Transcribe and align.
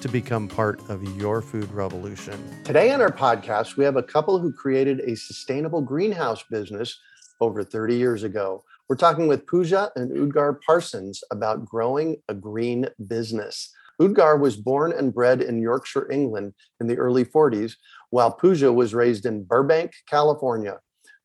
to 0.00 0.08
become 0.08 0.48
part 0.48 0.80
of 0.88 1.02
your 1.16 1.40
food 1.40 1.70
revolution. 1.72 2.42
Today 2.64 2.92
on 2.92 3.00
our 3.00 3.10
podcast, 3.10 3.76
we 3.76 3.84
have 3.84 3.96
a 3.96 4.02
couple 4.02 4.38
who 4.38 4.52
created 4.52 5.00
a 5.00 5.16
sustainable 5.16 5.80
greenhouse 5.80 6.42
business 6.50 6.98
over 7.40 7.64
30 7.64 7.96
years 7.96 8.22
ago. 8.22 8.64
We're 8.88 8.96
talking 8.96 9.26
with 9.26 9.46
Puja 9.46 9.90
and 9.96 10.10
Udgar 10.10 10.60
Parsons 10.64 11.24
about 11.30 11.64
growing 11.64 12.16
a 12.28 12.34
green 12.34 12.86
business. 13.08 13.72
Udgar 14.00 14.38
was 14.38 14.56
born 14.56 14.92
and 14.92 15.12
bred 15.12 15.40
in 15.40 15.60
Yorkshire, 15.60 16.10
England 16.10 16.54
in 16.80 16.86
the 16.86 16.98
early 16.98 17.24
40s, 17.24 17.74
while 18.10 18.30
Puja 18.30 18.72
was 18.72 18.94
raised 18.94 19.26
in 19.26 19.44
Burbank, 19.44 19.92
California. 20.08 20.78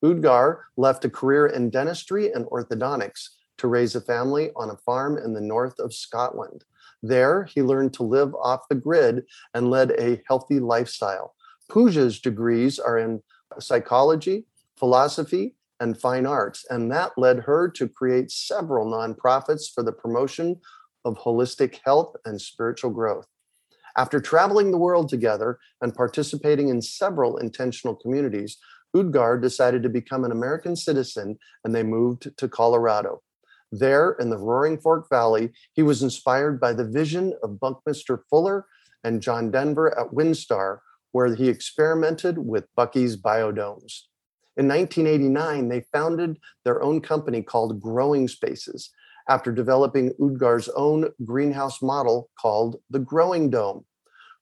Udgar 0.04 0.62
left 0.78 1.06
a 1.06 1.10
career 1.10 1.48
in 1.48 1.70
dentistry 1.70 2.32
and 2.32 2.46
orthodontics 2.46 3.30
to 3.58 3.68
raise 3.68 3.96
a 3.96 4.02
family 4.02 4.50
on 4.56 4.72
a 4.72 4.78
farm 4.78 5.18
in 5.18 5.34
the 5.34 5.42
north 5.42 5.78
of 5.80 5.94
Scotland. 5.94 6.64
There, 7.04 7.46
he 7.46 7.62
learned 7.62 7.94
to 7.94 8.04
live 8.04 8.34
off 8.36 8.68
the 8.70 8.76
grid 8.76 9.24
and 9.54 9.70
led 9.70 9.92
a 9.92 10.22
healthy 10.28 10.60
lifestyle. 10.60 11.36
Puja's 11.70 12.20
degrees 12.20 12.80
are 12.80 12.98
in 12.98 13.22
psychology, 13.60 14.46
philosophy, 14.78 15.56
and 15.80 16.00
fine 16.00 16.28
arts, 16.28 16.66
and 16.70 16.92
that 16.92 17.12
led 17.18 17.40
her 17.40 17.68
to 17.70 17.88
create 17.88 18.30
several 18.30 18.86
nonprofits 18.86 19.64
for 19.74 19.84
the 19.84 19.92
promotion 19.92 20.60
of 21.06 21.18
holistic 21.18 21.80
health 21.84 22.16
and 22.26 22.40
spiritual 22.40 22.92
growth. 22.92 23.26
After 23.98 24.20
traveling 24.20 24.72
the 24.72 24.78
world 24.78 25.10
together 25.10 25.60
and 25.82 25.94
participating 25.94 26.70
in 26.70 26.82
several 26.82 27.38
intentional 27.38 27.96
communities, 27.96 28.58
Udgar 28.96 29.42
decided 29.42 29.84
to 29.84 29.90
become 29.90 30.24
an 30.24 30.32
American 30.32 30.76
citizen 30.76 31.38
and 31.64 31.74
they 31.74 31.84
moved 31.84 32.38
to 32.38 32.48
Colorado. 32.48 33.22
There 33.72 34.18
in 34.20 34.30
the 34.30 34.38
Roaring 34.38 34.78
Fork 34.78 35.10
Valley, 35.10 35.54
he 35.74 35.82
was 35.82 36.04
inspired 36.04 36.60
by 36.60 36.74
the 36.74 36.88
vision 36.88 37.34
of 37.42 37.60
Buckminster 37.60 38.24
Fuller 38.30 38.66
and 39.04 39.22
John 39.22 39.50
Denver 39.50 39.98
at 39.98 40.12
Windstar, 40.12 40.80
where 41.12 41.34
he 41.34 41.48
experimented 41.48 42.38
with 42.38 42.74
Bucky's 42.76 43.16
biodomes. 43.16 44.04
In 44.58 44.68
1989, 44.68 45.70
they 45.70 45.82
founded 45.94 46.38
their 46.66 46.82
own 46.84 47.02
company 47.02 47.42
called 47.42 47.80
Growing 47.80 48.28
Spaces 48.28 48.92
after 49.30 49.52
developing 49.52 50.12
Udgar's 50.20 50.68
own 50.70 51.10
greenhouse 51.24 51.82
model 51.82 52.30
called 52.40 52.76
the 52.90 53.00
Growing 53.00 53.50
Dome. 53.50 53.86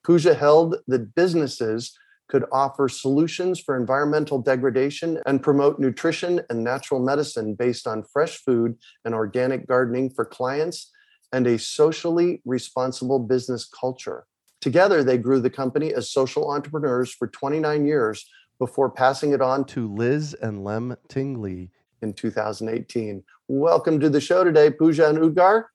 Puja 0.03 0.33
held 0.33 0.77
that 0.87 1.13
businesses 1.13 1.97
could 2.29 2.45
offer 2.51 2.87
solutions 2.87 3.59
for 3.59 3.75
environmental 3.75 4.39
degradation 4.39 5.19
and 5.25 5.43
promote 5.43 5.79
nutrition 5.79 6.41
and 6.49 6.63
natural 6.63 6.99
medicine 6.99 7.55
based 7.55 7.87
on 7.87 8.03
fresh 8.03 8.37
food 8.37 8.77
and 9.03 9.13
organic 9.13 9.67
gardening 9.67 10.09
for 10.09 10.23
clients 10.23 10.91
and 11.33 11.45
a 11.47 11.59
socially 11.59 12.41
responsible 12.45 13.19
business 13.19 13.67
culture. 13.67 14.25
Together, 14.61 15.03
they 15.03 15.17
grew 15.17 15.39
the 15.39 15.49
company 15.49 15.93
as 15.93 16.11
social 16.11 16.51
entrepreneurs 16.51 17.11
for 17.11 17.27
29 17.27 17.85
years 17.85 18.25
before 18.59 18.89
passing 18.89 19.31
it 19.33 19.41
on 19.41 19.65
to 19.65 19.93
Liz 19.93 20.35
and 20.41 20.63
Lem 20.63 20.95
Tingley 21.07 21.71
in 22.01 22.13
2018. 22.13 23.23
Welcome 23.47 23.99
to 23.99 24.09
the 24.09 24.21
show 24.21 24.43
today, 24.43 24.69
Puja 24.69 25.09
and 25.09 25.17
Udgar. 25.17 25.65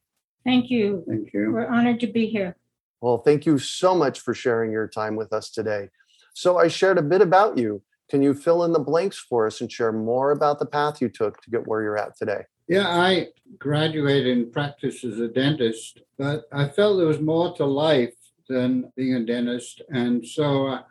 Thank 0.45 0.71
you. 0.71 1.03
Thank 1.09 1.33
you. 1.33 1.53
We're 1.53 1.67
honored 1.67 2.01
to 2.01 2.07
be 2.07 2.27
here. 2.27 2.57
Well, 3.01 3.19
thank 3.19 3.47
you 3.47 3.59
so 3.59 3.95
much 3.95 4.21
for 4.21 4.35
sharing 4.35 4.71
your 4.71 4.89
time 4.89 5.17
with 5.17 5.33
us 5.33 5.51
today. 5.51 5.89
So, 6.35 6.59
I 6.59 6.69
shared 6.69 6.99
a 6.99 7.03
bit 7.03 7.23
about 7.23 7.57
you. 7.57 7.83
Can 8.11 8.23
you 8.23 8.35
fill 8.35 8.65
in 8.65 8.73
the 8.73 8.79
blanks 8.79 9.19
for 9.19 9.47
us 9.47 9.61
and 9.61 9.73
share 9.73 9.93
more 9.93 10.31
about 10.31 10.59
the 10.59 10.67
path 10.67 11.01
you 11.01 11.09
took 11.09 11.41
to 11.43 11.51
get 11.51 11.67
where 11.67 11.83
you're 11.83 11.97
at 11.97 12.17
today? 12.17 12.43
Yeah, 12.69 12.89
I 12.89 13.29
graduated 13.59 14.37
and 14.37 14.53
practiced 14.53 15.05
as 15.05 15.19
a 15.19 15.29
dentist, 15.29 16.01
but 16.19 16.45
I 16.53 16.69
felt 16.69 16.99
there 16.99 17.07
was 17.07 17.21
more 17.21 17.55
to 17.57 17.65
life 17.65 18.15
than 18.49 18.91
being 18.97 19.15
a 19.15 19.25
dentist. 19.25 19.83
And 19.91 20.27
so 20.27 20.69
uh, 20.69 20.83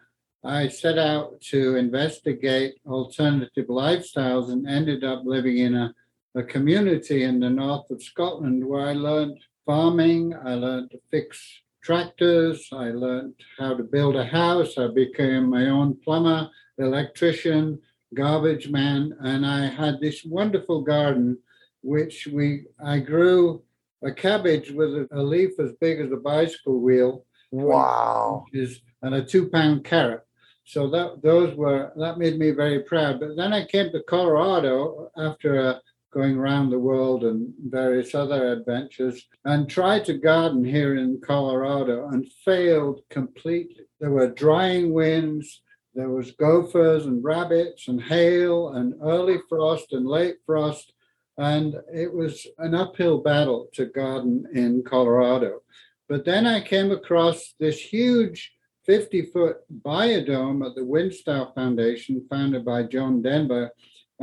I 0.44 0.68
set 0.68 0.98
out 0.98 1.40
to 1.50 1.76
investigate 1.76 2.76
alternative 2.86 3.68
lifestyles 3.68 4.52
and 4.52 4.68
ended 4.68 5.04
up 5.04 5.24
living 5.26 5.60
in 5.60 5.76
a, 5.76 5.94
a 6.36 6.44
community 6.44 7.24
in 7.24 7.40
the 7.40 7.50
north 7.50 7.90
of 7.90 8.04
Scotland 8.04 8.66
where 8.66 8.86
I 8.86 8.94
learned 8.94 9.40
farming, 9.66 10.36
I 10.46 10.56
learned 10.56 10.92
to 10.92 11.00
fix 11.10 11.63
tractors, 11.84 12.70
I 12.72 12.90
learned 12.90 13.36
how 13.60 13.76
to 13.76 13.84
build 13.84 14.16
a 14.16 14.26
house, 14.26 14.78
I 14.78 14.88
became 14.88 15.50
my 15.50 15.70
own 15.70 16.00
plumber, 16.04 16.50
electrician, 16.78 17.80
garbage 18.14 18.70
man, 18.70 19.14
and 19.22 19.46
I 19.46 19.68
had 19.68 20.00
this 20.00 20.24
wonderful 20.24 20.82
garden 20.82 21.38
which 21.82 22.28
we 22.32 22.66
I 22.84 23.00
grew 23.00 23.64
a 24.04 24.12
cabbage 24.12 24.72
with 24.72 24.90
a, 24.90 25.08
a 25.12 25.22
leaf 25.22 25.52
as 25.60 25.72
big 25.80 26.00
as 26.00 26.12
a 26.12 26.18
bicycle 26.18 26.80
wheel. 26.80 27.26
Wow. 27.52 28.46
Is, 28.54 28.80
and 29.02 29.16
a 29.16 29.24
two 29.24 29.50
pound 29.50 29.84
carrot. 29.84 30.22
So 30.66 30.90
that 30.90 31.22
those 31.22 31.56
were 31.56 31.92
that 31.98 32.18
made 32.18 32.40
me 32.40 32.52
very 32.52 32.84
proud. 32.84 33.20
But 33.20 33.36
then 33.36 33.52
I 33.52 33.66
came 33.66 33.92
to 33.92 34.04
Colorado 34.04 35.12
after 35.18 35.60
uh, 35.60 35.80
going 36.14 36.38
around 36.38 36.70
the 36.70 36.80
world 36.80 37.24
and 37.24 37.54
various 37.68 38.14
other 38.14 38.52
adventures 38.52 39.28
and 39.46 39.70
tried 39.70 40.06
to 40.06 40.14
garden 40.14 40.64
here 40.64 40.96
in 40.96 41.20
Colorado 41.26 42.08
and 42.10 42.32
failed 42.46 43.02
completely. 43.10 43.86
There 44.00 44.12
were 44.12 44.30
drying 44.30 44.94
winds, 44.94 45.62
there 45.96 46.10
was 46.10 46.32
gophers 46.32 47.06
and 47.06 47.24
rabbits 47.24 47.88
and 47.88 48.02
hail 48.02 48.70
and 48.70 48.96
early 49.04 49.38
frost 49.48 49.94
and 49.94 50.08
late 50.08 50.38
frost. 50.46 50.94
And 51.38 51.76
it 51.94 52.14
was 52.14 52.46
an 52.60 52.76
uphill 52.76 53.20
battle 53.20 53.68
to 53.74 53.86
garden 53.86 54.46
in 54.54 54.84
Colorado. 54.84 55.62
But 56.08 56.26
then 56.26 56.46
I 56.46 56.62
came 56.62 56.92
across 56.92 57.56
this 57.60 57.80
huge 57.80 58.54
50 58.86 59.24
foot 59.28 59.58
biodome 59.84 60.66
at 60.66 60.76
the 60.76 60.82
Windstar 60.82 61.54
Foundation, 61.56 62.26
founded 62.30 62.66
by 62.66 62.84
John 62.84 63.22
Denver. 63.22 63.72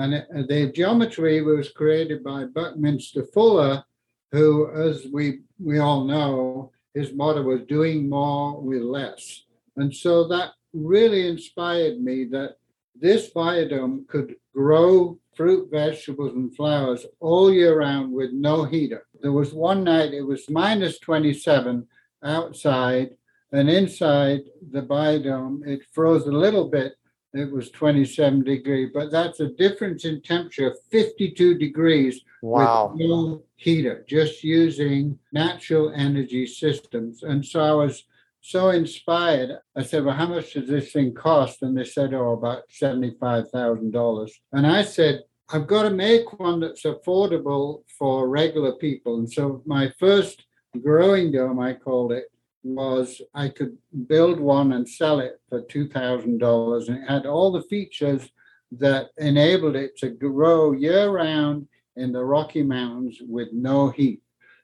And 0.00 0.15
it, 0.15 0.49
the 0.49 0.72
geometry 0.72 1.43
was 1.43 1.71
created 1.71 2.25
by 2.25 2.44
Buckminster 2.44 3.25
Fuller, 3.34 3.84
who, 4.33 4.71
as 4.71 5.06
we, 5.12 5.41
we 5.59 5.78
all 5.78 6.05
know, 6.05 6.72
his 6.94 7.12
motto 7.12 7.43
was 7.43 7.61
doing 7.62 8.09
more 8.09 8.61
with 8.61 8.83
less. 8.83 9.44
And 9.77 9.94
so 9.94 10.27
that 10.28 10.53
really 10.72 11.28
inspired 11.28 12.00
me 12.00 12.25
that 12.26 12.56
this 12.99 13.31
biodome 13.31 14.06
could 14.08 14.37
grow 14.55 15.19
fruit, 15.35 15.70
vegetables, 15.70 16.32
and 16.32 16.55
flowers 16.55 17.06
all 17.20 17.53
year 17.53 17.79
round 17.79 18.12
with 18.12 18.32
no 18.32 18.64
heater. 18.64 19.06
There 19.20 19.32
was 19.32 19.53
one 19.53 19.85
night, 19.85 20.12
it 20.12 20.23
was 20.23 20.49
minus 20.49 20.99
27 20.99 21.87
outside, 22.23 23.17
and 23.53 23.69
inside 23.69 24.43
the 24.70 24.82
biodome, 24.82 25.67
it 25.67 25.81
froze 25.93 26.26
a 26.26 26.32
little 26.32 26.69
bit. 26.69 26.94
It 27.32 27.53
was 27.53 27.71
27 27.71 28.43
degree, 28.43 28.87
but 28.93 29.12
that's 29.12 29.38
a 29.38 29.50
difference 29.50 30.05
in 30.05 30.21
temperature 30.23 30.69
of 30.71 30.79
52 30.91 31.59
degrees 31.59 32.23
Wow. 32.43 32.93
with 32.97 33.06
no 33.06 33.43
heater, 33.56 34.05
just 34.09 34.43
using 34.43 35.19
natural 35.32 35.93
energy 35.94 36.47
systems. 36.47 37.23
And 37.23 37.44
so 37.44 37.61
I 37.61 37.73
was 37.73 38.05
so 38.41 38.71
inspired. 38.71 39.59
I 39.77 39.82
said, 39.82 40.05
Well, 40.05 40.17
how 40.17 40.27
much 40.27 40.55
does 40.55 40.69
this 40.69 40.91
thing 40.93 41.15
cost? 41.15 41.62
And 41.62 41.77
they 41.77 41.85
said, 41.85 42.15
Oh, 42.15 42.32
about 42.32 42.62
$75,000. 42.71 44.31
And 44.53 44.67
I 44.67 44.82
said, 44.82 45.23
I've 45.53 45.67
got 45.67 45.82
to 45.82 45.91
make 45.91 46.38
one 46.41 46.61
that's 46.61 46.85
affordable 46.85 47.82
for 47.99 48.29
regular 48.29 48.73
people. 48.73 49.19
And 49.19 49.31
so 49.31 49.62
my 49.67 49.93
first 49.99 50.47
growing 50.82 51.31
dome, 51.32 51.61
I 51.61 51.75
called 51.75 52.12
it, 52.12 52.25
was 52.62 53.20
I 53.34 53.48
could 53.48 53.76
build 54.06 54.38
one 54.40 54.72
and 54.72 54.88
sell 54.88 55.20
it 55.20 55.40
for 55.48 55.62
$2,000. 55.62 56.88
And 56.88 56.98
it 56.98 57.08
had 57.08 57.26
all 57.26 57.52
the 57.52 57.62
features 57.62 58.30
that 58.72 59.10
enabled 59.18 59.76
it 59.76 59.96
to 59.98 60.10
grow 60.10 60.72
year 60.72 61.10
round 61.10 61.66
in 61.96 62.12
the 62.12 62.24
Rocky 62.24 62.62
Mountains 62.62 63.18
with 63.20 63.48
no 63.52 63.88
heat. 63.90 64.22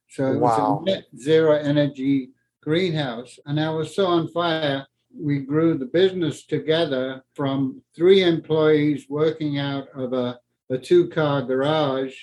So 0.08 0.32
it 0.32 0.38
was 0.38 0.80
a 0.82 0.84
net 0.84 1.06
zero 1.18 1.56
energy 1.56 2.30
greenhouse. 2.62 3.38
And 3.46 3.60
I 3.60 3.70
was 3.70 3.94
so 3.94 4.06
on 4.06 4.28
fire. 4.28 4.86
We 5.14 5.40
grew 5.40 5.76
the 5.76 5.86
business 5.86 6.46
together 6.46 7.24
from 7.34 7.82
three 7.94 8.22
employees 8.22 9.06
working 9.08 9.58
out 9.58 9.88
of 9.94 10.12
a, 10.12 10.38
a 10.70 10.78
two 10.78 11.08
car 11.08 11.42
garage 11.42 12.14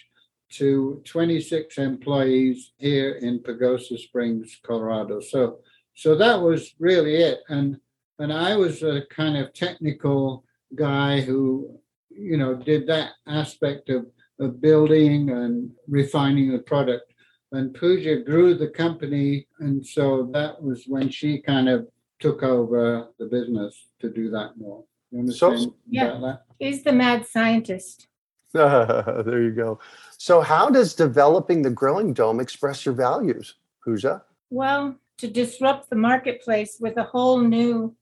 to 0.58 1.02
26 1.06 1.78
employees 1.78 2.74
here 2.78 3.14
in 3.14 3.40
Pagosa 3.40 3.98
Springs, 3.98 4.60
Colorado. 4.64 5.20
So, 5.20 5.60
so 5.96 6.16
that 6.16 6.42
was 6.42 6.74
really 6.80 7.16
it. 7.16 7.40
And 7.50 7.78
and 8.20 8.32
I 8.32 8.56
was 8.56 8.84
a 8.84 9.02
kind 9.10 9.36
of 9.38 9.54
technical 9.54 10.46
guy 10.76 11.22
who, 11.22 11.80
you 12.10 12.38
know, 12.38 12.54
did 12.56 12.86
that 12.88 13.12
aspect 13.28 13.90
of, 13.90 14.06
of 14.40 14.62
building 14.62 15.32
and 15.32 15.72
refining 15.88 16.52
the 16.52 16.60
product. 16.60 17.12
And 17.52 17.74
Puja 17.74 18.18
grew 18.24 18.54
the 18.54 18.70
company, 18.70 19.48
and 19.60 19.86
so 19.86 20.30
that 20.32 20.62
was 20.62 20.86
when 20.88 21.10
she 21.10 21.42
kind 21.42 21.68
of 21.68 21.88
took 22.20 22.44
over 22.44 23.08
the 23.18 23.26
business 23.26 23.88
to 24.00 24.10
do 24.12 24.30
that 24.30 24.58
more. 24.58 24.86
You 25.12 25.32
So- 25.32 25.48
understand 25.50 25.74
Yeah. 25.90 26.06
about 26.18 26.22
that? 26.22 26.42
He's 26.60 26.84
the 26.84 26.94
mad 26.94 27.26
scientist. 27.26 28.08
there 29.26 29.42
you 29.42 29.52
go. 29.52 29.80
So, 30.18 30.42
how 30.42 30.70
does 30.70 30.94
developing 30.94 31.64
the 31.64 31.72
growing 31.72 32.14
dome 32.14 32.40
express 32.40 32.86
your 32.86 32.94
values, 32.94 33.56
Puja? 33.84 34.24
Well, 34.52 34.96
to 35.18 35.28
disrupt 35.28 35.90
the 35.90 35.96
marketplace 35.96 36.78
with 36.80 36.98
a 36.98 37.04
whole 37.04 37.40
new 37.40 37.96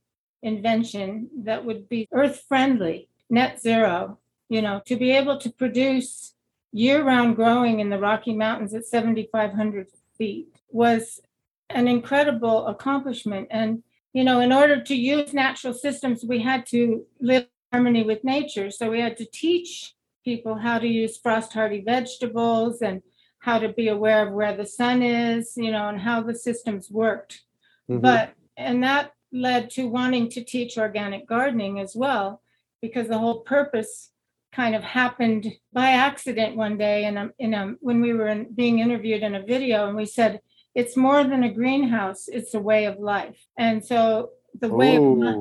invention 0.44 1.30
that 1.44 1.64
would 1.64 1.88
be 1.88 2.08
earth 2.12 2.44
friendly, 2.48 3.08
net 3.30 3.62
zero, 3.62 4.20
you 4.50 4.62
know, 4.62 4.82
to 4.86 4.98
be 4.98 5.12
able 5.12 5.38
to 5.40 5.50
produce 5.50 6.34
year 6.74 7.04
round 7.04 7.36
growing 7.36 7.80
in 7.80 7.90
the 7.90 8.00
Rocky 8.00 8.34
Mountains 8.34 8.74
at 8.74 8.86
7,500 8.86 9.88
feet 10.18 10.48
was 10.70 11.22
an 11.70 11.88
incredible 11.88 12.68
accomplishment. 12.68 13.48
And, 13.52 13.84
you 14.14 14.24
know, 14.24 14.40
in 14.40 14.52
order 14.52 14.82
to 14.84 14.96
use 14.96 15.34
natural 15.34 15.74
systems, 15.74 16.26
we 16.26 16.40
had 16.40 16.66
to 16.68 17.06
live 17.20 17.44
in 17.44 17.50
harmony 17.78 18.04
with 18.04 18.24
nature. 18.24 18.72
So 18.72 18.90
we 18.90 19.00
had 19.00 19.18
to 19.18 19.26
teach 19.26 19.96
people 20.24 20.56
how 20.56 20.80
to 20.80 20.88
use 20.88 21.18
frost 21.18 21.54
hardy 21.54 21.82
vegetables 21.82 22.82
and 22.82 23.02
how 23.40 23.58
to 23.60 23.70
be 23.70 23.88
aware 23.88 24.28
of 24.28 24.34
where 24.34 24.56
the 24.56 24.66
sun 24.66 25.02
is, 25.02 25.54
you 25.58 25.72
know, 25.72 25.90
and 25.90 26.00
how 26.00 26.22
the 26.22 26.36
systems 26.36 26.92
worked. 26.92 27.42
Mhm. 27.90 28.02
But, 28.02 28.34
and 28.56 28.84
that 28.84 29.14
led 29.34 29.70
to 29.72 29.88
wanting 29.88 30.30
to 30.30 30.44
teach 30.44 30.78
organic 30.78 31.26
gardening 31.26 31.80
as 31.80 31.96
well, 31.96 32.42
because 32.82 33.08
the 33.08 33.18
whole 33.18 33.40
purpose 33.42 34.12
kind 34.52 34.76
of 34.76 34.84
happened 34.84 35.54
by 35.72 35.92
accident 35.92 36.56
one 36.56 36.78
day. 36.78 37.06
And 37.06 37.32
in 37.40 37.54
a, 37.54 37.74
when 37.80 38.02
we 38.02 38.14
were 38.14 38.28
in, 38.28 38.54
being 38.54 38.80
interviewed 38.80 39.24
in 39.24 39.36
a 39.36 39.46
video, 39.46 39.88
and 39.88 39.96
we 39.96 40.06
said, 40.06 40.42
it's 40.76 40.96
more 40.96 41.24
than 41.24 41.44
a 41.44 41.54
greenhouse, 41.54 42.28
it's 42.28 42.54
a 42.54 42.60
way 42.60 42.86
of 42.86 43.00
life. 43.00 43.40
And 43.58 43.84
so 43.84 44.32
the 44.60 44.70
way 44.70 44.96
of 44.98 45.04
life. 45.04 45.36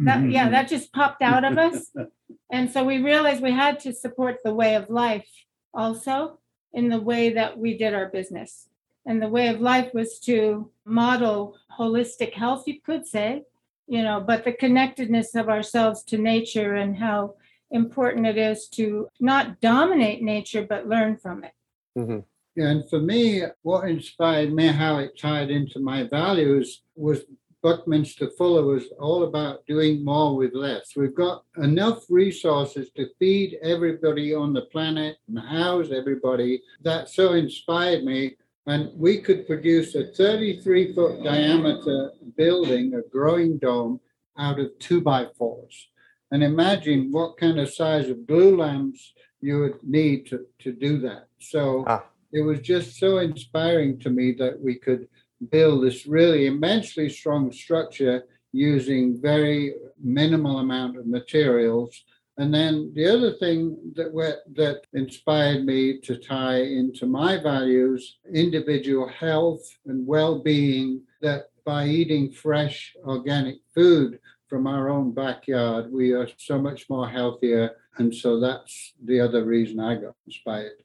That 0.00 0.30
yeah 0.30 0.48
that 0.48 0.68
just 0.68 0.92
popped 0.92 1.22
out 1.22 1.44
of 1.44 1.58
us. 1.58 1.90
And 2.48 2.70
so 2.70 2.84
we 2.84 3.02
realized 3.02 3.42
we 3.42 3.50
had 3.50 3.80
to 3.80 3.92
support 3.92 4.36
the 4.44 4.54
way 4.54 4.76
of 4.76 4.88
life 4.88 5.28
also 5.74 6.38
in 6.72 6.88
the 6.88 7.00
way 7.00 7.32
that 7.32 7.58
we 7.58 7.76
did 7.76 7.92
our 7.92 8.08
business. 8.08 8.68
And 9.04 9.20
the 9.20 9.28
way 9.28 9.48
of 9.48 9.60
life 9.60 9.92
was 9.92 10.20
to 10.20 10.70
model 10.84 11.56
holistic 11.76 12.34
health 12.34 12.68
you 12.68 12.80
could 12.80 13.04
say 13.06 13.42
you 13.86 14.02
know 14.02 14.20
but 14.20 14.44
the 14.44 14.52
connectedness 14.52 15.34
of 15.34 15.48
ourselves 15.48 16.02
to 16.04 16.16
nature 16.16 16.74
and 16.74 16.96
how 16.96 17.34
important 17.70 18.26
it 18.26 18.38
is 18.38 18.68
to 18.68 19.08
not 19.20 19.60
dominate 19.60 20.22
nature 20.22 20.64
but 20.68 20.88
learn 20.88 21.16
from 21.16 21.44
it. 21.44 21.52
Mhm. 21.98 22.24
Yeah, 22.54 22.70
and 22.70 22.88
for 22.88 23.00
me, 23.00 23.42
what 23.62 23.90
inspired 23.90 24.50
me, 24.52 24.68
how 24.68 24.98
it 24.98 25.18
tied 25.18 25.50
into 25.50 25.78
my 25.78 26.04
values, 26.04 26.82
was 26.94 27.24
Buckminster 27.66 28.30
Fuller 28.38 28.62
was 28.64 28.84
all 29.00 29.24
about 29.24 29.66
doing 29.66 30.04
more 30.04 30.36
with 30.36 30.54
less. 30.54 30.92
We've 30.94 31.16
got 31.16 31.42
enough 31.56 32.04
resources 32.08 32.90
to 32.94 33.08
feed 33.18 33.58
everybody 33.60 34.32
on 34.32 34.52
the 34.52 34.66
planet 34.66 35.16
and 35.26 35.36
house 35.36 35.88
everybody. 35.90 36.62
That 36.84 37.08
so 37.08 37.32
inspired 37.32 38.04
me. 38.04 38.36
And 38.68 38.96
we 38.96 39.20
could 39.20 39.48
produce 39.48 39.96
a 39.96 40.12
33 40.12 40.94
foot 40.94 41.24
diameter 41.24 42.12
building, 42.36 42.94
a 42.94 43.02
growing 43.10 43.58
dome, 43.58 43.98
out 44.38 44.60
of 44.60 44.78
two 44.78 45.00
by 45.00 45.26
fours. 45.36 45.88
And 46.30 46.44
imagine 46.44 47.10
what 47.10 47.36
kind 47.36 47.58
of 47.58 47.74
size 47.74 48.08
of 48.08 48.18
glulams 48.18 48.98
you 49.40 49.58
would 49.58 49.82
need 49.82 50.26
to, 50.26 50.46
to 50.60 50.72
do 50.72 51.00
that. 51.00 51.26
So 51.40 51.82
Ah. 51.88 52.04
it 52.32 52.42
was 52.42 52.60
just 52.60 52.96
so 53.00 53.18
inspiring 53.18 53.98
to 54.00 54.10
me 54.10 54.36
that 54.38 54.60
we 54.60 54.76
could 54.76 55.08
build 55.50 55.84
this 55.84 56.06
really 56.06 56.46
immensely 56.46 57.08
strong 57.08 57.52
structure 57.52 58.24
using 58.52 59.20
very 59.20 59.74
minimal 60.02 60.58
amount 60.58 60.96
of 60.96 61.06
materials. 61.06 62.04
And 62.38 62.52
then 62.52 62.92
the 62.94 63.06
other 63.06 63.32
thing 63.34 63.76
that 63.94 64.12
that 64.54 64.82
inspired 64.92 65.64
me 65.64 66.00
to 66.00 66.16
tie 66.16 66.60
into 66.60 67.06
my 67.06 67.38
values, 67.42 68.18
individual 68.32 69.08
health 69.08 69.62
and 69.86 70.06
well-being, 70.06 71.02
that 71.22 71.50
by 71.64 71.86
eating 71.86 72.30
fresh 72.30 72.94
organic 73.04 73.56
food 73.74 74.18
from 74.48 74.66
our 74.66 74.88
own 74.88 75.12
backyard, 75.12 75.90
we 75.90 76.12
are 76.12 76.28
so 76.36 76.58
much 76.58 76.88
more 76.88 77.08
healthier. 77.08 77.70
And 77.98 78.14
so 78.14 78.38
that's 78.38 78.94
the 79.02 79.20
other 79.20 79.44
reason 79.44 79.80
I 79.80 79.96
got 79.96 80.14
inspired. 80.26 80.82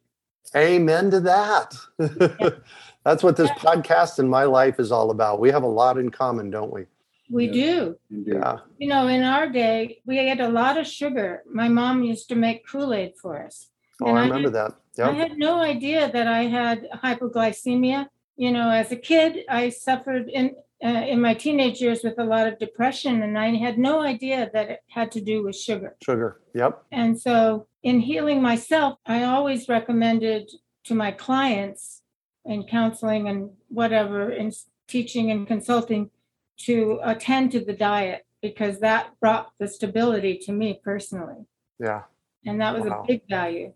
Amen 0.55 1.09
to 1.11 1.19
that. 1.21 1.75
That's 3.05 3.23
what 3.23 3.37
this 3.37 3.49
podcast 3.51 4.19
and 4.19 4.29
my 4.29 4.43
life 4.43 4.79
is 4.79 4.91
all 4.91 5.09
about. 5.11 5.39
We 5.39 5.49
have 5.51 5.63
a 5.63 5.67
lot 5.67 5.97
in 5.97 6.09
common, 6.09 6.49
don't 6.51 6.71
we? 6.73 6.85
we 7.29 7.45
Yeah. 7.45 7.53
do 7.53 7.97
Yeah. 8.09 8.57
you 8.77 8.89
know 8.89 9.07
in 9.07 9.23
our 9.23 9.47
day 9.47 10.01
we 10.05 10.19
ate 10.19 10.41
a 10.41 10.49
lot 10.49 10.77
of 10.77 10.85
sugar 10.85 11.43
my 11.49 11.69
mom 11.69 12.03
used 12.03 12.27
to 12.27 12.35
make 12.35 12.67
kool-aid 12.67 13.13
for 13.21 13.41
us 13.45 13.69
Oh, 14.01 14.07
And 14.07 14.17
I 14.19 14.21
I 14.23 14.25
remember 14.25 14.49
had- 14.59 14.73
that. 14.97 15.07
I 15.07 15.13
had 15.13 15.37
no 15.37 15.53
idea 15.59 16.11
that 16.11 16.27
I 16.27 16.43
had 16.59 16.89
hypoglycemia. 17.03 18.07
You 18.35 18.51
know, 18.51 18.69
as 18.69 18.91
a 18.91 18.97
kid, 18.97 19.45
I 19.47 19.69
suffered 19.69 20.27
in 20.27 20.55
uh, 20.83 20.87
in 20.87 21.21
my 21.21 21.33
teenage 21.33 21.79
years 21.81 22.03
with 22.03 22.17
a 22.17 22.23
lot 22.23 22.47
of 22.47 22.57
depression, 22.57 23.21
and 23.21 23.37
I 23.37 23.55
had 23.55 23.77
no 23.77 24.01
idea 24.01 24.49
that 24.53 24.69
it 24.69 24.79
had 24.89 25.11
to 25.13 25.21
do 25.21 25.43
with 25.43 25.55
sugar. 25.55 25.95
Sugar. 26.03 26.41
Yep. 26.55 26.83
And 26.91 27.19
so, 27.19 27.67
in 27.83 27.99
healing 27.99 28.41
myself, 28.41 28.97
I 29.05 29.23
always 29.23 29.69
recommended 29.69 30.49
to 30.85 30.95
my 30.95 31.11
clients 31.11 32.01
in 32.45 32.63
counseling 32.63 33.27
and 33.27 33.51
whatever, 33.69 34.31
in 34.31 34.51
teaching 34.87 35.29
and 35.29 35.45
consulting, 35.47 36.09
to 36.57 36.99
attend 37.03 37.51
to 37.51 37.59
the 37.63 37.73
diet 37.73 38.25
because 38.41 38.79
that 38.79 39.11
brought 39.19 39.51
the 39.59 39.67
stability 39.67 40.37
to 40.45 40.51
me 40.51 40.79
personally, 40.83 41.45
Yeah. 41.79 42.03
and 42.45 42.59
that 42.59 42.75
was 42.75 42.85
Wow. 42.89 43.03
a 43.03 43.07
big 43.07 43.21
value. 43.29 43.73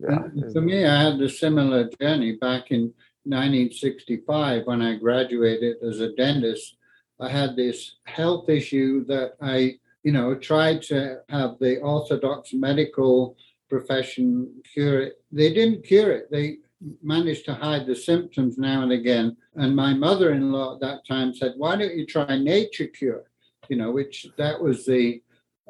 Yeah. 0.00 0.28
For 0.52 0.60
me, 0.60 0.84
I 0.84 1.02
had 1.04 1.20
a 1.20 1.28
similar 1.28 1.88
journey 2.00 2.32
back 2.36 2.70
in 2.70 2.94
1965 3.28 4.66
when 4.66 4.82
I 4.82 4.96
graduated 4.96 5.76
as 5.82 6.00
a 6.00 6.12
dentist. 6.14 6.76
I 7.20 7.28
had 7.28 7.56
this 7.56 7.96
health 8.04 8.48
issue 8.48 9.04
that 9.06 9.34
I, 9.40 9.78
you 10.02 10.12
know, 10.12 10.34
tried 10.34 10.82
to 10.82 11.20
have 11.28 11.58
the 11.58 11.78
orthodox 11.80 12.52
medical 12.52 13.36
profession 13.68 14.50
cure 14.72 15.02
it. 15.02 15.22
They 15.30 15.52
didn't 15.52 15.84
cure 15.84 16.12
it. 16.12 16.30
They 16.30 16.58
managed 17.02 17.44
to 17.46 17.54
hide 17.54 17.86
the 17.86 17.96
symptoms 17.96 18.56
now 18.56 18.82
and 18.82 18.92
again. 18.92 19.36
And 19.56 19.74
my 19.74 19.94
mother-in-law 19.94 20.74
at 20.74 20.80
that 20.80 21.06
time 21.06 21.34
said, 21.34 21.54
"Why 21.56 21.76
don't 21.76 21.96
you 21.96 22.06
try 22.06 22.38
nature 22.38 22.86
cure?" 22.86 23.24
You 23.68 23.76
know, 23.76 23.90
which 23.90 24.26
that 24.36 24.62
was 24.62 24.86
the 24.86 25.20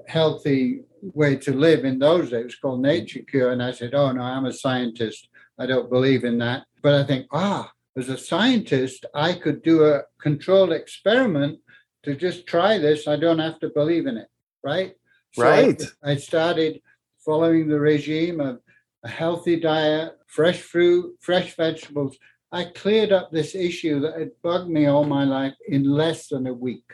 healthy 0.07 0.83
way 1.03 1.37
to 1.37 1.53
live 1.53 1.85
in 1.85 1.99
those 1.99 2.31
days. 2.31 2.41
It 2.41 2.45
was 2.45 2.55
called 2.57 2.83
nature 2.83 3.21
cure. 3.21 3.53
And 3.53 3.63
I 3.63 3.73
said, 3.73 3.95
Oh 3.95 4.13
no, 4.13 4.23
I'm 4.23 4.47
a 4.47 4.53
scientist. 4.53 5.28
I 5.59 5.67
don't 5.67 5.91
believe 5.91 6.25
in 6.25 6.39
that. 6.39 6.65
But 6.83 6.95
I 6.95 7.05
think, 7.05 7.27
ah, 7.33 7.73
as 7.97 8.09
a 8.09 8.17
scientist, 8.19 9.05
I 9.15 9.33
could 9.33 9.63
do 9.63 9.85
a 9.85 10.03
controlled 10.21 10.73
experiment 10.73 11.59
to 12.05 12.15
just 12.15 12.47
try 12.47 12.79
this. 12.79 13.09
I 13.09 13.17
don't 13.17 13.41
have 13.41 13.59
to 13.61 13.71
believe 13.71 14.07
in 14.07 14.17
it. 14.17 14.29
Right. 14.63 14.95
Right. 15.37 15.83
I 16.03 16.17
started 16.17 16.81
following 17.25 17.69
the 17.69 17.81
regime 17.81 18.41
of 18.41 18.61
a 19.05 19.09
healthy 19.09 19.59
diet, 19.59 20.13
fresh 20.27 20.61
fruit, 20.61 21.17
fresh 21.21 21.57
vegetables. 21.57 22.17
I 22.53 22.65
cleared 22.65 23.13
up 23.13 23.31
this 23.31 23.55
issue 23.55 24.01
that 24.01 24.19
had 24.19 24.31
bugged 24.43 24.71
me 24.71 24.87
all 24.87 25.05
my 25.05 25.25
life 25.25 25.55
in 25.69 25.85
less 25.85 26.29
than 26.29 26.47
a 26.47 26.55
week. 26.55 26.85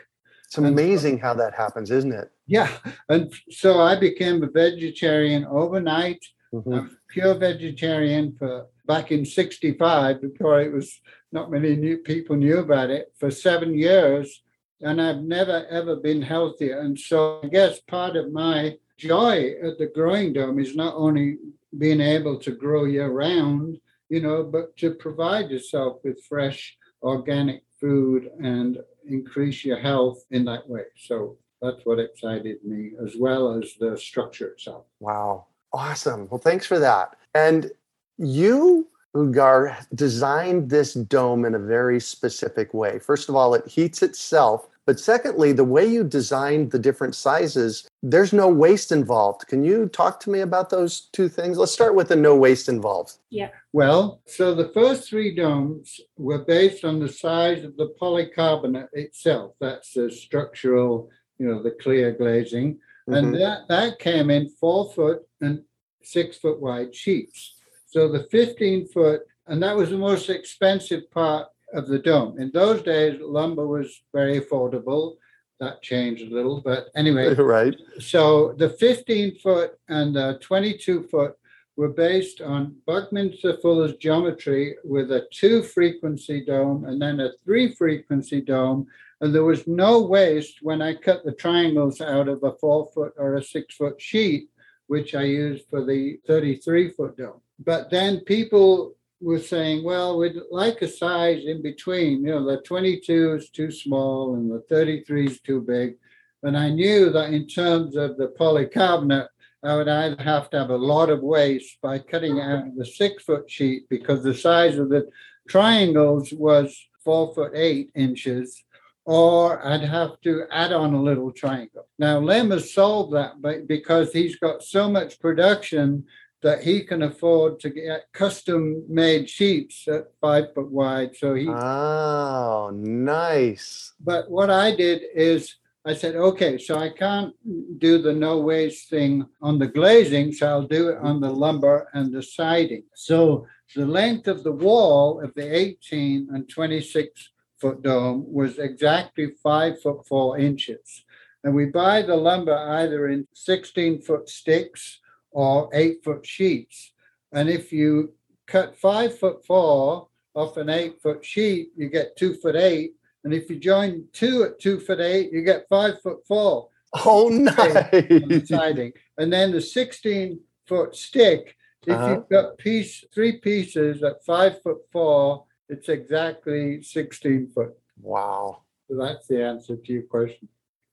It's 0.45 0.57
amazing 0.57 1.19
how 1.19 1.33
that 1.35 1.53
happens, 1.53 1.91
isn't 1.91 2.13
it? 2.13 2.29
Yeah. 2.47 2.69
And 3.09 3.33
so 3.49 3.79
I 3.79 3.99
became 3.99 4.43
a 4.43 4.47
vegetarian 4.47 5.45
overnight. 5.45 6.23
Mhm. 6.53 6.89
Pure 7.15 7.35
vegetarian 7.35 8.35
for 8.37 8.67
back 8.87 9.09
in 9.09 9.23
65, 9.23 10.21
before 10.21 10.59
it 10.59 10.73
was 10.73 10.99
not 11.31 11.49
many 11.49 11.73
new 11.77 11.99
people 11.99 12.35
knew 12.35 12.57
about 12.57 12.89
it, 12.89 13.13
for 13.17 13.31
seven 13.31 13.73
years. 13.73 14.43
And 14.81 15.01
I've 15.01 15.21
never, 15.21 15.65
ever 15.67 15.95
been 15.95 16.21
healthier. 16.21 16.81
And 16.81 16.99
so 16.99 17.39
I 17.41 17.47
guess 17.47 17.79
part 17.79 18.17
of 18.17 18.33
my 18.33 18.75
joy 18.97 19.53
at 19.63 19.77
the 19.77 19.89
growing 19.95 20.33
dome 20.33 20.59
is 20.59 20.75
not 20.75 20.93
only 20.97 21.37
being 21.77 22.01
able 22.01 22.37
to 22.39 22.51
grow 22.51 22.83
year 22.83 23.09
round, 23.09 23.79
you 24.09 24.19
know, 24.19 24.43
but 24.43 24.75
to 24.79 24.95
provide 24.95 25.49
yourself 25.49 25.99
with 26.03 26.21
fresh 26.25 26.77
organic 27.01 27.63
food 27.79 28.29
and 28.43 28.79
increase 29.07 29.63
your 29.63 29.79
health 29.79 30.21
in 30.31 30.43
that 30.43 30.67
way. 30.67 30.83
So 30.97 31.37
that's 31.61 31.85
what 31.85 31.99
excited 31.99 32.57
me, 32.65 32.91
as 33.01 33.15
well 33.17 33.57
as 33.57 33.73
the 33.79 33.97
structure 33.97 34.49
itself. 34.49 34.83
Wow. 34.99 35.47
Awesome. 35.75 36.29
Well, 36.31 36.39
thanks 36.39 36.65
for 36.65 36.79
that. 36.79 37.17
And 37.33 37.69
you, 38.17 38.87
Udgar, 39.13 39.75
designed 39.93 40.69
this 40.69 40.93
dome 40.93 41.43
in 41.43 41.53
a 41.53 41.59
very 41.59 41.99
specific 41.99 42.73
way. 42.73 42.97
First 42.97 43.27
of 43.27 43.35
all, 43.35 43.53
it 43.53 43.67
heats 43.67 44.01
itself. 44.01 44.69
But 44.85 45.01
secondly, 45.01 45.51
the 45.51 45.65
way 45.65 45.85
you 45.85 46.05
designed 46.05 46.71
the 46.71 46.79
different 46.79 47.13
sizes, 47.13 47.89
there's 48.01 48.31
no 48.31 48.47
waste 48.47 48.93
involved. 48.93 49.47
Can 49.47 49.65
you 49.65 49.89
talk 49.89 50.21
to 50.21 50.29
me 50.29 50.39
about 50.39 50.69
those 50.69 51.09
two 51.11 51.27
things? 51.27 51.57
Let's 51.57 51.73
start 51.73 51.93
with 51.93 52.07
the 52.07 52.15
no 52.15 52.37
waste 52.37 52.69
involved. 52.69 53.17
Yeah. 53.29 53.49
Well, 53.73 54.21
so 54.27 54.55
the 54.55 54.69
first 54.69 55.09
three 55.09 55.35
domes 55.35 55.99
were 56.17 56.45
based 56.45 56.85
on 56.85 56.99
the 56.99 57.09
size 57.09 57.65
of 57.65 57.75
the 57.75 57.93
polycarbonate 57.99 58.89
itself. 58.93 59.55
That's 59.59 59.91
the 59.91 60.09
structural, 60.09 61.09
you 61.37 61.47
know, 61.47 61.61
the 61.61 61.71
clear 61.71 62.13
glazing. 62.13 62.79
And 63.07 63.27
Mhm. 63.35 63.39
that, 63.39 63.67
that 63.67 63.99
came 63.99 64.29
in 64.29 64.49
four 64.49 64.91
foot 64.91 65.21
and 65.41 65.63
six 66.01 66.37
foot 66.37 66.59
wide 66.59 66.93
sheets. 66.95 67.55
So 67.87 68.07
the 68.07 68.23
15 68.31 68.87
foot, 68.87 69.21
and 69.47 69.61
that 69.61 69.75
was 69.75 69.89
the 69.89 69.97
most 69.97 70.29
expensive 70.29 71.09
part 71.11 71.47
of 71.73 71.87
the 71.87 71.99
dome. 71.99 72.39
In 72.39 72.51
those 72.51 72.81
days, 72.81 73.19
lumber 73.21 73.67
was 73.67 74.01
very 74.13 74.39
affordable. 74.39 75.17
That 75.59 75.81
changed 75.81 76.23
a 76.31 76.33
little, 76.35 76.61
but 76.61 76.89
anyway, 76.95 77.33
right. 77.35 77.75
so 77.99 78.53
the 78.57 78.69
15 78.69 79.35
foot 79.35 79.77
and 79.87 80.15
the 80.15 80.37
22 80.41 81.03
foot 81.03 81.35
were 81.77 81.89
based 81.89 82.41
on 82.41 82.75
Buckminster 82.85 83.57
Fuller's 83.57 83.95
geometry 83.97 84.75
with 84.83 85.11
a 85.11 85.27
two 85.31 85.61
frequency 85.61 86.43
dome 86.43 86.85
and 86.85 87.01
then 87.01 87.19
a 87.19 87.31
three 87.43 87.73
frequency 87.73 88.41
dome. 88.41 88.87
And 89.21 89.33
there 89.33 89.43
was 89.43 89.65
no 89.67 90.01
waste 90.01 90.59
when 90.61 90.81
I 90.81 90.95
cut 90.95 91.23
the 91.23 91.31
triangles 91.31 92.01
out 92.01 92.27
of 92.27 92.43
a 92.43 92.53
four 92.53 92.89
foot 92.93 93.13
or 93.17 93.35
a 93.35 93.43
six 93.43 93.75
foot 93.75 93.99
sheet, 94.01 94.49
which 94.87 95.15
I 95.15 95.23
used 95.23 95.65
for 95.69 95.85
the 95.85 96.19
33 96.27 96.89
foot 96.89 97.17
dome. 97.17 97.41
But 97.59 97.89
then 97.89 98.19
people 98.21 98.95
were 99.21 99.39
saying, 99.39 99.83
well, 99.83 100.17
we'd 100.17 100.35
like 100.51 100.81
a 100.81 100.87
size 100.87 101.43
in 101.45 101.61
between. 101.61 102.25
You 102.25 102.31
know, 102.31 102.45
the 102.45 102.61
22 102.61 103.35
is 103.35 103.49
too 103.49 103.71
small 103.71 104.35
and 104.35 104.51
the 104.51 104.63
33 104.69 105.27
is 105.27 105.39
too 105.41 105.61
big. 105.61 105.95
And 106.43 106.57
I 106.57 106.69
knew 106.69 107.09
that 107.11 107.33
in 107.33 107.47
terms 107.47 107.95
of 107.95 108.17
the 108.17 108.27
polycarbonate, 108.39 109.29
I 109.63 109.75
would 109.75 109.87
either 109.87 110.21
have 110.21 110.51
to 110.51 110.59
have 110.59 110.69
a 110.69 110.77
lot 110.77 111.09
of 111.09 111.23
waste 111.23 111.79
by 111.81 111.97
cutting 111.97 112.39
out 112.39 112.75
the 112.75 112.85
six 112.85 113.23
foot 113.23 113.49
sheet 113.49 113.89
because 113.89 114.21
the 114.21 114.35
size 114.35 114.77
of 114.77 114.89
the 114.89 115.09
triangles 115.49 116.31
was 116.31 116.77
four 117.03 117.33
foot 117.33 117.53
eight 117.55 117.89
inches, 117.95 118.63
or 119.05 119.65
I'd 119.65 119.81
have 119.83 120.19
to 120.21 120.45
add 120.51 120.73
on 120.73 120.93
a 120.93 121.01
little 121.01 121.31
triangle. 121.31 121.87
Now, 121.99 122.17
Lem 122.19 122.51
has 122.51 122.73
solved 122.73 123.13
that 123.13 123.33
because 123.67 124.11
he's 124.11 124.35
got 124.37 124.63
so 124.63 124.89
much 124.89 125.19
production 125.19 126.05
that 126.41 126.61
he 126.63 126.83
can 126.83 127.03
afford 127.03 127.59
to 127.59 127.69
get 127.69 128.05
custom 128.13 128.83
made 128.89 129.29
sheets 129.29 129.87
at 129.87 130.07
five 130.21 130.53
foot 130.53 130.69
wide. 130.69 131.15
So 131.15 131.33
he 131.35 131.47
Oh, 131.49 132.71
nice. 132.73 133.93
but 133.99 134.29
what 134.29 134.49
I 134.49 134.75
did 134.75 135.03
is 135.15 135.55
I 135.87 135.93
said, 135.93 136.15
okay, 136.15 136.57
so 136.57 136.77
I 136.77 136.89
can't 136.89 137.33
do 137.79 137.99
the 138.01 138.13
no 138.13 138.39
waste 138.39 138.89
thing 138.89 139.23
on 139.41 139.59
the 139.59 139.67
glazing, 139.67 140.31
so 140.33 140.47
I'll 140.47 140.67
do 140.67 140.89
it 140.89 140.97
on 140.97 141.19
the 141.19 141.29
lumber 141.29 141.87
and 141.93 142.11
the 142.11 142.23
siding. 142.23 142.83
So 142.95 143.45
the 143.75 143.85
length 143.85 144.27
of 144.27 144.43
the 144.43 144.51
wall 144.51 145.21
of 145.21 145.31
the 145.35 145.55
18 145.55 146.29
and 146.33 146.49
26 146.49 147.31
foot 147.59 147.81
dome 147.83 148.25
was 148.31 148.57
exactly 148.59 149.31
five 149.41 149.81
foot 149.81 150.05
four 150.07 150.37
inches. 150.37 151.03
And 151.43 151.53
we 151.55 151.65
buy 151.65 152.01
the 152.01 152.15
lumber 152.15 152.55
either 152.57 153.07
in 153.09 153.27
16 153.33 154.01
foot 154.01 154.29
sticks 154.29 154.99
or 155.31 155.69
eight 155.73 156.03
foot 156.03 156.25
sheets. 156.25 156.91
And 157.31 157.49
if 157.49 157.71
you 157.71 158.13
cut 158.47 158.75
five 158.77 159.17
foot 159.17 159.45
four 159.45 160.07
off 160.33 160.57
an 160.57 160.69
eight 160.69 161.01
foot 161.01 161.23
sheet, 161.23 161.69
you 161.75 161.89
get 161.89 162.17
two 162.17 162.35
foot 162.35 162.55
eight. 162.55 162.93
And 163.23 163.33
if 163.33 163.49
you 163.49 163.57
join 163.57 164.05
two 164.13 164.43
at 164.43 164.59
two 164.59 164.79
foot 164.79 164.99
eight, 164.99 165.31
you 165.31 165.43
get 165.43 165.67
five 165.69 166.01
foot 166.01 166.25
four 166.27 166.69
Oh, 167.05 167.27
nice. 167.29 168.47
siding. 168.47 168.93
And 169.17 169.31
then 169.31 169.51
the 169.51 169.59
16 169.61 170.39
foot 170.65 170.95
stick, 170.95 171.55
if 171.85 171.93
Uh-huh. 171.97 172.09
you've 172.11 172.29
got 172.29 172.57
piece 172.57 173.03
three 173.13 173.37
pieces 173.39 174.01
at 174.01 174.23
five 174.25 174.61
foot 174.63 174.77
four, 174.91 175.45
it's 175.69 175.89
exactly 175.89 176.81
16 176.81 177.51
foot. 177.53 177.73
Wow. 178.01 178.61
So 178.89 178.97
that's 178.97 179.27
the 179.27 179.43
answer 179.43 179.75
to 179.75 179.93
your 179.93 180.03
question. 180.03 180.47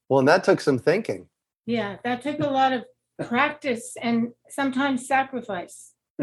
Well, 0.08 0.20
and 0.20 0.28
that 0.28 0.44
took 0.44 0.60
some 0.60 0.78
thinking. 0.78 1.28
Yeah, 1.66 1.96
that 2.04 2.22
took 2.22 2.40
a 2.40 2.48
lot 2.48 2.72
of 2.72 2.84
practice 3.28 3.96
and 4.00 4.32
sometimes 4.48 5.06
sacrifice. 5.06 5.92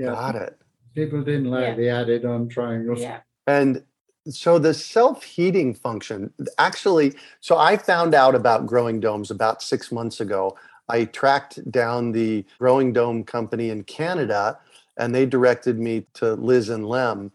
Yeah. 0.00 0.12
Got 0.14 0.36
it. 0.36 0.58
People 0.94 1.22
didn't 1.22 1.50
like 1.50 1.62
Yeah. 1.62 1.74
the 1.74 1.88
added 1.90 2.24
on 2.24 2.48
triangles. 2.48 3.02
Yeah. 3.02 3.20
And 3.46 3.84
so 4.30 4.58
the 4.58 4.72
self 4.72 5.22
heating 5.22 5.74
function 5.74 6.32
actually, 6.58 7.14
so 7.40 7.58
I 7.58 7.76
found 7.76 8.14
out 8.14 8.34
about 8.34 8.66
growing 8.66 8.98
domes 9.00 9.30
about 9.30 9.62
six 9.62 9.92
months 9.92 10.20
ago. 10.20 10.56
I 10.88 11.04
tracked 11.04 11.70
down 11.70 12.12
the 12.12 12.46
growing 12.58 12.94
dome 12.94 13.24
company 13.24 13.68
in 13.68 13.84
Canada 13.84 14.58
and 14.96 15.14
they 15.14 15.26
directed 15.26 15.78
me 15.78 16.06
to 16.14 16.32
Liz 16.34 16.70
and 16.70 16.86
Lem 16.88 17.30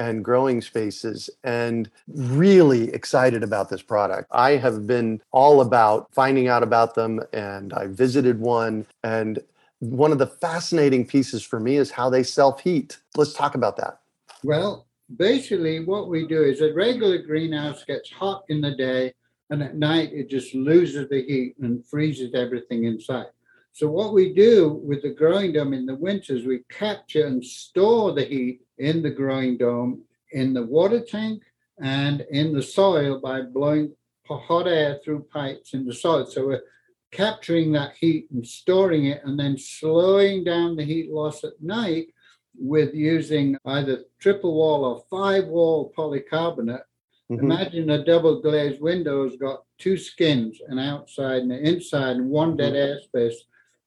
and 0.00 0.24
growing 0.24 0.62
spaces 0.62 1.28
and 1.44 1.90
really 2.08 2.90
excited 2.94 3.42
about 3.42 3.68
this 3.68 3.82
product. 3.82 4.26
I 4.30 4.52
have 4.52 4.86
been 4.86 5.20
all 5.30 5.60
about 5.60 6.08
finding 6.10 6.48
out 6.48 6.62
about 6.62 6.94
them 6.94 7.20
and 7.34 7.74
I 7.74 7.86
visited 7.86 8.40
one 8.40 8.86
and 9.04 9.40
one 9.80 10.10
of 10.10 10.18
the 10.18 10.26
fascinating 10.26 11.06
pieces 11.06 11.42
for 11.42 11.60
me 11.60 11.76
is 11.76 11.90
how 11.90 12.08
they 12.08 12.22
self 12.22 12.60
heat. 12.60 12.98
Let's 13.14 13.34
talk 13.34 13.54
about 13.54 13.76
that. 13.76 14.00
Well, 14.42 14.86
basically, 15.16 15.84
what 15.84 16.08
we 16.08 16.26
do 16.26 16.42
is 16.42 16.62
a 16.62 16.72
regular 16.72 17.18
greenhouse 17.18 17.84
gets 17.84 18.10
hot 18.10 18.44
in 18.48 18.60
the 18.60 18.74
day, 18.76 19.12
and 19.50 19.62
at 19.62 19.76
night 19.76 20.12
it 20.12 20.30
just 20.30 20.54
loses 20.54 21.08
the 21.08 21.22
heat 21.22 21.56
and 21.60 21.84
freezes 21.86 22.34
everything 22.34 22.84
inside. 22.84 23.26
So, 23.72 23.88
what 23.88 24.12
we 24.12 24.32
do 24.34 24.80
with 24.84 25.02
the 25.02 25.10
growing 25.10 25.52
dome 25.52 25.72
in 25.72 25.86
the 25.86 25.94
winters, 25.94 26.44
we 26.44 26.60
capture 26.70 27.26
and 27.26 27.44
store 27.44 28.12
the 28.12 28.24
heat 28.24 28.60
in 28.78 29.02
the 29.02 29.10
growing 29.10 29.56
dome 29.56 30.02
in 30.32 30.52
the 30.52 30.64
water 30.64 31.00
tank 31.00 31.42
and 31.80 32.22
in 32.30 32.52
the 32.52 32.62
soil 32.62 33.20
by 33.20 33.42
blowing 33.42 33.94
hot 34.28 34.68
air 34.68 35.00
through 35.04 35.26
pipes 35.32 35.74
in 35.74 35.84
the 35.84 35.94
soil. 35.94 36.26
So, 36.26 36.46
we're 36.46 36.62
capturing 37.10 37.72
that 37.72 37.94
heat 37.98 38.30
and 38.30 38.46
storing 38.46 39.06
it 39.06 39.22
and 39.24 39.38
then 39.38 39.56
slowing 39.58 40.44
down 40.44 40.76
the 40.76 40.84
heat 40.84 41.10
loss 41.10 41.42
at 41.44 41.60
night 41.60 42.08
with 42.56 42.94
using 42.94 43.56
either 43.64 44.04
triple 44.18 44.54
wall 44.54 44.84
or 44.84 45.04
five 45.10 45.46
wall 45.46 45.92
polycarbonate. 45.96 46.82
Mhm. 47.30 47.42
Imagine 47.42 47.90
a 47.90 48.04
double 48.04 48.40
glazed 48.40 48.80
window's 48.80 49.36
got 49.36 49.64
two 49.78 49.96
skins, 49.96 50.60
an 50.68 50.78
outside 50.78 51.42
and 51.42 51.52
an 51.52 51.64
inside, 51.64 52.16
and 52.16 52.28
one 52.28 52.56
dead 52.56 52.74
airspace. 52.74 53.34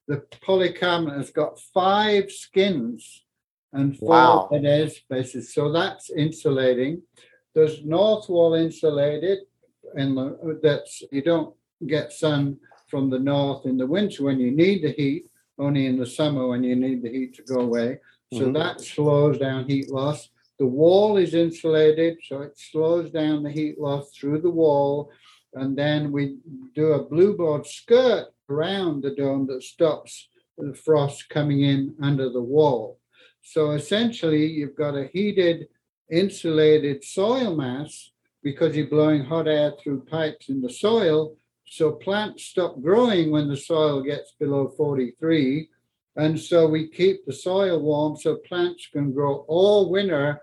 The 0.06 0.18
polycarbonate 0.46 1.16
has 1.16 1.30
got 1.30 1.58
five 1.58 2.30
skins 2.30 3.24
and 3.72 3.96
four 3.98 4.08
Wow. 4.08 4.48
dead 4.52 4.62
airspaces. 4.64 5.44
So 5.44 5.72
that's 5.72 6.10
insulating. 6.10 7.02
There's 7.54 7.84
north 7.84 8.28
wall 8.28 8.54
insulated, 8.54 9.40
and 9.94 10.16
the- 10.16 10.58
that's 10.62 11.02
you 11.10 11.22
don't 11.22 11.54
get 11.86 12.12
sun 12.12 12.58
from 12.88 13.10
the 13.10 13.18
north 13.18 13.64
in 13.66 13.76
the 13.78 13.86
winter 13.86 14.24
when 14.24 14.38
you 14.40 14.50
need 14.50 14.82
the 14.82 14.92
heat, 14.92 15.30
only 15.58 15.86
in 15.86 15.98
the 15.98 16.06
summer 16.06 16.46
when 16.48 16.62
you 16.64 16.76
need 16.76 17.02
the 17.02 17.08
heat 17.10 17.34
to 17.34 17.42
go 17.42 17.60
away. 17.60 18.00
So 18.32 18.48
Mhm. 18.48 18.54
that 18.54 18.80
slows 18.80 19.38
down 19.38 19.68
heat 19.68 19.90
loss. 19.90 20.28
The 20.58 20.66
wall 20.66 21.16
is 21.16 21.34
insulated, 21.34 22.18
so 22.22 22.42
it 22.42 22.58
slows 22.58 23.10
down 23.10 23.42
the 23.42 23.50
heat 23.50 23.80
loss 23.80 24.12
through 24.12 24.40
the 24.40 24.50
wall. 24.50 25.10
And 25.54 25.76
then 25.76 26.10
we 26.12 26.38
do 26.74 26.92
a 26.92 27.02
blue 27.04 27.36
board 27.36 27.66
skirt 27.66 28.33
around 28.48 29.02
the 29.02 29.14
dome 29.14 29.46
that 29.46 29.62
stops 29.62 30.28
the 30.58 30.74
frost 30.74 31.28
coming 31.28 31.62
in 31.62 31.94
under 32.02 32.30
the 32.30 32.42
wall. 32.42 32.98
So 33.42 33.72
essentially, 33.72 34.46
you've 34.46 34.76
got 34.76 34.96
a 34.96 35.10
heated, 35.12 35.68
insulated 36.10 37.04
soil 37.04 37.54
mass 37.54 38.12
because 38.42 38.76
you're 38.76 38.86
blowing 38.86 39.24
hot 39.24 39.48
air 39.48 39.72
through 39.78 40.04
pipes 40.04 40.48
in 40.48 40.60
the 40.60 40.70
soil. 40.70 41.36
So 41.66 41.92
plants 41.92 42.44
stop 42.44 42.80
growing 42.80 43.30
when 43.30 43.48
the 43.48 43.56
soil 43.56 44.02
gets 44.02 44.32
below 44.38 44.68
43 44.76 45.68
And 46.16 46.38
so 46.38 46.68
we 46.68 46.88
keep 46.88 47.24
the 47.26 47.32
soil 47.32 47.80
warm 47.80 48.16
so 48.16 48.36
plants 48.36 48.88
can 48.92 49.12
grow 49.12 49.44
all 49.48 49.90
winter. 49.90 50.40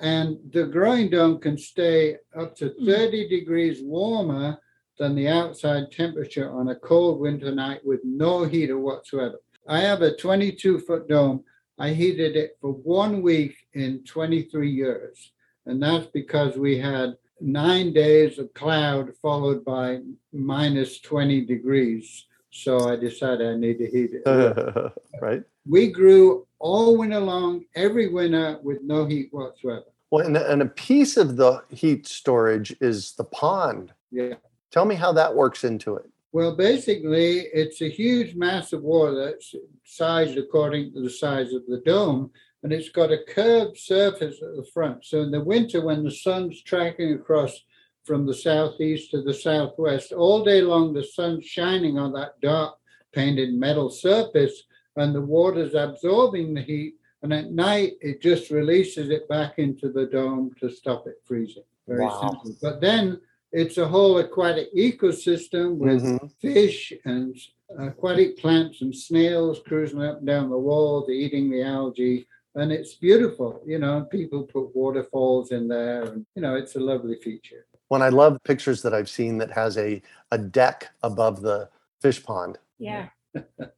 And 0.00 0.38
the 0.52 0.66
growing 0.66 1.10
dome 1.10 1.38
can 1.38 1.56
stay 1.56 2.16
up 2.36 2.56
to 2.56 2.68
hmm. 2.70 2.86
30 2.86 3.28
degrees 3.28 3.80
warmer 3.82 4.58
than 4.98 5.14
the 5.14 5.28
outside 5.28 5.90
temperature 5.90 6.52
on 6.52 6.68
a 6.68 6.76
cold 6.76 7.20
winter 7.20 7.54
night 7.54 7.80
with 7.84 8.00
no 8.04 8.44
heater 8.44 8.78
whatsoever. 8.78 9.40
I 9.66 9.80
have 9.80 10.02
a 10.02 10.16
22 10.16 10.80
foot 10.80 11.08
dome. 11.08 11.44
I 11.78 11.90
heated 11.90 12.36
it 12.36 12.56
for 12.60 12.72
one 12.72 13.22
week 13.22 13.56
in 13.72 14.04
23 14.04 14.70
years. 14.70 15.32
And 15.66 15.82
that's 15.82 16.06
because 16.06 16.56
we 16.56 16.78
had 16.78 17.16
nine 17.40 17.92
days 17.92 18.38
of 18.38 18.52
cloud 18.54 19.10
followed 19.20 19.64
by 19.64 20.00
minus 20.32 21.00
20 21.00 21.44
degrees. 21.46 22.26
So 22.50 22.88
I 22.88 22.96
decided 22.96 23.48
I 23.48 23.56
need 23.56 23.78
to 23.78 23.86
heat 23.86 24.10
it. 24.12 24.92
right. 25.20 25.42
we 25.66 25.90
grew 25.90 26.46
all 26.60 26.96
winter 26.96 27.18
long, 27.18 27.64
every 27.74 28.08
winter 28.08 28.58
with 28.62 28.82
no 28.82 29.06
heat 29.06 29.28
whatsoever. 29.32 29.86
Well, 30.10 30.24
and, 30.24 30.36
and 30.36 30.62
a 30.62 30.66
piece 30.66 31.16
of 31.16 31.36
the 31.36 31.64
heat 31.70 32.06
storage 32.06 32.76
is 32.80 33.14
the 33.14 33.24
pond. 33.24 33.92
Yeah. 34.12 34.34
Tell 34.74 34.84
me 34.84 34.96
how 34.96 35.12
that 35.12 35.32
works 35.32 35.62
into 35.62 35.94
it. 35.94 36.10
Well, 36.32 36.56
basically, 36.56 37.42
it's 37.54 37.80
a 37.80 37.88
huge 37.88 38.34
mass 38.34 38.72
of 38.72 38.82
water 38.82 39.14
that's 39.14 39.54
sized 39.84 40.36
according 40.36 40.92
to 40.94 41.00
the 41.00 41.10
size 41.10 41.52
of 41.52 41.64
the 41.68 41.80
dome, 41.86 42.32
and 42.64 42.72
it's 42.72 42.88
got 42.88 43.12
a 43.12 43.22
curved 43.28 43.78
surface 43.78 44.42
at 44.42 44.56
the 44.56 44.66
front. 44.74 45.04
So 45.04 45.20
in 45.22 45.30
the 45.30 45.44
winter, 45.44 45.80
when 45.80 46.02
the 46.02 46.10
sun's 46.10 46.60
tracking 46.60 47.12
across 47.12 47.56
from 48.02 48.26
the 48.26 48.34
southeast 48.34 49.12
to 49.12 49.22
the 49.22 49.32
southwest, 49.32 50.12
all 50.12 50.42
day 50.42 50.60
long 50.60 50.92
the 50.92 51.04
sun's 51.04 51.46
shining 51.46 51.96
on 51.96 52.12
that 52.14 52.40
dark 52.40 52.74
painted 53.12 53.54
metal 53.54 53.90
surface, 53.90 54.64
and 54.96 55.14
the 55.14 55.20
water's 55.20 55.74
absorbing 55.74 56.52
the 56.52 56.62
heat. 56.62 56.94
And 57.22 57.32
at 57.32 57.52
night, 57.52 57.92
it 58.00 58.20
just 58.20 58.50
releases 58.50 59.08
it 59.08 59.28
back 59.28 59.60
into 59.60 59.92
the 59.92 60.06
dome 60.06 60.50
to 60.58 60.68
stop 60.68 61.06
it 61.06 61.22
freezing. 61.24 61.62
Very 61.86 62.06
Wow. 62.06 62.20
simple. 62.42 62.58
But 62.60 62.80
then 62.80 63.20
it's 63.54 63.78
a 63.78 63.86
whole 63.86 64.18
aquatic 64.18 64.74
ecosystem 64.74 65.76
with 65.76 66.02
Mhm. 66.02 66.30
fish 66.40 66.92
and 67.04 67.36
aquatic 67.78 68.36
plants 68.36 68.82
and 68.82 68.94
snails 68.94 69.60
cruising 69.60 70.02
up 70.02 70.18
and 70.18 70.26
down 70.26 70.50
the 70.50 70.58
walls, 70.58 71.08
eating 71.08 71.50
the 71.50 71.62
algae. 71.62 72.26
And 72.56 72.72
it's 72.72 72.94
beautiful, 72.94 73.62
you 73.64 73.78
know, 73.78 73.98
and 73.98 74.10
people 74.10 74.42
put 74.42 74.74
waterfalls 74.74 75.50
in 75.52 75.66
there 75.68 76.02
and, 76.02 76.26
you 76.34 76.42
know, 76.42 76.56
it's 76.56 76.74
a 76.76 76.80
lovely 76.80 77.16
feature. 77.16 77.66
When 77.88 78.02
I 78.02 78.08
love 78.08 78.38
pictures 78.44 78.82
that 78.82 78.92
I've 78.94 79.08
seen 79.08 79.38
that 79.38 79.52
has 79.52 79.76
a, 79.78 80.02
a 80.32 80.38
deck 80.38 80.90
above 81.02 81.40
the 81.42 81.68
fish 82.02 82.22
pond. 82.24 82.58
Yeah. 82.78 83.08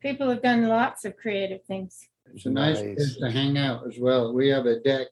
People 0.00 0.28
have 0.30 0.42
done 0.42 0.68
lots 0.68 1.04
of 1.04 1.16
creative 1.16 1.62
things. 1.64 2.08
It's 2.34 2.46
a 2.46 2.50
nice 2.50 2.80
Nice. 2.82 2.94
place 2.96 3.16
to 3.18 3.30
hang 3.30 3.56
out 3.58 3.86
as 3.86 3.98
well. 3.98 4.32
We 4.32 4.48
have 4.48 4.66
a 4.66 4.80
deck 4.80 5.08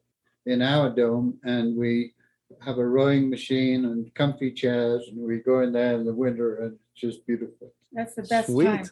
in 0.46 0.60
our 0.62 0.88
dome 0.90 1.38
and 1.44 1.76
we 1.76 2.14
have 2.60 2.78
a 2.78 2.86
rowing 2.86 3.28
machine 3.30 3.84
and 3.86 4.12
comfy 4.14 4.50
chairs 4.50 5.08
and 5.08 5.18
we 5.18 5.38
go 5.38 5.60
in 5.60 5.72
there 5.72 5.94
in 5.94 6.04
the 6.04 6.12
winter 6.12 6.56
and 6.56 6.72
it's 6.92 7.00
just 7.00 7.26
beautiful. 7.26 7.72
That's 7.92 8.14
the 8.14 8.22
best 8.22 8.48
Sweet. 8.48 8.64
time. 8.66 8.84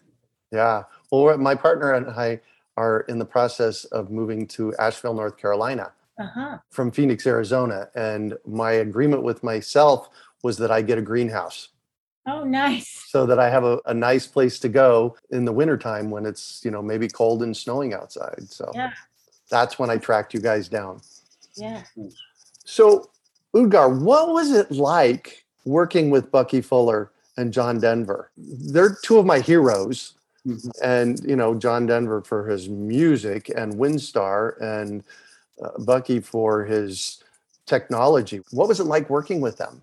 Yeah. 0.50 0.84
Well, 1.10 1.22
we're- 1.24 1.36
my 1.38 1.54
partner 1.54 1.92
and 1.92 2.08
I 2.10 2.40
are 2.76 3.00
in 3.08 3.18
the 3.18 3.24
process 3.24 3.84
of 3.86 4.10
moving 4.10 4.46
to 4.48 4.74
Asheville, 4.76 5.14
North 5.14 5.36
Carolina 5.36 5.92
Uh-huh. 6.18 6.58
from 6.70 6.90
Phoenix, 6.90 7.26
Arizona. 7.26 7.88
And 7.94 8.36
my 8.46 8.72
agreement 8.72 9.22
with 9.22 9.42
myself 9.42 10.08
was 10.42 10.56
that 10.58 10.70
I 10.70 10.82
get 10.82 10.98
a 10.98 11.02
greenhouse 11.02 11.68
Oh, 12.26 12.44
nice. 12.44 12.88
so 13.08 13.26
that 13.26 13.38
I 13.38 13.50
have 13.50 13.64
a, 13.64 13.80
a 13.86 13.94
nice 13.94 14.26
place 14.26 14.58
to 14.60 14.68
go 14.68 15.16
in 15.30 15.44
the 15.44 15.52
wintertime 15.52 16.10
when 16.10 16.24
it's, 16.26 16.64
you 16.64 16.70
know, 16.70 16.82
maybe 16.82 17.08
cold 17.08 17.42
and 17.42 17.56
snowing 17.56 17.92
outside. 17.94 18.48
So 18.48 18.70
Yeah. 18.74 18.92
that's 19.50 19.78
when 19.78 19.90
I 19.90 19.98
tracked 19.98 20.32
you 20.34 20.40
guys 20.40 20.68
down. 20.68 21.00
Yeah. 21.56 21.82
So, 22.64 23.10
Udgar, 23.54 24.00
what 24.00 24.28
was 24.32 24.50
it 24.52 24.70
like 24.70 25.44
working 25.64 26.10
with 26.10 26.30
Bucky 26.30 26.60
Fuller 26.60 27.10
and 27.36 27.52
John 27.52 27.78
Denver? 27.78 28.30
They're 28.36 28.96
two 29.02 29.18
of 29.18 29.26
my 29.26 29.40
heroes. 29.40 30.14
Mhm. 30.46 30.70
And, 30.82 31.20
you 31.24 31.36
know, 31.36 31.54
John 31.54 31.86
Denver 31.86 32.20
for 32.20 32.48
his 32.48 32.68
music 32.68 33.48
and 33.54 33.74
Windstar 33.74 34.60
and 34.60 35.04
uh, 35.62 35.78
Bucky 35.78 36.18
for 36.18 36.64
his 36.64 37.22
technology. 37.66 38.40
What 38.50 38.66
was 38.66 38.80
it 38.80 38.84
like 38.84 39.08
working 39.08 39.40
with 39.40 39.56
them? 39.56 39.82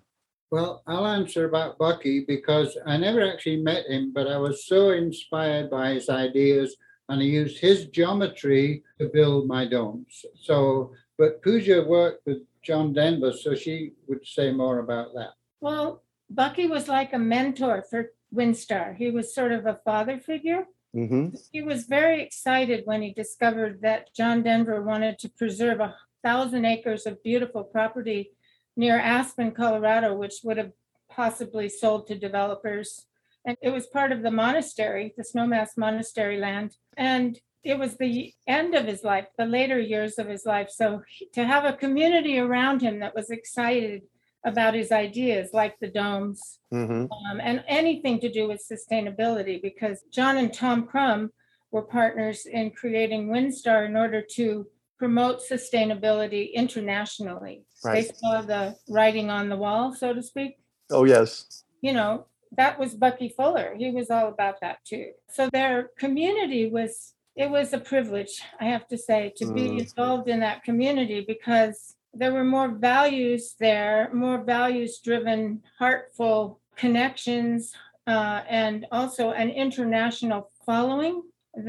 Well, 0.52 0.82
I'll 0.88 1.08
answer 1.08 1.46
about 1.46 1.78
Bucky 1.78 2.26
because 2.26 2.78
I 2.86 2.98
never 2.98 3.22
actually 3.22 3.62
met 3.62 3.86
him, 3.86 4.12
but 4.12 4.28
I 4.28 4.38
was 4.38 4.66
so 4.66 4.90
inspired 4.90 5.70
by 5.70 5.94
his 5.94 6.10
ideas 6.10 6.76
and 7.08 7.22
I 7.22 7.24
used 7.24 7.60
his 7.60 7.86
geometry 7.86 8.84
to 9.00 9.10
build 9.10 9.48
my 9.48 9.66
domes. 9.66 10.26
So, 10.42 10.92
but 11.18 11.42
Puja 11.42 11.84
worked 11.88 12.26
with 12.26 12.40
John 12.64 12.94
Denver, 12.94 13.32
so 13.34 13.56
she 13.56 13.94
would 14.08 14.26
say 14.26 14.52
more 14.52 14.80
about 14.80 15.14
that. 15.16 15.32
Well, 15.62 16.04
Bucky 16.30 16.68
was 16.68 16.88
like 16.88 17.14
a 17.14 17.20
mentor 17.20 17.84
for 17.90 18.12
Windstar. 18.34 18.96
He 18.96 19.10
was 19.12 19.34
sort 19.34 19.52
of 19.52 19.66
a 19.66 19.80
father 19.84 20.20
figure. 20.20 20.66
hmm 20.94 21.30
He 21.52 21.62
was 21.62 21.86
very 21.86 22.22
excited 22.22 22.82
when 22.86 23.02
he 23.02 23.14
discovered 23.14 23.82
that 23.82 24.14
John 24.14 24.44
Denver 24.44 24.82
wanted 24.82 25.20
to 25.20 25.30
preserve 25.30 25.80
a 25.80 25.96
thousand 26.24 26.66
acres 26.66 27.06
of 27.06 27.24
beautiful 27.24 27.64
property 27.64 28.32
near 28.76 28.98
Aspen, 29.00 29.52
Colorado, 29.52 30.16
which 30.16 30.36
would 30.44 30.58
have 30.58 30.72
possibly 31.10 31.70
sold 31.70 32.08
to 32.08 32.16
developers. 32.16 33.06
And 33.46 33.58
it 33.62 33.70
was 33.72 33.88
part 33.88 34.12
of 34.12 34.22
the 34.22 34.32
monastery, 34.32 35.14
the 35.18 35.24
Snowmass 35.24 35.70
Monastery 35.78 36.38
land. 36.38 36.76
And 36.98 37.40
it 37.64 37.78
was 37.78 37.98
the 37.98 38.34
end 38.48 38.76
of 38.76 38.86
his 38.86 39.04
life, 39.04 39.28
the 39.38 39.46
later 39.46 39.80
years 39.80 40.18
of 40.18 40.28
his 40.28 40.46
life. 40.46 40.70
So 40.70 41.02
to 41.34 41.46
have 41.46 41.66
a 41.66 41.74
community 41.74 42.40
around 42.40 42.82
him 42.82 43.00
that 43.00 43.16
was 43.16 43.30
excited 43.30 44.04
about 44.46 44.74
his 44.74 44.92
ideas, 44.92 45.50
like 45.54 45.76
the 45.80 45.90
domes, 45.90 46.60
hmm 46.72 47.06
um, 47.30 47.42
and 47.42 47.64
anything 47.68 48.20
to 48.22 48.32
do 48.32 48.48
with 48.48 48.64
sustainability, 48.72 49.62
because 49.62 50.04
John 50.12 50.38
and 50.38 50.54
Tom 50.54 50.88
Crum 50.88 51.32
were 51.72 51.82
partners 51.82 52.46
in 52.46 52.72
creating 52.72 53.28
Windstar 53.28 53.86
in 53.86 53.96
order 53.96 54.24
to 54.36 54.66
promote 54.98 55.42
sustainability 55.42 56.54
internationally. 56.54 57.64
Right. 57.84 58.08
They 58.08 58.14
saw 58.14 58.42
the 58.42 58.76
writing 58.90 59.30
on 59.30 59.50
the 59.50 59.58
wall, 59.58 59.94
so 59.94 60.14
to 60.14 60.22
speak. 60.24 60.58
Oh, 60.92 61.06
yes. 61.06 61.64
You 61.82 61.94
know, 61.94 62.26
that 62.58 62.80
was 62.80 62.96
Bucky 62.96 63.30
Fuller. 63.30 63.76
He 63.78 63.92
was 63.92 64.10
all 64.10 64.28
about 64.28 64.56
that 64.62 64.80
too. 64.86 65.12
So 65.30 65.50
their 65.52 65.92
community 65.98 66.70
was, 66.70 67.14
it 67.40 67.50
was 67.50 67.72
a 67.72 67.80
privilege, 67.80 68.42
I 68.60 68.66
have 68.66 68.86
to 68.90 68.98
say, 68.98 69.22
to 69.38 69.46
be 69.58 69.66
Mm. 69.70 69.80
involved 69.84 70.28
in 70.28 70.40
that 70.42 70.62
community 70.64 71.22
because 71.34 71.96
there 72.14 72.34
were 72.34 72.44
more 72.58 72.68
values 72.92 73.56
there, 73.66 74.10
more 74.14 74.40
values 74.58 75.00
driven, 75.00 75.64
heartful 75.82 76.60
connections, 76.76 77.74
uh, 78.08 78.42
and 78.64 78.86
also 78.92 79.32
an 79.32 79.50
international 79.66 80.42
following 80.66 81.16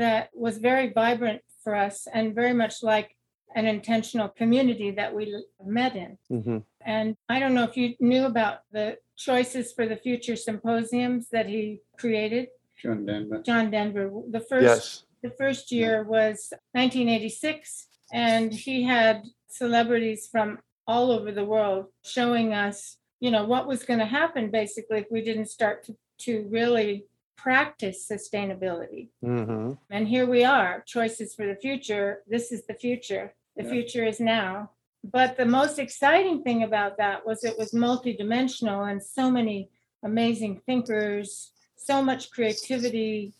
that 0.00 0.24
was 0.34 0.58
very 0.58 0.88
vibrant 1.02 1.40
for 1.62 1.72
us 1.76 2.08
and 2.16 2.34
very 2.34 2.54
much 2.62 2.82
like 2.82 3.08
an 3.54 3.66
intentional 3.66 4.28
community 4.40 4.90
that 4.90 5.14
we 5.14 5.24
met 5.64 5.94
in. 6.04 6.18
hmm 6.28 6.58
And 6.96 7.08
I 7.28 7.36
don't 7.40 7.54
know 7.54 7.64
if 7.70 7.76
you 7.76 7.88
knew 8.00 8.24
about 8.34 8.56
the 8.76 8.86
Choices 9.16 9.66
for 9.76 9.84
the 9.86 9.96
Future 10.06 10.36
symposiums 10.48 11.28
that 11.34 11.46
he 11.54 11.62
created, 12.02 12.48
John 12.82 13.04
Denver. 13.06 13.38
John 13.48 13.70
Denver. 13.70 14.04
The 14.36 14.40
first 14.40 14.64
Yes. 14.64 15.04
The 15.22 15.30
first 15.30 15.70
year 15.72 16.02
was 16.04 16.52
1986, 16.72 17.86
and 18.12 18.52
he 18.52 18.82
had 18.84 19.24
celebrities 19.48 20.28
from 20.30 20.58
all 20.86 21.10
over 21.12 21.30
the 21.32 21.44
world 21.44 21.86
showing 22.04 22.52
us, 22.52 22.96
you 23.20 23.30
know, 23.30 23.44
what 23.44 23.66
was 23.66 23.84
going 23.84 23.98
to 23.98 24.06
happen 24.06 24.50
basically 24.50 24.98
if 24.98 25.06
we 25.10 25.20
didn't 25.22 25.46
start 25.48 25.84
to, 25.84 25.96
to 26.18 26.46
really 26.50 27.04
practice 27.36 28.06
sustainability. 28.10 29.08
hmm 29.22 29.72
And 29.90 30.08
here 30.08 30.26
we 30.26 30.44
are, 30.44 30.82
choices 30.86 31.34
for 31.34 31.46
the 31.46 31.56
future. 31.56 32.22
This 32.26 32.52
is 32.52 32.66
the 32.66 32.74
future. 32.74 33.34
The 33.56 33.64
Yeah. 33.64 33.70
future 33.70 34.04
is 34.04 34.20
now. 34.20 34.70
But 35.02 35.36
the 35.36 35.46
most 35.46 35.78
exciting 35.78 36.42
thing 36.42 36.62
about 36.62 36.98
that 36.98 37.24
was 37.24 37.44
it 37.44 37.56
was 37.56 37.72
multidimensional 37.72 38.90
and 38.90 39.02
so 39.02 39.30
many 39.30 39.70
amazing 40.02 40.60
thinkers, 40.66 41.52
so 41.76 42.02
much 42.02 42.30
creativity. 42.30 43.32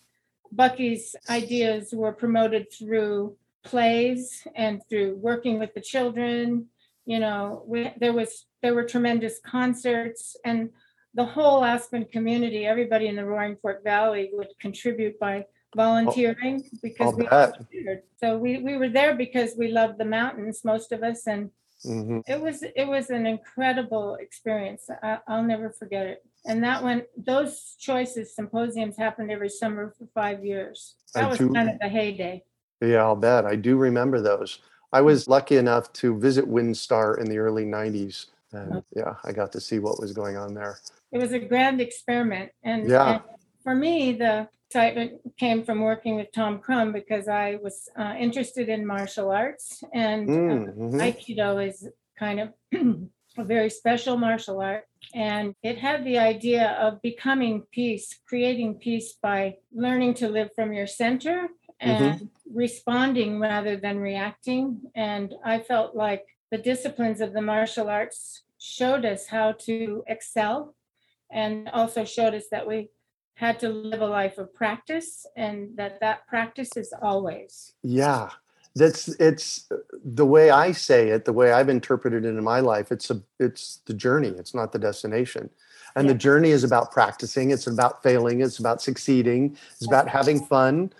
Bucky's 0.52 1.14
ideas 1.28 1.92
were 1.92 2.12
promoted 2.12 2.72
through 2.72 3.36
plays 3.64 4.46
and 4.54 4.82
through 4.88 5.16
working 5.16 5.58
with 5.58 5.74
the 5.74 5.80
children. 5.80 6.66
You 7.06 7.20
know, 7.20 7.62
we, 7.66 7.92
there 7.98 8.12
was 8.12 8.46
there 8.62 8.74
were 8.74 8.84
tremendous 8.84 9.40
concerts 9.44 10.36
and 10.44 10.70
the 11.14 11.24
whole 11.24 11.64
Aspen 11.64 12.04
community, 12.04 12.66
everybody 12.66 13.08
in 13.08 13.16
the 13.16 13.24
Roaring 13.24 13.56
Fork 13.60 13.82
Valley 13.82 14.30
would 14.32 14.48
contribute 14.60 15.18
by 15.18 15.44
volunteering 15.74 16.62
because 16.82 17.14
we 17.16 17.26
volunteered. 17.26 18.02
So 18.18 18.38
we, 18.38 18.58
we 18.58 18.76
were 18.76 18.88
there 18.88 19.14
because 19.16 19.54
we 19.56 19.68
loved 19.68 19.98
the 19.98 20.04
mountains, 20.04 20.64
most 20.64 20.92
of 20.92 21.02
us, 21.02 21.26
and 21.26 21.50
hmm 21.82 22.20
it 22.26 22.38
was 22.38 22.62
it 22.62 22.86
was 22.86 23.08
an 23.08 23.26
incredible 23.26 24.16
experience. 24.16 24.88
I, 25.02 25.18
I'll 25.26 25.42
never 25.42 25.70
forget 25.70 26.06
it. 26.06 26.24
And 26.46 26.62
that 26.64 26.82
one, 26.82 27.02
those 27.16 27.76
choices 27.78 28.34
symposiums 28.34 28.96
happened 28.96 29.30
every 29.30 29.48
summer 29.50 29.94
for 29.98 30.06
five 30.14 30.44
years. 30.44 30.96
I 31.14 31.22
That 31.22 31.30
was 31.30 31.38
do- 31.38 31.52
kind 31.52 31.68
of 31.70 31.78
the 31.78 31.88
heyday. 31.88 32.44
Yeah, 32.80 33.02
I'll 33.04 33.16
bet. 33.16 33.44
I 33.44 33.56
do 33.56 33.76
remember 33.76 34.20
those. 34.20 34.60
I 34.92 35.02
was 35.02 35.28
lucky 35.28 35.56
enough 35.58 35.92
to 35.94 36.18
visit 36.18 36.46
Windstar 36.48 37.18
in 37.18 37.26
the 37.28 37.38
early 37.38 37.64
90s. 37.66 38.26
And 38.52 38.82
yeah, 38.96 39.14
I 39.24 39.32
got 39.32 39.52
to 39.52 39.60
see 39.60 39.78
what 39.78 40.00
was 40.00 40.12
going 40.12 40.36
on 40.36 40.54
there. 40.54 40.78
It 41.12 41.18
was 41.18 41.32
a 41.32 41.38
grand 41.38 41.80
experiment. 41.80 42.50
And, 42.64 42.88
Yeah. 42.88 43.12
and 43.12 43.20
for 43.62 43.74
me, 43.74 44.12
the 44.12 44.48
excitement 44.68 45.20
came 45.36 45.62
from 45.62 45.80
working 45.82 46.16
with 46.16 46.32
Tom 46.32 46.58
Crum 46.58 46.92
because 46.92 47.28
I 47.28 47.56
was 47.62 47.88
uh, 47.98 48.14
interested 48.18 48.68
in 48.68 48.86
martial 48.86 49.30
arts 49.30 49.84
and 49.92 50.28
uh, 50.28 50.32
Mm, 50.32 50.76
mhm. 50.76 51.00
Aikido 51.00 51.68
is 51.68 51.86
kind 52.18 52.40
of 52.40 52.48
a 53.40 53.44
very 53.44 53.70
special 53.70 54.16
martial 54.16 54.60
art. 54.60 54.84
And 55.14 55.54
it 55.62 55.78
had 55.78 56.04
the 56.04 56.18
idea 56.18 56.76
of 56.80 57.02
becoming 57.02 57.62
peace, 57.72 58.20
creating 58.26 58.74
peace 58.74 59.14
by 59.20 59.56
learning 59.72 60.14
to 60.14 60.28
live 60.28 60.50
from 60.54 60.72
your 60.72 60.86
center 60.86 61.48
mm-hmm. 61.82 62.04
and 62.04 62.28
responding 62.52 63.40
rather 63.40 63.76
than 63.76 63.98
reacting. 63.98 64.80
And 64.94 65.34
I 65.44 65.60
felt 65.60 65.96
like 65.96 66.26
the 66.50 66.58
disciplines 66.58 67.20
of 67.20 67.32
the 67.32 67.42
martial 67.42 67.88
arts 67.88 68.42
showed 68.58 69.04
us 69.04 69.26
how 69.26 69.52
to 69.52 70.04
excel 70.06 70.74
and 71.30 71.68
also 71.70 72.04
showed 72.04 72.34
us 72.34 72.44
that 72.50 72.66
we 72.66 72.90
had 73.34 73.58
to 73.60 73.68
live 73.70 74.02
a 74.02 74.06
life 74.06 74.36
of 74.36 74.52
practice 74.52 75.24
and 75.36 75.70
that 75.76 75.98
that 76.00 76.26
practice 76.26 76.76
is 76.76 76.92
always. 77.00 77.72
Yeah, 77.82 78.28
that's 78.74 79.08
it's 79.20 79.68
the 80.04 80.26
way 80.26 80.50
I 80.50 80.72
say 80.72 81.08
it, 81.08 81.24
the 81.24 81.32
way 81.32 81.52
I've 81.52 81.68
interpreted 81.68 82.24
it 82.24 82.28
in 82.28 82.44
my 82.44 82.60
life. 82.60 82.92
It's 82.92 83.10
a 83.10 83.20
it's 83.38 83.80
the 83.86 83.94
journey. 83.94 84.28
It's 84.28 84.54
not 84.54 84.72
the 84.72 84.78
destination. 84.78 85.50
And 85.96 86.08
the 86.08 86.14
journey 86.14 86.50
is 86.50 86.62
about 86.62 86.92
practicing. 86.92 87.50
It's 87.50 87.66
about 87.66 88.00
failing. 88.00 88.42
It's 88.42 88.60
about 88.60 88.80
succeeding. 88.80 89.56
It's 89.72 89.86
about 89.86 90.08
having 90.08 90.44
fun. 90.46 90.92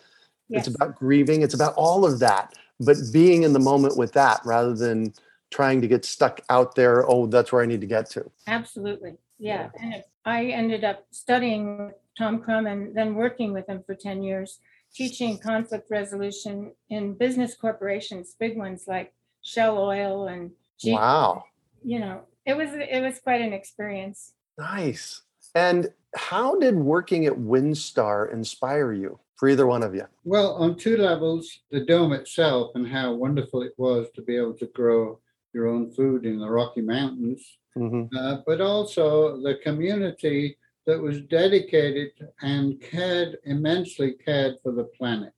It's 0.48 0.66
about 0.66 0.96
grieving. 0.96 1.42
It's 1.42 1.54
about 1.54 1.74
all 1.74 2.04
of 2.04 2.18
that. 2.18 2.54
But 2.80 2.96
being 3.12 3.44
in 3.44 3.52
the 3.52 3.60
moment 3.60 3.96
with 3.96 4.12
that 4.14 4.40
rather 4.44 4.74
than 4.74 5.14
trying 5.50 5.80
to 5.80 5.88
get 5.88 6.04
stuck 6.04 6.40
out 6.48 6.74
there. 6.74 7.08
Oh, 7.08 7.26
that's 7.26 7.52
where 7.52 7.62
I 7.62 7.66
need 7.66 7.80
to 7.82 7.86
get 7.86 8.08
to. 8.10 8.30
Absolutely, 8.46 9.14
yeah. 9.38 9.68
And 9.80 10.02
I 10.24 10.46
ended 10.46 10.84
up 10.84 11.06
studying 11.10 11.86
with 11.86 11.94
Tom 12.16 12.40
Crum 12.40 12.66
and 12.66 12.94
then 12.94 13.14
working 13.14 13.52
with 13.52 13.68
him 13.68 13.82
for 13.84 13.94
10 13.94 14.22
years, 14.22 14.58
teaching 14.94 15.38
conflict 15.38 15.90
resolution 15.90 16.72
in 16.88 17.14
business 17.14 17.54
corporations, 17.54 18.34
big 18.38 18.56
ones 18.56 18.84
like 18.86 19.12
Shell 19.42 19.78
Oil 19.78 20.28
and, 20.28 20.50
G- 20.78 20.92
Wow. 20.94 21.44
you 21.84 21.98
know, 22.00 22.22
it 22.46 22.56
was, 22.56 22.70
it 22.72 23.02
was 23.02 23.20
quite 23.20 23.40
an 23.40 23.52
experience. 23.52 24.32
Nice. 24.58 25.22
And 25.54 25.88
how 26.14 26.58
did 26.58 26.74
working 26.76 27.26
at 27.26 27.34
Windstar 27.34 28.32
inspire 28.32 28.92
you 28.92 29.18
for 29.36 29.48
either 29.48 29.66
one 29.66 29.82
of 29.82 29.94
you? 29.94 30.06
Well, 30.24 30.54
on 30.54 30.76
two 30.76 30.96
levels, 30.96 31.60
the 31.70 31.84
dome 31.84 32.12
itself 32.12 32.72
and 32.74 32.86
how 32.86 33.14
wonderful 33.14 33.62
it 33.62 33.72
was 33.78 34.08
to 34.14 34.22
be 34.22 34.36
able 34.36 34.54
to 34.54 34.66
grow 34.66 35.20
your 35.52 35.66
own 35.66 35.90
food 35.92 36.24
in 36.26 36.38
the 36.38 36.48
Rocky 36.48 36.80
Mountains, 36.82 37.58
hmm 37.74 38.04
uh, 38.16 38.38
but 38.46 38.60
also 38.60 39.40
the 39.42 39.56
community 39.62 40.56
that 40.90 41.00
was 41.00 41.20
dedicated 41.22 42.10
and 42.42 42.80
cared 42.80 43.36
immensely 43.44 44.14
cared 44.26 44.56
for 44.60 44.72
the 44.72 44.88
planet. 44.98 45.32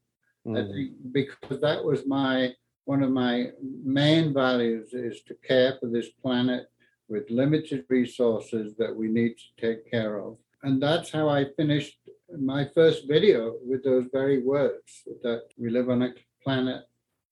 Mm-hmm. 0.46 0.72
think 0.72 0.92
because 1.12 1.60
that 1.60 1.84
was 1.84 2.06
my 2.06 2.54
one 2.84 3.02
of 3.02 3.10
my 3.10 3.50
main 3.84 4.32
values 4.32 4.94
is 4.94 5.20
to 5.28 5.34
care 5.46 5.76
for 5.78 5.88
this 5.88 6.08
planet 6.22 6.64
with 7.08 7.30
limited 7.30 7.84
resources 7.90 8.74
that 8.78 8.96
we 8.96 9.08
need 9.08 9.34
to 9.36 9.66
take 9.66 9.90
care 9.90 10.16
of. 10.18 10.38
And 10.62 10.82
that's 10.82 11.10
how 11.10 11.28
I 11.28 11.44
finished 11.56 11.98
my 12.40 12.66
first 12.74 13.06
video 13.06 13.54
with 13.62 13.84
those 13.84 14.06
very 14.10 14.42
words 14.42 15.02
that 15.22 15.42
we 15.58 15.68
live 15.68 15.90
on 15.90 16.02
a 16.02 16.14
planet 16.42 16.82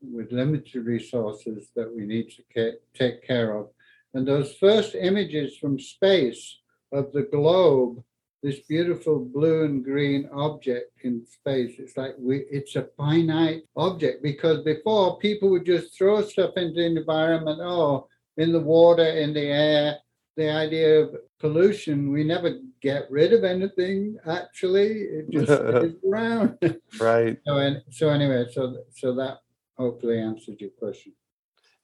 with 0.02 0.30
limited 0.30 0.84
resources 0.84 1.70
that 1.74 1.90
we 1.96 2.04
need 2.04 2.28
to 2.36 2.42
ca- 2.54 2.78
take 2.94 3.26
care 3.26 3.56
of. 3.56 3.70
And 4.12 4.28
those 4.28 4.54
first 4.56 4.94
images 4.94 5.56
from 5.56 5.80
space 5.80 6.60
of 6.92 7.12
the 7.12 7.22
globe 7.22 8.02
this 8.42 8.60
beautiful 8.60 9.18
blue 9.18 9.64
and 9.64 9.84
green 9.84 10.28
object 10.32 10.92
in 11.04 11.26
space. 11.26 11.74
It's 11.78 11.96
like 11.96 12.14
we 12.18 12.46
it's 12.50 12.76
a 12.76 12.88
finite 12.96 13.64
object 13.76 14.22
because 14.22 14.62
before 14.64 15.18
people 15.18 15.50
would 15.50 15.66
just 15.66 15.96
throw 15.96 16.22
stuff 16.22 16.56
into 16.56 16.80
the 16.80 16.86
environment, 16.86 17.60
oh, 17.62 18.08
in 18.36 18.52
the 18.52 18.60
water, 18.60 19.04
in 19.04 19.34
the 19.34 19.46
air. 19.46 19.98
The 20.36 20.50
idea 20.50 21.00
of 21.00 21.16
pollution, 21.38 22.12
we 22.12 22.24
never 22.24 22.60
get 22.80 23.10
rid 23.10 23.34
of 23.34 23.44
anything 23.44 24.16
actually. 24.26 25.02
It 25.02 25.30
just 25.30 25.52
stays 25.52 25.96
around. 26.08 26.56
Right. 26.98 27.36
so 27.46 27.56
and 27.56 27.82
so 27.90 28.08
anyway, 28.08 28.46
so 28.50 28.76
so 28.94 29.14
that 29.16 29.38
hopefully 29.76 30.18
answers 30.18 30.60
your 30.60 30.70
question. 30.70 31.12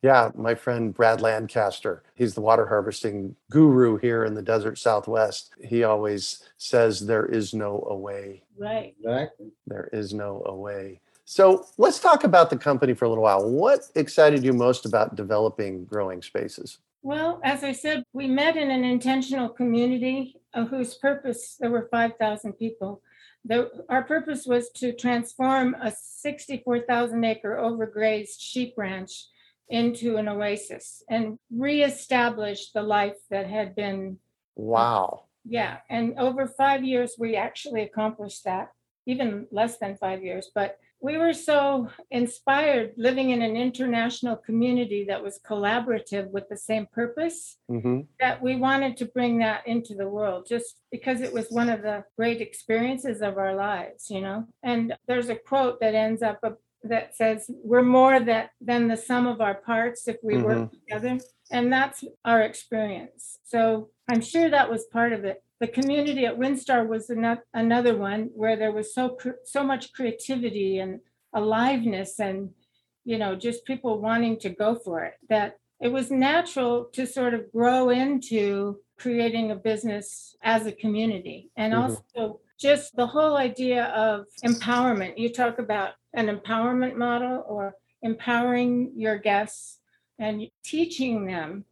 Yeah, 0.06 0.30
my 0.36 0.54
friend 0.54 0.94
Brad 0.94 1.20
Lancaster, 1.20 2.04
he's 2.14 2.34
the 2.34 2.40
water 2.40 2.64
harvesting 2.68 3.34
guru 3.50 3.96
here 3.96 4.24
in 4.24 4.34
the 4.34 4.42
desert 4.42 4.78
Southwest. 4.78 5.50
He 5.60 5.82
always 5.82 6.44
says 6.58 7.00
there 7.00 7.26
is 7.26 7.52
no 7.52 7.84
away. 7.90 8.44
Right. 8.56 8.94
Exactly. 9.00 9.50
There 9.66 9.90
is 9.92 10.14
no 10.14 10.44
away. 10.46 11.00
So 11.24 11.66
let's 11.76 11.98
talk 11.98 12.22
about 12.22 12.50
the 12.50 12.56
company 12.56 12.94
for 12.94 13.06
a 13.06 13.08
little 13.08 13.24
while. 13.24 13.50
What 13.50 13.80
excited 13.96 14.44
you 14.44 14.52
most 14.52 14.86
about 14.86 15.16
developing 15.16 15.84
growing 15.86 16.22
spaces? 16.22 16.78
Well, 17.02 17.40
as 17.42 17.64
I 17.64 17.72
said, 17.72 18.04
we 18.12 18.28
met 18.28 18.56
in 18.56 18.70
an 18.70 18.84
intentional 18.84 19.48
community 19.48 20.36
uh, 20.54 20.66
whose 20.66 20.94
purpose, 20.94 21.56
there 21.58 21.70
were 21.70 21.88
5,000 21.90 22.52
people. 22.52 23.02
The, 23.44 23.84
our 23.88 24.04
purpose 24.04 24.46
was 24.46 24.70
to 24.76 24.92
transform 24.92 25.74
a 25.82 25.90
64,000 25.90 27.24
acre 27.24 27.56
overgrazed 27.56 28.38
sheep 28.38 28.74
ranch 28.76 29.26
into 29.68 30.16
an 30.16 30.28
oasis 30.28 31.02
and 31.08 31.38
reestablish 31.50 32.70
the 32.72 32.82
life 32.82 33.16
that 33.30 33.46
had 33.48 33.74
been, 33.74 34.18
Wow. 34.54 35.24
yeah. 35.44 35.78
And 35.90 36.18
over 36.18 36.46
five 36.46 36.84
years, 36.84 37.16
we 37.18 37.36
actually 37.36 37.82
accomplished 37.82 38.44
that, 38.44 38.72
even 39.06 39.46
less 39.50 39.78
than 39.78 39.96
five 39.96 40.22
years. 40.22 40.50
But 40.54 40.78
we 41.00 41.18
were 41.18 41.34
so 41.34 41.90
inspired 42.10 42.94
living 42.96 43.30
in 43.30 43.42
an 43.42 43.54
international 43.54 44.34
community 44.36 45.04
that 45.04 45.22
was 45.22 45.38
collaborative 45.46 46.30
with 46.30 46.48
the 46.48 46.56
same 46.56 46.86
purpose 46.92 47.58
hmm 47.68 48.00
that 48.18 48.40
we 48.42 48.56
wanted 48.56 48.96
to 48.96 49.04
bring 49.04 49.38
that 49.38 49.66
into 49.66 49.94
the 49.94 50.08
world 50.08 50.46
just 50.48 50.76
because 50.90 51.20
it 51.20 51.32
was 51.32 51.48
one 51.50 51.68
of 51.68 51.82
the 51.82 52.02
great 52.16 52.40
experiences 52.40 53.20
of 53.20 53.36
our 53.36 53.54
lives, 53.54 54.08
you 54.10 54.22
know. 54.22 54.46
And 54.62 54.94
there's 55.06 55.28
a 55.28 55.36
quote 55.36 55.80
that 55.80 55.94
ends 55.94 56.22
up 56.22 56.40
that 56.88 57.16
says, 57.16 57.50
We're 57.62 57.82
more 57.82 58.20
that, 58.20 58.50
than 58.60 58.88
the 58.88 58.96
sum 58.96 59.26
of 59.26 59.40
our 59.40 59.54
parts 59.54 60.08
if 60.08 60.16
we 60.22 60.36
work 60.38 60.70
together. 60.72 61.18
And 61.50 61.72
that's 61.72 62.02
our 62.24 62.42
experience. 62.42 63.38
So 63.44 63.90
I'm 64.08 64.20
sure 64.20 64.50
that 64.50 64.70
was 64.70 64.86
part 64.92 65.12
of 65.12 65.24
it. 65.24 65.42
The 65.60 65.68
community 65.68 66.26
at 66.26 66.38
Windstar 66.38 66.86
was 66.86 67.10
another 67.54 67.96
one 67.96 68.30
where 68.34 68.56
there 68.56 68.72
was 68.72 68.94
so 68.94 69.16
so 69.44 69.64
much 69.64 69.92
creativity 69.92 70.78
and 70.78 71.00
aliveness 71.34 72.18
and 72.18 72.50
you 73.04 73.18
know 73.18 73.34
just 73.36 73.64
people 73.64 74.00
wanting 74.00 74.38
to 74.40 74.50
go 74.50 74.74
for 74.74 75.04
it 75.04 75.14
that 75.28 75.56
it 75.80 75.88
was 75.88 76.10
natural 76.10 76.86
to 76.92 77.06
sort 77.06 77.34
of 77.34 77.50
grow 77.52 77.90
into 77.90 78.78
creating 78.98 79.50
a 79.50 79.56
business 79.56 80.34
as 80.42 80.66
a 80.66 80.72
community 80.72 81.50
and 81.56 81.72
Mhm. 81.74 81.82
also 81.82 82.40
just 82.58 82.96
the 82.96 83.06
whole 83.06 83.36
idea 83.36 83.84
of 84.06 84.24
empowerment 84.44 85.18
you 85.18 85.28
talk 85.30 85.58
about 85.58 85.90
an 86.16 86.26
empowerment 86.28 86.96
model 86.96 87.44
or 87.46 87.76
empowering 88.02 88.92
your 88.96 89.18
guests 89.18 89.78
and 90.18 90.48
teaching 90.64 91.26
them 91.26 91.64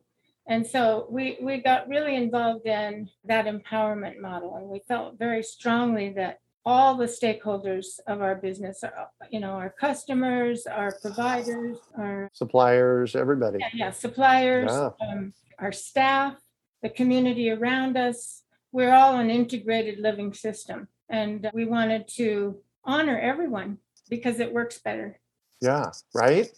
and 0.46 0.66
so 0.66 1.07
we 1.11 1.38
we 1.40 1.59
got 1.59 1.88
really 1.88 2.14
involved 2.14 2.66
in 2.66 3.09
that 3.24 3.46
empowerment 3.46 4.18
model 4.20 4.57
and 4.57 4.68
we 4.68 4.80
felt 4.87 5.18
very 5.18 5.42
strongly 5.42 6.11
that 6.11 6.38
all 6.66 6.94
the 6.94 7.07
stakeholders 7.07 7.87
of 8.07 8.20
our 8.20 8.35
business 8.35 8.85
are 8.85 9.09
you 9.30 9.40
know 9.40 9.52
our 9.52 9.70
customers 9.70 10.66
our 10.66 10.92
providers 11.00 11.78
our 11.98 12.30
Suppliers, 12.33 13.16
everybody. 13.16 13.59
yeah, 13.61 13.68
yeah, 13.74 13.90
suppliers, 13.90 14.70
Yeah. 14.70 14.90
um, 15.09 15.33
our 15.59 15.72
staff, 15.72 16.35
the 16.83 16.88
community 16.90 17.50
around 17.50 17.96
us. 17.96 18.42
We're 18.72 18.92
all 18.92 19.14
an 19.18 19.30
integrated 19.30 20.00
living 20.00 20.35
system. 20.35 20.88
And 21.09 21.48
we 21.54 21.64
wanted 21.64 22.09
to 22.16 22.59
honor 22.85 23.18
everyone 23.18 23.78
because 24.09 24.40
it 24.40 24.53
works 24.53 24.79
better. 24.79 25.19
Yeah, 25.61 25.90
right? 26.14 26.51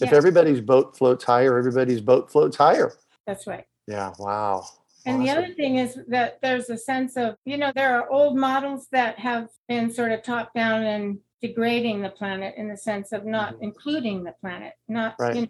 If 0.00 0.12
everybody's 0.12 0.60
boat 0.60 0.96
floats 0.96 1.24
higher, 1.24 1.56
everybody's 1.58 2.00
boat 2.00 2.30
floats 2.30 2.56
higher. 2.56 2.92
that's 3.26 3.46
right. 3.46 3.64
Yeah, 3.86 4.12
wow. 4.18 4.66
And 5.06 5.20
the 5.20 5.30
other 5.30 5.52
thing 5.54 5.76
is 5.76 5.98
that 6.08 6.38
there's 6.40 6.70
a 6.70 6.78
sense 6.78 7.16
of, 7.16 7.36
you 7.44 7.58
know, 7.58 7.72
there 7.74 7.94
are 7.98 8.10
old 8.10 8.36
models 8.36 8.88
that 8.92 9.18
have 9.18 9.48
been 9.68 9.90
sort 9.92 10.12
of 10.12 10.22
top 10.22 10.52
down 10.54 10.82
and 10.84 11.18
degrading 11.42 12.00
the 12.00 12.08
planet 12.08 12.54
in 12.56 12.68
the 12.68 12.76
sense 12.76 13.12
of 13.12 13.26
not 13.26 13.54
Mhm. 13.54 13.62
including 13.62 14.24
the 14.24 14.32
planet, 14.40 14.72
not, 14.88 15.14
Right. 15.18 15.34
you 15.36 15.40
know, 15.42 15.48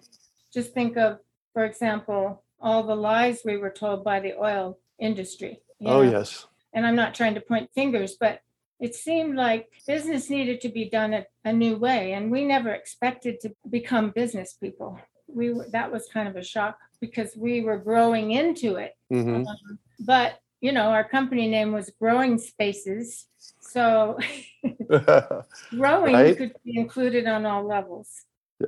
just 0.53 0.75
think 0.75 0.97
of, 0.97 1.21
for 1.53 1.65
example, 1.65 2.43
all 2.61 2.83
the 2.83 2.97
lies 2.97 3.43
we 3.45 3.57
were 3.57 3.71
told 3.71 4.03
by 4.03 4.19
the 4.21 4.35
oil 4.35 4.79
industry 4.99 5.63
Oh, 5.81 6.03
know? 6.03 6.11
yes. 6.11 6.47
And 6.73 6.85
I'm 6.85 6.97
not 6.97 7.15
trying 7.15 7.35
to 7.35 7.41
point 7.41 7.71
fingers, 7.75 8.17
but 8.19 8.41
it 8.85 8.95
seemed 8.95 9.35
like 9.35 9.63
business 9.87 10.29
needed 10.29 10.61
to 10.61 10.69
be 10.69 10.91
done 10.91 11.15
a, 11.15 11.25
a 11.47 11.53
new 11.53 11.77
way. 11.77 12.13
And 12.13 12.31
we 12.31 12.45
never 12.45 12.71
expected 12.75 13.41
to 13.41 13.49
become 13.71 14.11
business 14.11 14.53
people. 14.65 14.99
We 15.27 15.47
that 15.77 15.91
was 15.91 16.07
kind 16.13 16.29
of 16.29 16.37
a 16.37 16.45
shock 16.45 16.77
because 17.01 17.31
we 17.35 17.63
were 17.63 17.79
growing 17.79 18.33
into 18.33 18.77
it. 18.77 18.93
hmm 19.11 19.37
Um, 19.49 19.79
But, 20.01 20.31
you 20.61 20.73
know, 20.77 20.89
our 20.97 21.07
company 21.17 21.47
name 21.49 21.73
was 21.73 21.87
Growing 21.99 22.37
Spaces. 22.37 23.27
So 23.75 24.19
growing 25.83 26.17
Right. 26.19 26.37
could 26.37 26.53
be 26.67 26.73
included 26.79 27.25
on 27.27 27.47
all 27.47 27.65
levels. 27.77 28.11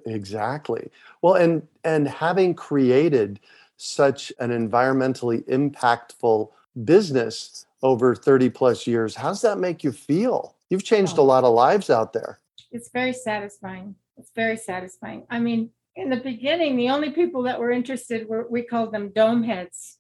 exactly. 0.07 0.91
Well, 1.21 1.35
and 1.35 1.55
and 1.85 2.09
having 2.09 2.55
created 2.55 3.39
such 3.77 4.33
an 4.39 4.51
environmentally 4.51 5.45
impactful 5.59 6.39
business 6.85 7.66
over 7.83 8.15
30 8.15 8.51
plus 8.51 8.87
years, 8.87 9.15
How 9.15 9.29
does 9.29 9.43
that 9.43 9.59
make 9.59 9.85
you 9.85 9.93
feel? 9.93 10.57
You've 10.71 10.85
changed 10.85 11.19
a 11.19 11.23
lot 11.23 11.45
of 11.45 11.55
lives 11.55 11.91
out 11.91 12.13
there. 12.13 12.41
It's 12.71 12.91
very 12.91 13.13
satisfying. 13.13 13.95
It's 14.17 14.31
very 14.35 14.57
satisfying. 14.57 15.27
I 15.31 15.39
mean, 15.39 15.71
in 15.95 16.11
the 16.11 16.17
beginning, 16.17 16.77
the 16.77 16.91
only 16.91 17.11
people 17.11 17.43
that 17.43 17.59
were 17.61 17.71
interested 17.71 18.29
were, 18.29 18.47
we 18.51 18.63
called 18.63 18.93
them 18.93 19.11
dome 19.15 19.43
heads. 19.43 19.99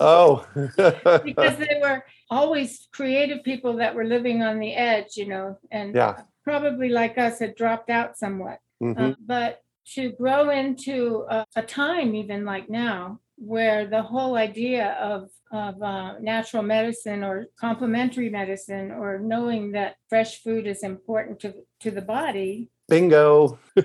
Oh. 0.00 0.46
because 0.54 1.56
they 1.56 1.78
were 1.80 2.04
always 2.30 2.88
creative 2.92 3.42
people 3.42 3.76
that 3.76 3.94
were 3.94 4.04
living 4.04 4.42
on 4.42 4.58
the 4.58 4.74
edge, 4.74 5.16
you 5.16 5.28
know, 5.28 5.58
and 5.70 5.94
Yeah. 5.94 6.22
probably 6.44 6.88
like 6.90 7.16
us 7.16 7.38
had 7.38 7.54
dropped 7.54 7.88
out 7.88 8.18
somewhat. 8.18 8.58
Mhm. 8.82 9.12
Uh, 9.12 9.14
but 9.24 9.60
to 9.94 10.12
grow 10.12 10.50
into 10.50 11.24
a, 11.28 11.46
a 11.56 11.62
time, 11.62 12.14
even 12.14 12.44
like 12.44 12.68
now, 12.68 13.20
where 13.44 13.86
the 13.86 14.02
whole 14.02 14.36
idea 14.36 14.92
of 15.00 15.28
of 15.50 15.82
uh, 15.82 16.18
natural 16.20 16.62
medicine 16.62 17.22
or 17.24 17.46
complementary 17.60 18.30
medicine 18.30 18.90
or 18.90 19.18
knowing 19.18 19.72
that 19.72 19.96
fresh 20.08 20.42
food 20.42 20.66
is 20.66 20.82
important 20.82 21.40
to 21.40 21.52
to 21.80 21.90
the 21.90 22.02
body 22.02 22.70
Bingo. 22.88 23.58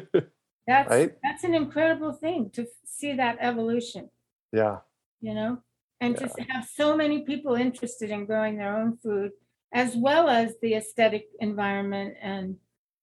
that's 0.68 0.90
Right. 0.90 1.12
that's 1.24 1.44
an 1.44 1.56
incredible 1.56 2.14
thing 2.14 2.52
to 2.52 2.68
see 2.86 3.14
that 3.14 3.38
evolution 3.40 4.10
Yeah. 4.52 4.78
you 5.22 5.34
know 5.34 5.58
and 6.00 6.16
to 6.18 6.30
have 6.50 6.66
so 6.66 6.96
many 6.96 7.24
people 7.24 7.56
interested 7.56 8.12
in 8.12 8.28
growing 8.28 8.58
their 8.58 8.78
own 8.78 8.98
food 8.98 9.32
as 9.74 9.96
well 9.96 10.30
as 10.30 10.54
the 10.62 10.76
aesthetic 10.76 11.26
environment 11.40 12.16
and 12.22 12.58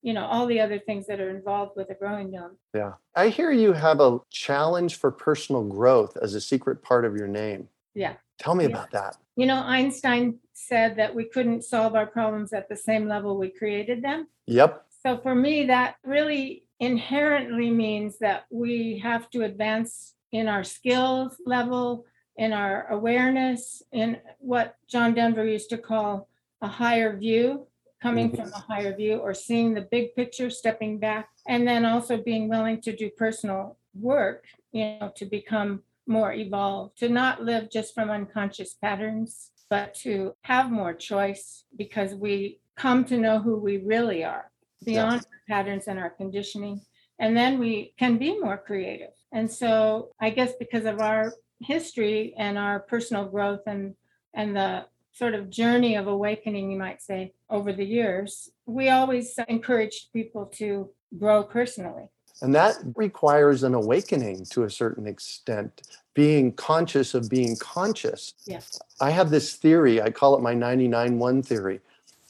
you 0.05 0.13
know 0.13 0.27
all 0.27 0.47
the 0.47 0.61
other 0.61 0.79
things 0.79 1.07
that 1.09 1.19
are 1.19 1.31
involved 1.31 1.73
with 1.77 1.89
a 1.91 1.95
growing 1.95 2.31
dome 2.31 2.57
Yeah. 2.75 2.93
I 3.17 3.29
hear 3.29 3.51
you 3.51 3.73
have 3.73 4.01
a 4.01 4.19
challenge 4.31 4.93
for 5.01 5.11
personal 5.11 5.65
growth 5.65 6.17
as 6.25 6.35
a 6.35 6.41
secret 6.41 6.83
part 6.83 7.05
of 7.07 7.17
your 7.17 7.27
name. 7.43 7.69
Yeah. 7.95 8.15
Tell 8.39 8.55
me 8.55 8.65
Yeah. 8.65 8.71
about 8.71 8.91
that. 8.93 9.17
you 9.37 9.47
know 9.51 9.61
einstein 9.77 10.39
said 10.53 10.91
that 11.01 11.13
we 11.19 11.25
couldn't 11.35 11.63
solve 11.75 11.93
our 12.01 12.07
problems 12.19 12.53
at 12.53 12.69
the 12.69 12.77
same 12.89 13.05
level 13.15 13.31
we 13.45 13.49
created 13.61 13.99
them 14.09 14.21
Yep. 14.47 14.73
so 15.03 15.09
for 15.25 15.35
me 15.47 15.55
that 15.75 15.91
really 16.17 16.45
inherently 16.81 17.71
means 17.87 18.13
that 18.27 18.41
we 18.63 18.99
have 19.09 19.25
to 19.31 19.39
advance 19.51 19.91
in 20.39 20.45
our 20.55 20.65
skills 20.77 21.31
level 21.57 22.05
in 22.45 22.51
our 22.53 22.77
awareness 22.99 23.83
in 24.01 24.09
what 24.51 24.67
john 24.93 25.11
denver 25.19 25.47
used 25.57 25.71
to 25.71 25.79
call 25.91 26.29
a 26.63 26.69
higher 26.83 27.11
view 27.25 27.67
coming 28.05 28.31
Mhm. 28.31 28.37
from 28.37 28.53
a 28.53 28.67
higher 28.71 28.95
view 28.95 29.17
or 29.17 29.33
seeing 29.33 29.73
the 29.73 29.89
big 29.97 30.15
picture 30.15 30.51
stepping 30.51 30.99
back 30.99 31.31
and 31.49 31.67
then 31.67 31.87
also 31.87 32.15
being 32.31 32.45
willing 32.55 32.79
to 32.87 32.93
do 32.95 33.09
personal 33.25 33.79
work 34.13 34.45
you 34.73 34.85
know 34.85 35.11
to 35.21 35.25
become 35.39 35.71
more 36.07 36.33
evolved 36.45 36.91
to 36.99 37.09
not 37.09 37.43
live 37.51 37.65
just 37.77 37.95
from 37.95 38.11
unconscious 38.11 38.75
patterns 38.75 39.31
but 39.71 39.95
to 39.95 40.35
have 40.43 40.71
more 40.71 40.93
choice 40.93 41.65
because 41.83 42.15
we 42.15 42.61
come 42.77 43.01
to 43.07 43.17
know 43.25 43.39
who 43.39 43.57
we 43.69 43.75
really 43.95 44.23
are 44.23 44.47
beyond 44.85 45.21
our 45.33 45.43
patterns 45.53 45.85
and 45.89 45.99
our 45.99 46.11
conditioning 46.11 46.77
and 47.23 47.35
then 47.35 47.53
we 47.59 47.95
can 48.03 48.19
be 48.19 48.31
more 48.47 48.59
creative 48.69 49.15
and 49.33 49.51
so 49.61 50.11
i 50.21 50.29
guess 50.29 50.53
because 50.65 50.85
of 50.93 51.01
our 51.01 51.33
history 51.61 52.35
and 52.37 52.59
our 52.59 52.81
personal 52.81 53.25
growth 53.35 53.65
and 53.67 53.95
and 54.35 54.55
the 54.55 54.85
sort 55.15 55.35
of 55.35 55.49
journey 55.49 55.97
of 55.97 56.07
awakening 56.09 56.71
you 56.71 56.79
might 56.79 57.01
say 57.01 57.33
over 57.49 57.73
the 57.73 57.85
years 57.85 58.51
we 58.67 58.91
always 58.91 59.39
encouraged 59.49 60.13
people 60.13 60.47
to 60.47 60.91
grow 61.19 61.43
personally 61.43 62.09
And 62.43 62.55
that 62.55 62.77
requires 62.97 63.63
an 63.63 63.75
awakening 63.75 64.45
to 64.47 64.65
a 64.65 64.71
certain 64.71 65.07
extent, 65.07 65.83
being 66.15 66.53
conscious 66.53 67.15
of 67.15 67.29
being 67.29 67.57
conscious. 67.57 68.35
Yes. 68.45 68.81
I 69.01 69.11
have 69.11 69.31
this 69.31 69.55
theory, 69.55 70.03
I 70.03 70.11
call 70.11 70.37
it 70.37 70.43
my 70.43 70.55
99 70.55 71.19
1 71.19 71.43
theory. 71.43 71.81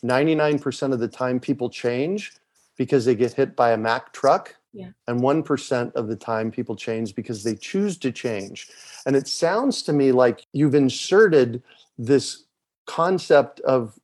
99% 0.05 0.93
of 0.93 1.01
the 1.01 1.09
time, 1.09 1.41
people 1.41 1.71
change 1.71 2.35
because 2.77 3.07
they 3.07 3.15
get 3.15 3.33
hit 3.33 3.57
by 3.57 3.71
a 3.71 3.77
Mack 3.77 4.13
truck. 4.13 4.55
Yeah. 4.75 4.91
And 5.09 5.21
1% 5.21 5.93
of 5.95 6.09
the 6.09 6.17
time, 6.17 6.51
people 6.51 6.77
change 6.77 7.15
because 7.15 7.43
they 7.43 7.55
choose 7.55 7.97
to 7.99 8.13
change. 8.13 8.69
And 9.07 9.17
it 9.17 9.27
sounds 9.27 9.83
to 9.85 9.93
me 9.93 10.13
like 10.13 10.47
you've 10.53 10.75
inserted 10.75 11.63
this 11.97 12.44
concept 12.87 13.61
of 13.61 13.99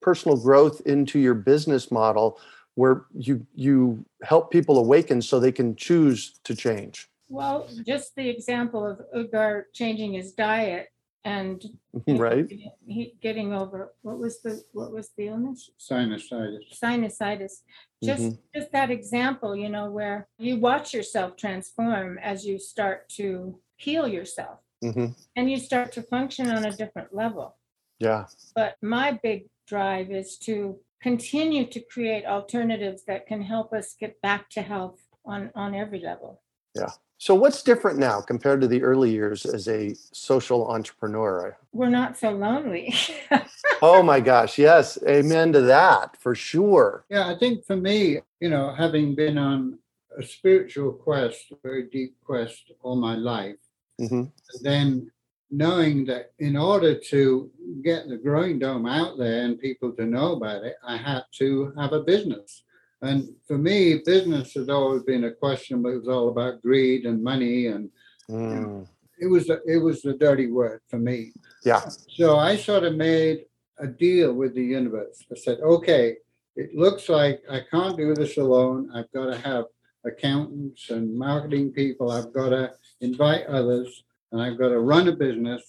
personal 0.00 0.36
growth 0.36 0.80
into 0.84 1.18
your 1.18 1.34
business 1.34 1.90
model 1.90 2.38
where 2.74 3.04
you 3.14 3.46
you 3.54 4.04
help 4.22 4.50
people 4.50 4.78
awaken 4.78 5.20
so 5.20 5.38
they 5.38 5.52
can 5.52 5.76
choose 5.76 6.38
to 6.44 6.54
change. 6.54 7.08
Well 7.28 7.68
just 7.86 8.14
the 8.16 8.28
example 8.28 8.86
of 8.86 9.00
udgar 9.14 9.64
changing 9.72 10.14
his 10.14 10.32
diet 10.32 10.88
and 11.24 11.62
right. 12.08 12.50
he 12.86 13.14
getting 13.20 13.52
over 13.52 13.94
what 14.02 14.18
was 14.18 14.40
the 14.42 14.62
what 14.72 14.92
was 14.92 15.10
the 15.16 15.28
illness? 15.28 15.70
Sinusitis. 15.78 16.78
sinusitis. 16.82 17.62
Just 18.02 18.22
Mhm. 18.22 18.38
just 18.54 18.72
that 18.72 18.90
example 18.90 19.54
you 19.54 19.68
know 19.68 19.90
where 19.90 20.28
you 20.38 20.56
watch 20.56 20.92
yourself 20.94 21.36
transform 21.36 22.18
as 22.18 22.44
you 22.46 22.58
start 22.58 23.08
to 23.10 23.60
heal 23.76 24.08
yourself. 24.08 24.58
Hmm 24.82 25.12
and 25.36 25.50
you 25.50 25.58
start 25.58 25.92
to 25.92 26.02
function 26.02 26.50
on 26.50 26.64
a 26.64 26.76
different 26.76 27.14
level 27.14 27.56
yeah. 28.02 28.26
But 28.54 28.76
my 28.82 29.18
big 29.22 29.48
drive 29.66 30.10
is 30.10 30.36
to 30.38 30.78
continue 31.00 31.66
to 31.66 31.80
create 31.80 32.24
alternatives 32.26 33.04
that 33.06 33.26
can 33.26 33.42
help 33.42 33.72
us 33.72 33.94
get 33.98 34.20
back 34.20 34.50
to 34.50 34.62
health 34.62 35.00
on 35.24 35.50
on 35.54 35.74
every 35.74 36.00
level. 36.00 36.40
Yeah. 36.74 36.90
so 37.18 37.34
what's 37.34 37.62
different 37.62 37.98
now 37.98 38.20
compared 38.22 38.60
to 38.62 38.66
the 38.66 38.82
early 38.82 39.10
years 39.10 39.44
as 39.44 39.68
a 39.68 39.94
social 40.12 40.68
entrepreneur? 40.68 41.56
We're 41.72 41.90
not 41.90 42.18
so 42.18 42.30
lonely. 42.30 42.94
Oh 43.84 44.02
my 44.02 44.20
gosh 44.20 44.58
yes. 44.58 44.98
Amen 45.08 45.52
to 45.52 45.60
that 45.62 46.16
for 46.20 46.34
sure. 46.36 47.04
Yeah, 47.10 47.26
I 47.32 47.36
think 47.36 47.64
for 47.66 47.76
me, 47.76 48.20
you 48.40 48.48
know, 48.48 48.72
having 48.84 49.14
been 49.16 49.38
on 49.38 49.78
a 50.16 50.22
spiritual 50.22 50.92
quest, 50.92 51.50
a 51.52 51.56
very 51.62 51.84
deep 51.96 52.12
quest 52.24 52.62
all 52.82 52.96
my 52.96 53.16
life, 53.16 53.62
hmm 53.98 54.24
then 54.68 55.10
knowing 55.52 56.06
that 56.06 56.32
in 56.38 56.56
order 56.56 56.98
to 56.98 57.50
get 57.84 58.08
the 58.08 58.16
growing 58.16 58.58
dome 58.58 58.86
out 58.86 59.18
there 59.18 59.44
and 59.44 59.60
people 59.60 59.92
to 59.92 60.06
know 60.06 60.32
about 60.32 60.64
it, 60.64 60.76
I 60.84 60.96
had 60.96 61.24
to 61.38 61.72
have 61.78 61.92
a 61.92 62.02
business. 62.02 62.64
And 63.02 63.28
for 63.46 63.58
me, 63.58 64.00
business 64.04 64.54
has 64.54 64.68
always 64.70 65.02
been 65.02 65.24
a 65.24 65.32
question, 65.32 65.82
but 65.82 65.90
it 65.90 65.98
was 65.98 66.08
all 66.08 66.28
about 66.30 66.62
greed 66.62 67.04
and 67.06 67.22
money, 67.22 67.66
and 67.68 67.90
Mm. 68.30 68.86
it 69.18 69.26
was 69.26 69.50
a, 69.50 69.58
it 69.66 69.78
was 69.78 70.00
the 70.00 70.14
dirty 70.14 70.46
word 70.50 70.80
for 70.88 70.98
me. 70.98 71.32
yeah 71.64 71.82
So 72.18 72.36
I 72.38 72.56
sort 72.56 72.84
of 72.84 72.94
made 72.94 73.44
a 73.78 73.86
deal 73.88 74.32
with 74.32 74.54
the 74.54 74.64
universe. 74.64 75.18
I 75.30 75.34
said, 75.34 75.58
okay, 75.60 76.16
it 76.56 76.74
looks 76.74 77.08
like 77.08 77.42
I 77.50 77.60
can't 77.70 77.96
do 77.96 78.14
this 78.14 78.38
alone. 78.38 78.90
I've 78.94 79.10
got 79.12 79.26
to 79.26 79.36
have 79.38 79.64
accountants 80.04 80.88
and 80.90 81.04
marketing 81.28 81.72
people. 81.72 82.10
I've 82.12 82.32
got 82.32 82.50
to 82.50 82.72
invite 83.00 83.44
others 83.46 84.04
and 84.32 84.42
I've 84.42 84.58
got 84.58 84.70
to 84.70 84.80
run 84.80 85.08
a 85.08 85.12
business, 85.12 85.62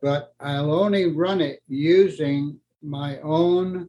but 0.00 0.34
I'll 0.38 0.72
only 0.72 1.06
run 1.06 1.40
it 1.40 1.62
using 1.66 2.60
my 2.82 3.18
own 3.20 3.88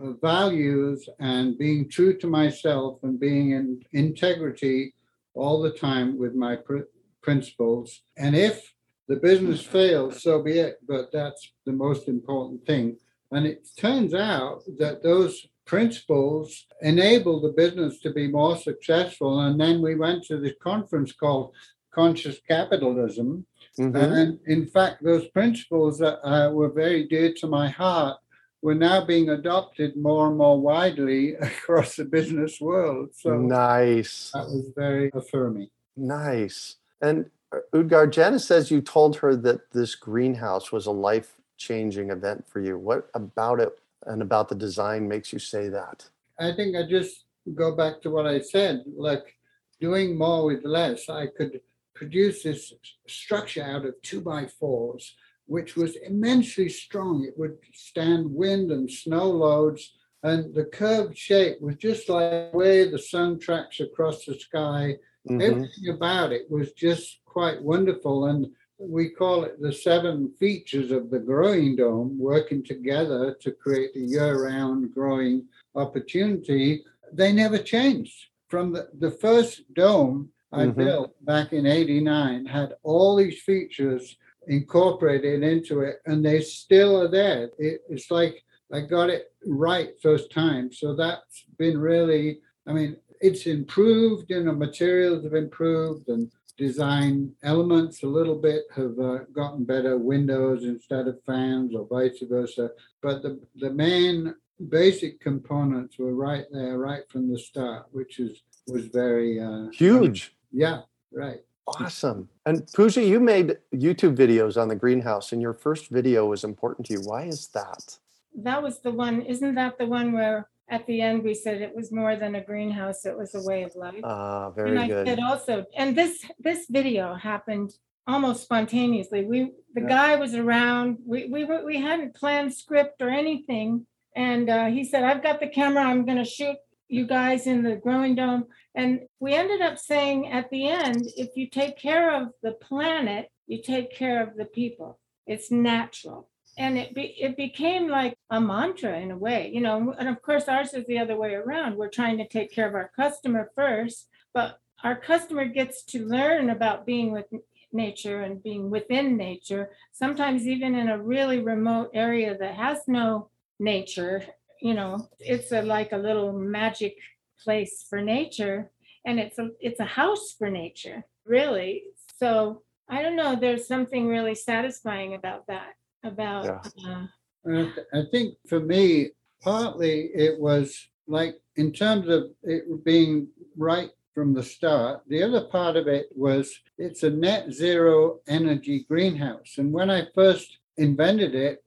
uh, 0.00 0.12
values 0.22 1.08
and 1.18 1.58
being 1.58 1.88
true 1.88 2.16
to 2.18 2.26
myself 2.26 2.98
and 3.02 3.18
being 3.18 3.52
in 3.52 3.82
integrity 3.92 4.94
all 5.34 5.60
the 5.60 5.70
time 5.70 6.18
with 6.18 6.34
my 6.34 6.56
pr- 6.56 6.88
principles. 7.22 8.02
And 8.16 8.36
if 8.36 8.72
the 9.08 9.16
business 9.16 9.62
fails, 9.62 10.22
so 10.22 10.42
be 10.42 10.58
it. 10.58 10.78
But 10.86 11.12
that's 11.12 11.52
the 11.64 11.72
most 11.72 12.08
important 12.08 12.66
thing. 12.66 12.96
And 13.30 13.46
it 13.46 13.66
turns 13.76 14.14
out 14.14 14.62
that 14.78 15.02
those 15.02 15.46
principles 15.64 16.66
enable 16.82 17.40
the 17.40 17.52
business 17.52 17.98
to 18.00 18.12
be 18.12 18.28
more 18.28 18.56
successful. 18.56 19.40
And 19.40 19.60
then 19.60 19.82
we 19.82 19.94
went 19.94 20.24
to 20.24 20.38
this 20.38 20.54
conference 20.62 21.12
called 21.12 21.52
Conscious 21.92 22.38
Capitalism. 22.46 23.46
Mhm. 23.78 23.94
And 23.94 24.40
in 24.46 24.66
fact, 24.66 25.02
those 25.02 25.26
principles 25.28 25.98
that 25.98 26.18
uh, 26.26 26.50
were 26.50 26.70
very 26.70 27.04
dear 27.04 27.32
to 27.34 27.46
my 27.46 27.68
heart 27.68 28.18
were 28.62 28.74
now 28.74 29.04
being 29.04 29.28
adopted 29.30 29.96
more 29.96 30.28
and 30.28 30.36
more 30.36 30.58
widely 30.60 31.34
across 31.50 31.96
the 31.96 32.04
business 32.04 32.60
world. 32.60 33.10
So 33.14 33.36
nice 33.38 34.30
that 34.32 34.46
was 34.46 34.70
very 34.74 35.10
affirming. 35.14 35.68
nice 35.96 36.76
and 37.00 37.26
uh, 37.52 37.58
udgar 37.72 38.10
janice 38.10 38.44
says 38.46 38.70
you 38.70 38.80
told 38.80 39.16
her 39.16 39.36
that 39.36 39.70
this 39.72 39.94
greenhouse 39.94 40.72
was 40.72 40.86
a 40.86 40.90
life 40.90 41.36
changing 41.56 42.10
event 42.10 42.46
for 42.48 42.60
you? 42.60 42.78
What 42.78 43.08
about 43.14 43.60
it 43.60 43.78
and 44.06 44.22
about 44.22 44.48
the 44.48 44.54
design 44.54 45.08
makes 45.08 45.32
you 45.32 45.38
say 45.38 45.68
that? 45.68 46.08
I 46.38 46.52
think 46.52 46.76
I 46.76 46.82
just 46.88 47.24
go 47.54 47.74
back 47.76 48.02
to 48.02 48.10
what 48.10 48.26
I 48.26 48.40
said, 48.40 48.84
like 48.96 49.36
doing 49.80 50.16
more 50.16 50.44
with 50.44 50.64
less. 50.64 51.08
I 51.08 51.26
could 51.26 51.60
produce 51.96 52.42
this 52.42 52.72
structure 53.08 53.62
out 53.64 53.84
of 53.86 54.00
two 54.02 54.20
by 54.20 54.46
fours, 54.46 55.16
which 55.46 55.76
was 55.76 55.96
immensely 55.96 56.68
strong. 56.68 57.24
It 57.24 57.36
would 57.38 57.56
stand 57.72 58.32
wind 58.32 58.70
and 58.70 58.90
snow 58.90 59.28
loads. 59.30 59.94
And 60.22 60.54
the 60.54 60.64
curved 60.64 61.16
shape 61.16 61.60
was 61.60 61.76
just 61.76 62.08
like 62.08 62.52
the 62.52 62.58
way 62.58 62.88
the 62.88 62.98
sun 62.98 63.38
tracks 63.38 63.80
across 63.80 64.24
the 64.24 64.38
sky. 64.38 64.98
Mhm. 65.28 65.42
Everything 65.42 65.88
about 65.88 66.32
it 66.32 66.50
was 66.50 66.72
just 66.72 67.20
quite 67.24 67.62
wonderful. 67.62 68.26
And 68.26 68.52
we 68.78 69.08
call 69.08 69.44
it 69.44 69.60
the 69.60 69.72
seven 69.72 70.30
features 70.38 70.90
of 70.90 71.10
the 71.10 71.18
growing 71.18 71.76
dome 71.76 72.18
working 72.18 72.62
together 72.62 73.34
to 73.40 73.52
create 73.52 73.96
a 73.96 74.00
year 74.00 74.44
round 74.44 74.92
growing 74.92 75.48
opportunity. 75.74 76.84
They 77.12 77.32
never 77.32 77.58
changed. 77.58 78.28
From 78.48 78.72
the, 78.72 78.88
the 78.98 79.10
first 79.10 79.72
dome 79.74 80.30
I 80.52 80.66
Mhm. 80.66 80.76
built 80.76 81.24
back 81.24 81.52
in 81.52 81.66
89, 81.66 82.46
had 82.46 82.76
all 82.82 83.16
these 83.16 83.42
features 83.42 84.16
incorporated 84.46 85.42
into 85.42 85.80
it, 85.80 86.00
and 86.06 86.24
they 86.24 86.40
still 86.40 87.00
are 87.00 87.08
there. 87.08 87.50
It, 87.58 87.82
it's 87.88 88.10
like 88.10 88.44
I 88.72 88.80
got 88.80 89.10
it 89.10 89.32
right 89.46 90.00
first 90.00 90.30
time. 90.30 90.72
So 90.72 90.94
that's 90.94 91.44
been 91.58 91.78
really, 91.78 92.40
I 92.66 92.72
mean, 92.72 92.96
it's 93.20 93.46
improved, 93.46 94.30
you 94.30 94.42
know, 94.42 94.52
materials 94.52 95.24
have 95.24 95.34
improved 95.34 96.08
and 96.08 96.30
design 96.56 97.32
elements 97.42 98.02
a 98.02 98.06
little 98.06 98.34
bit 98.36 98.64
have 98.74 98.98
uh, 98.98 99.18
gotten 99.32 99.64
better 99.64 99.98
windows 99.98 100.64
instead 100.64 101.06
of 101.06 101.22
fans 101.24 101.74
or 101.74 101.86
vice 101.86 102.22
versa. 102.22 102.70
But 103.02 103.22
the, 103.22 103.40
the 103.56 103.70
main 103.70 104.34
basic 104.68 105.20
components 105.20 105.98
were 105.98 106.14
right 106.14 106.46
there, 106.50 106.78
right 106.78 107.02
from 107.10 107.30
the 107.30 107.38
start, 107.38 107.86
which 107.92 108.18
is 108.20 108.42
was 108.66 108.86
very 108.86 109.40
uh, 109.40 109.68
Huge. 109.70 110.34
Yeah, 110.52 110.82
right. 111.12 111.40
Awesome. 111.66 112.28
And 112.44 112.66
Puja, 112.72 113.02
you 113.02 113.18
made 113.18 113.58
YouTube 113.74 114.16
videos 114.16 114.60
on 114.60 114.68
the 114.68 114.76
greenhouse, 114.76 115.32
and 115.32 115.42
your 115.42 115.52
first 115.52 115.88
video 115.88 116.26
was 116.26 116.44
important 116.44 116.86
to 116.86 116.94
you. 116.94 117.00
Why 117.00 117.22
is 117.24 117.48
that? 117.48 117.98
That 118.36 118.62
was 118.62 118.80
the 118.80 118.92
one, 118.92 119.22
isn't 119.22 119.54
that 119.56 119.78
the 119.78 119.86
one 119.86 120.12
where 120.12 120.48
at 120.68 120.86
the 120.86 121.00
end 121.00 121.24
we 121.24 121.34
said 121.34 121.60
it 121.60 121.74
was 121.74 121.90
more 121.90 122.16
than 122.16 122.36
a 122.36 122.44
greenhouse, 122.44 123.04
it 123.04 123.16
was 123.16 123.34
a 123.34 123.42
way 123.42 123.64
of 123.64 123.74
life? 123.74 124.00
Ah, 124.04 124.46
And 124.46 124.54
very 124.54 124.70
and 124.70 124.78
I 124.80 124.86
good. 124.88 125.06
said 125.08 125.20
also, 125.20 125.64
and 125.76 125.96
this, 125.96 126.24
this 126.38 126.66
video 126.68 127.14
happened 127.14 127.72
almost 128.06 128.42
spontaneously. 128.42 129.24
We, 129.24 129.52
the 129.74 129.80
Yeah. 129.82 129.88
guy 129.88 130.16
was 130.16 130.34
around, 130.34 130.98
we, 131.04 131.26
we, 131.26 131.44
we 131.44 131.80
hadn't 131.80 132.14
planned 132.14 132.54
script 132.54 133.02
or 133.02 133.08
anything. 133.08 133.86
And 134.14 134.48
uh, 134.48 134.66
he 134.66 134.84
said, 134.84 135.02
I've 135.02 135.22
got 135.22 135.40
the 135.40 135.48
camera, 135.48 135.82
I'm 135.82 136.04
gonna 136.06 136.24
shoot 136.24 136.56
you 136.88 137.06
guys 137.06 137.46
in 137.46 137.62
the 137.62 137.76
growing 137.76 138.14
dome. 138.14 138.46
And 138.74 139.00
we 139.20 139.34
ended 139.34 139.60
up 139.60 139.78
saying 139.78 140.30
at 140.30 140.50
the 140.50 140.68
end, 140.68 141.06
if 141.16 141.36
you 141.36 141.48
take 141.48 141.78
care 141.78 142.14
of 142.14 142.28
the 142.42 142.52
planet, 142.52 143.30
you 143.46 143.62
take 143.62 143.94
care 143.94 144.22
of 144.22 144.36
the 144.36 144.44
people. 144.44 144.98
It's 145.26 145.50
natural. 145.50 146.28
And 146.58 146.78
it 146.78 146.94
be, 146.94 147.14
it 147.20 147.36
became 147.36 147.88
like 147.88 148.16
a 148.30 148.40
mantra 148.40 148.98
in 148.98 149.10
a 149.10 149.16
way, 149.16 149.50
you 149.52 149.60
know, 149.60 149.94
and 149.98 150.08
of 150.08 150.22
course 150.22 150.48
ours 150.48 150.72
is 150.72 150.86
the 150.86 150.98
other 150.98 151.16
way 151.16 151.34
around. 151.34 151.76
We're 151.76 151.88
trying 151.88 152.16
to 152.18 152.28
take 152.28 152.50
care 152.52 152.66
of 152.66 152.74
our 152.74 152.90
customer 152.96 153.50
first, 153.54 154.08
but 154.32 154.58
our 154.82 154.96
customer 154.96 155.44
gets 155.46 155.82
to 155.84 156.06
learn 156.06 156.48
about 156.50 156.86
being 156.86 157.12
with 157.12 157.26
nature 157.72 158.22
and 158.22 158.42
being 158.42 158.70
within 158.70 159.16
nature, 159.16 159.70
sometimes 159.92 160.46
even 160.46 160.74
in 160.74 160.88
a 160.88 161.02
really 161.02 161.40
remote 161.40 161.90
area 161.92 162.36
that 162.38 162.54
has 162.54 162.78
no 162.86 163.28
nature, 163.58 164.24
you 164.60 164.74
know, 164.74 165.08
it's 165.20 165.52
a, 165.52 165.62
like 165.62 165.92
a 165.92 165.96
little 165.98 166.32
magic 166.32 166.96
place 167.42 167.86
for 167.88 168.00
nature 168.00 168.70
and 169.04 169.20
it's 169.20 169.38
a 169.38 169.50
it's 169.60 169.80
a 169.80 169.84
house 169.84 170.34
for 170.36 170.50
nature, 170.50 171.04
really. 171.24 171.84
So 172.18 172.62
I 172.88 173.02
don't 173.02 173.16
know, 173.16 173.36
there's 173.36 173.66
something 173.68 174.06
really 174.06 174.34
satisfying 174.34 175.14
about 175.14 175.46
that, 175.48 175.74
about 176.04 176.44
Yeah. 176.44 176.60
uh, 176.90 177.06
And 177.44 177.58
I 177.58 177.62
th- 177.74 177.86
I 177.94 178.02
think 178.10 178.34
for 178.48 178.60
me, 178.60 179.10
partly 179.42 180.10
it 180.14 180.40
was 180.40 180.88
like 181.06 181.36
in 181.56 181.72
terms 181.72 182.08
of 182.08 182.30
it 182.42 182.84
being 182.84 183.28
right 183.56 183.90
from 184.14 184.34
the 184.34 184.42
start. 184.42 185.02
The 185.08 185.22
other 185.22 185.44
part 185.44 185.76
of 185.76 185.86
it 185.86 186.06
was 186.14 186.58
it's 186.78 187.02
a 187.02 187.10
net 187.10 187.52
zero 187.52 188.20
energy 188.26 188.84
greenhouse. 188.88 189.58
And 189.58 189.72
when 189.72 189.90
I 189.90 190.06
first 190.14 190.58
invented 190.78 191.34
it, 191.34 191.62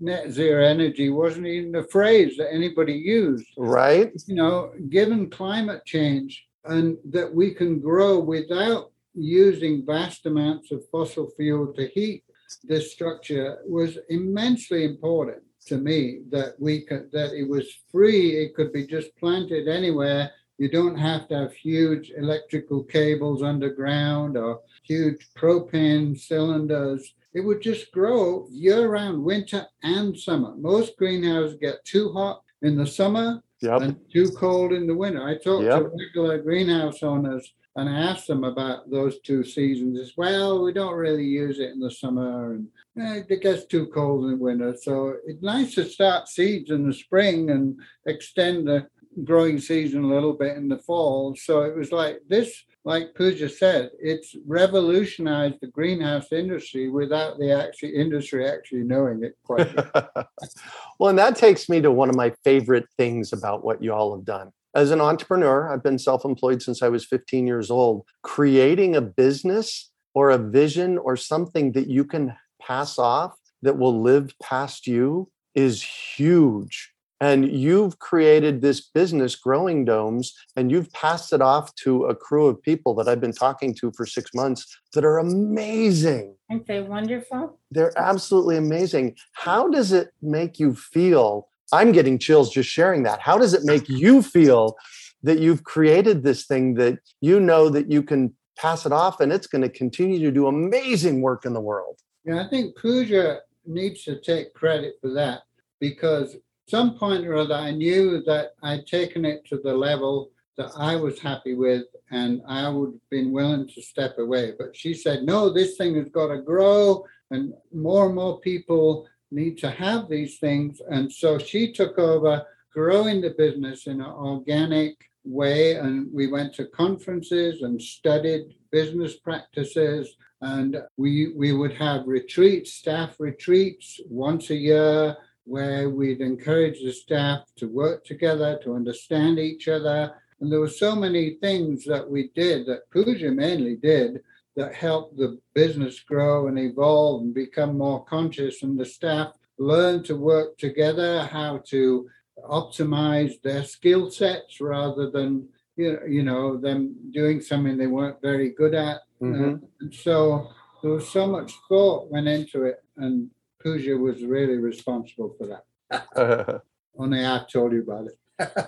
net 0.00 0.30
zero 0.30 0.64
energy 0.64 1.08
wasn't 1.10 1.46
even 1.46 1.74
a 1.76 1.84
phrase 1.84 2.36
that 2.36 2.52
anybody 2.52 2.94
used. 2.94 3.46
Right? 3.56 4.12
You 4.26 4.34
know, 4.34 4.72
given 4.88 5.30
climate 5.30 5.84
change 5.86 6.46
and 6.64 6.98
that 7.04 7.32
we 7.34 7.54
can 7.54 7.80
grow 7.80 8.18
without 8.18 8.90
using 9.14 9.84
vast 9.84 10.26
amounts 10.26 10.70
of 10.72 10.88
fossil 10.90 11.30
fuel 11.36 11.72
to 11.74 11.88
heat 11.88 12.24
this 12.64 12.92
structure 12.92 13.58
was 13.66 13.98
immensely 14.08 14.84
important 14.84 15.42
to 15.66 15.76
me 15.76 16.20
that 16.30 16.54
we 16.58 16.82
could 16.82 17.10
that 17.12 17.32
it 17.32 17.48
was 17.48 17.66
free 17.92 18.42
it 18.42 18.54
could 18.54 18.72
be 18.72 18.86
just 18.86 19.14
planted 19.16 19.68
anywhere 19.68 20.30
you 20.60 20.68
don't 20.70 20.96
have 20.96 21.26
to 21.26 21.34
have 21.34 21.52
huge 21.54 22.12
electrical 22.16 22.84
cables 22.84 23.42
underground 23.42 24.36
or 24.36 24.60
huge 24.84 25.26
propane 25.36 26.16
cylinders 26.18 27.14
it 27.32 27.40
would 27.40 27.62
just 27.62 27.90
grow 27.92 28.46
year 28.50 28.88
round 28.88 29.22
winter 29.22 29.66
and 29.82 30.16
summer 30.16 30.54
most 30.56 30.96
greenhouses 30.98 31.56
get 31.60 31.82
too 31.84 32.12
hot 32.12 32.42
in 32.62 32.76
the 32.76 32.86
summer 32.86 33.42
Yep. 33.62 33.82
and 33.82 33.96
too 34.10 34.30
cold 34.38 34.72
in 34.72 34.86
the 34.86 34.94
winter. 34.94 35.22
I 35.22 35.34
talked 35.36 35.64
Yep. 35.64 35.82
to 35.82 35.90
regular 35.98 36.38
greenhouse 36.38 37.02
owners 37.02 37.52
and 37.76 37.90
I 37.90 37.92
asked 38.10 38.26
them 38.26 38.42
about 38.42 38.90
those 38.90 39.20
two 39.20 39.44
seasons. 39.44 40.00
As 40.00 40.16
well, 40.16 40.64
we 40.64 40.72
don't 40.72 40.94
really 40.96 41.26
use 41.26 41.58
it 41.60 41.70
in 41.70 41.78
the 41.78 41.90
summer, 41.90 42.54
and 42.54 42.68
eh, 42.98 43.22
it 43.28 43.42
gets 43.42 43.66
too 43.66 43.86
cold 43.88 44.24
in 44.24 44.30
the 44.30 44.36
winter. 44.36 44.74
So 44.80 45.14
it's 45.26 45.42
nice 45.42 45.74
to 45.74 45.84
start 45.84 46.28
seeds 46.28 46.70
in 46.70 46.86
the 46.86 46.94
spring 46.94 47.50
and 47.50 47.78
extend 48.06 48.66
the 48.66 48.86
growing 49.24 49.58
season 49.58 50.04
a 50.04 50.06
little 50.06 50.32
bit 50.32 50.56
in 50.56 50.68
the 50.68 50.78
fall. 50.78 51.34
So 51.36 51.62
it 51.62 51.76
was 51.76 51.92
like 51.92 52.20
this, 52.28 52.64
like 52.84 53.14
Puja 53.14 53.48
said, 53.48 53.90
it's 53.98 54.34
revolutionized 54.46 55.56
the 55.60 55.66
greenhouse 55.66 56.32
industry 56.32 56.88
without 56.88 57.38
the 57.38 57.52
actually 57.52 57.96
industry 57.96 58.48
actually 58.48 58.84
knowing 58.84 59.22
it 59.24 59.36
quite 59.44 59.68
well, 60.98 61.10
and 61.10 61.18
that 61.18 61.36
takes 61.36 61.68
me 61.68 61.80
to 61.80 61.90
one 61.90 62.08
of 62.08 62.16
my 62.16 62.32
favorite 62.44 62.86
things 62.96 63.32
about 63.32 63.64
what 63.64 63.82
you 63.82 63.92
all 63.92 64.14
have 64.14 64.24
done. 64.24 64.50
As 64.74 64.92
an 64.92 65.00
entrepreneur, 65.00 65.68
I've 65.68 65.82
been 65.82 65.98
self 65.98 66.24
employed 66.24 66.62
since 66.62 66.82
I 66.82 66.88
was 66.88 67.04
15 67.04 67.46
years 67.46 67.70
old. 67.70 68.06
Creating 68.22 68.94
a 68.94 69.00
business 69.00 69.90
or 70.14 70.30
a 70.30 70.38
vision 70.38 70.96
or 70.98 71.16
something 71.16 71.72
that 71.72 71.88
you 71.88 72.04
can 72.04 72.36
pass 72.62 72.98
off 72.98 73.34
that 73.62 73.78
will 73.78 74.00
live 74.00 74.32
past 74.42 74.86
you 74.86 75.28
is 75.54 75.82
huge. 75.82 76.92
And 77.20 77.52
you've 77.52 77.98
created 77.98 78.62
this 78.62 78.80
business, 78.80 79.36
Growing 79.36 79.84
Domes, 79.84 80.34
and 80.56 80.70
you've 80.70 80.90
passed 80.92 81.32
it 81.32 81.42
off 81.42 81.74
to 81.76 82.04
a 82.04 82.14
crew 82.14 82.46
of 82.46 82.62
people 82.62 82.94
that 82.94 83.08
I've 83.08 83.20
been 83.20 83.32
talking 83.32 83.74
to 83.74 83.92
for 83.94 84.06
six 84.06 84.32
months 84.34 84.66
that 84.94 85.04
are 85.04 85.18
amazing 85.18 86.34
aren't 86.50 86.66
they 86.66 86.80
wonderful? 86.80 87.58
they're 87.70 87.96
absolutely 87.96 88.56
amazing. 88.56 89.16
How 89.32 89.68
does 89.68 89.92
it 89.92 90.08
make 90.20 90.58
you 90.58 90.74
feel? 90.74 91.48
I'm 91.72 91.92
getting 91.92 92.18
chills 92.18 92.50
just 92.50 92.68
sharing 92.68 93.04
that. 93.04 93.20
How 93.20 93.38
does 93.38 93.54
it 93.54 93.64
make 93.64 93.88
you 93.88 94.22
feel 94.22 94.76
that 95.22 95.38
you've 95.38 95.64
created 95.64 96.22
this 96.22 96.46
thing 96.46 96.74
that 96.74 96.98
you 97.20 97.38
know 97.38 97.68
that 97.68 97.90
you 97.90 98.02
can 98.02 98.34
pass 98.58 98.84
it 98.84 98.92
off 98.92 99.20
and 99.20 99.32
it's 99.32 99.46
going 99.46 99.62
to 99.62 99.68
continue 99.68 100.18
to 100.18 100.32
do 100.32 100.48
amazing 100.48 101.20
work 101.20 101.44
in 101.44 101.52
the 101.52 101.60
world? 101.60 102.00
Yeah, 102.24 102.44
I 102.44 102.48
think 102.48 102.76
Puja 102.76 103.38
needs 103.64 104.02
to 104.04 104.20
take 104.20 104.52
credit 104.54 104.94
for 105.00 105.10
that 105.10 105.42
because 105.78 106.36
some 106.70 106.96
point 106.96 107.26
or 107.26 107.36
other 107.36 107.54
I 107.54 107.72
knew 107.72 108.22
that 108.22 108.52
I'd 108.62 108.86
taken 108.86 109.24
it 109.24 109.44
to 109.46 109.60
the 109.62 109.74
level 109.74 110.30
that 110.56 110.70
I 110.76 110.96
was 110.96 111.18
happy 111.18 111.54
with 111.54 111.84
and 112.10 112.42
I 112.46 112.68
would 112.68 112.92
have 112.92 113.10
been 113.10 113.32
willing 113.32 113.66
to 113.68 113.82
step 113.82 114.18
away. 114.18 114.52
But 114.58 114.76
she 114.76 114.94
said, 114.94 115.22
no, 115.22 115.50
this 115.50 115.76
thing 115.76 115.96
has 115.96 116.08
got 116.08 116.28
to 116.28 116.42
grow 116.42 117.04
and 117.30 117.52
more 117.72 118.06
and 118.06 118.14
more 118.14 118.40
people 118.40 119.08
need 119.30 119.58
to 119.58 119.70
have 119.70 120.08
these 120.08 120.38
things. 120.38 120.80
And 120.90 121.12
so 121.12 121.38
she 121.38 121.72
took 121.72 121.98
over 121.98 122.44
growing 122.72 123.20
the 123.20 123.30
business 123.30 123.86
in 123.86 124.00
an 124.00 124.10
organic 124.10 124.96
way. 125.24 125.74
And 125.74 126.12
we 126.12 126.26
went 126.26 126.54
to 126.54 126.66
conferences 126.66 127.62
and 127.62 127.80
studied 127.80 128.54
business 128.70 129.16
practices 129.16 130.16
and 130.42 130.80
we 130.96 131.32
we 131.34 131.52
would 131.52 131.72
have 131.74 132.06
retreats 132.06 132.72
staff 132.72 133.16
retreats 133.18 134.00
once 134.08 134.50
a 134.50 134.54
year 134.54 135.16
where 135.50 135.90
we'd 135.90 136.20
encourage 136.20 136.80
the 136.82 136.92
staff 136.92 137.40
to 137.56 137.66
work 137.66 138.04
together 138.04 138.58
to 138.62 138.74
understand 138.74 139.38
each 139.38 139.66
other 139.68 140.14
and 140.40 140.50
there 140.50 140.60
were 140.60 140.68
so 140.68 140.96
many 140.96 141.34
things 141.34 141.84
that 141.84 142.08
we 142.08 142.30
did 142.34 142.66
that 142.66 142.90
Puja 142.90 143.30
mainly 143.30 143.76
did 143.76 144.22
that 144.56 144.74
helped 144.74 145.16
the 145.16 145.38
business 145.54 146.00
grow 146.00 146.48
and 146.48 146.58
evolve 146.58 147.22
and 147.22 147.34
become 147.34 147.76
more 147.76 148.04
conscious 148.04 148.62
and 148.62 148.78
the 148.78 148.84
staff 148.84 149.34
learn 149.58 150.02
to 150.04 150.16
work 150.16 150.56
together, 150.58 151.24
how 151.26 151.62
to 151.68 152.08
optimize 152.48 153.40
their 153.42 153.62
skill 153.64 154.10
sets 154.10 154.60
rather 154.60 155.10
than 155.10 155.48
you 155.76 156.22
know, 156.22 156.58
them 156.58 156.94
doing 157.10 157.40
something 157.40 157.78
they 157.78 157.86
weren't 157.86 158.20
very 158.20 158.50
good 158.50 158.74
at. 158.74 159.00
Mhm. 159.22 159.62
Uh, 159.62 159.66
and 159.80 159.94
so 159.94 160.48
there 160.82 160.90
was 160.92 161.08
so 161.08 161.26
much 161.26 161.54
thought 161.68 162.10
went 162.10 162.28
into 162.28 162.64
it, 162.64 162.82
and 162.98 163.30
Puja 163.60 163.96
was 163.96 164.24
really 164.24 164.56
responsible 164.56 165.34
for 165.38 165.46
that. 165.46 166.62
Only 166.98 167.24
I 167.24 167.44
told 167.50 167.72
you 167.72 167.82
about 167.82 168.06
it. 168.06 168.16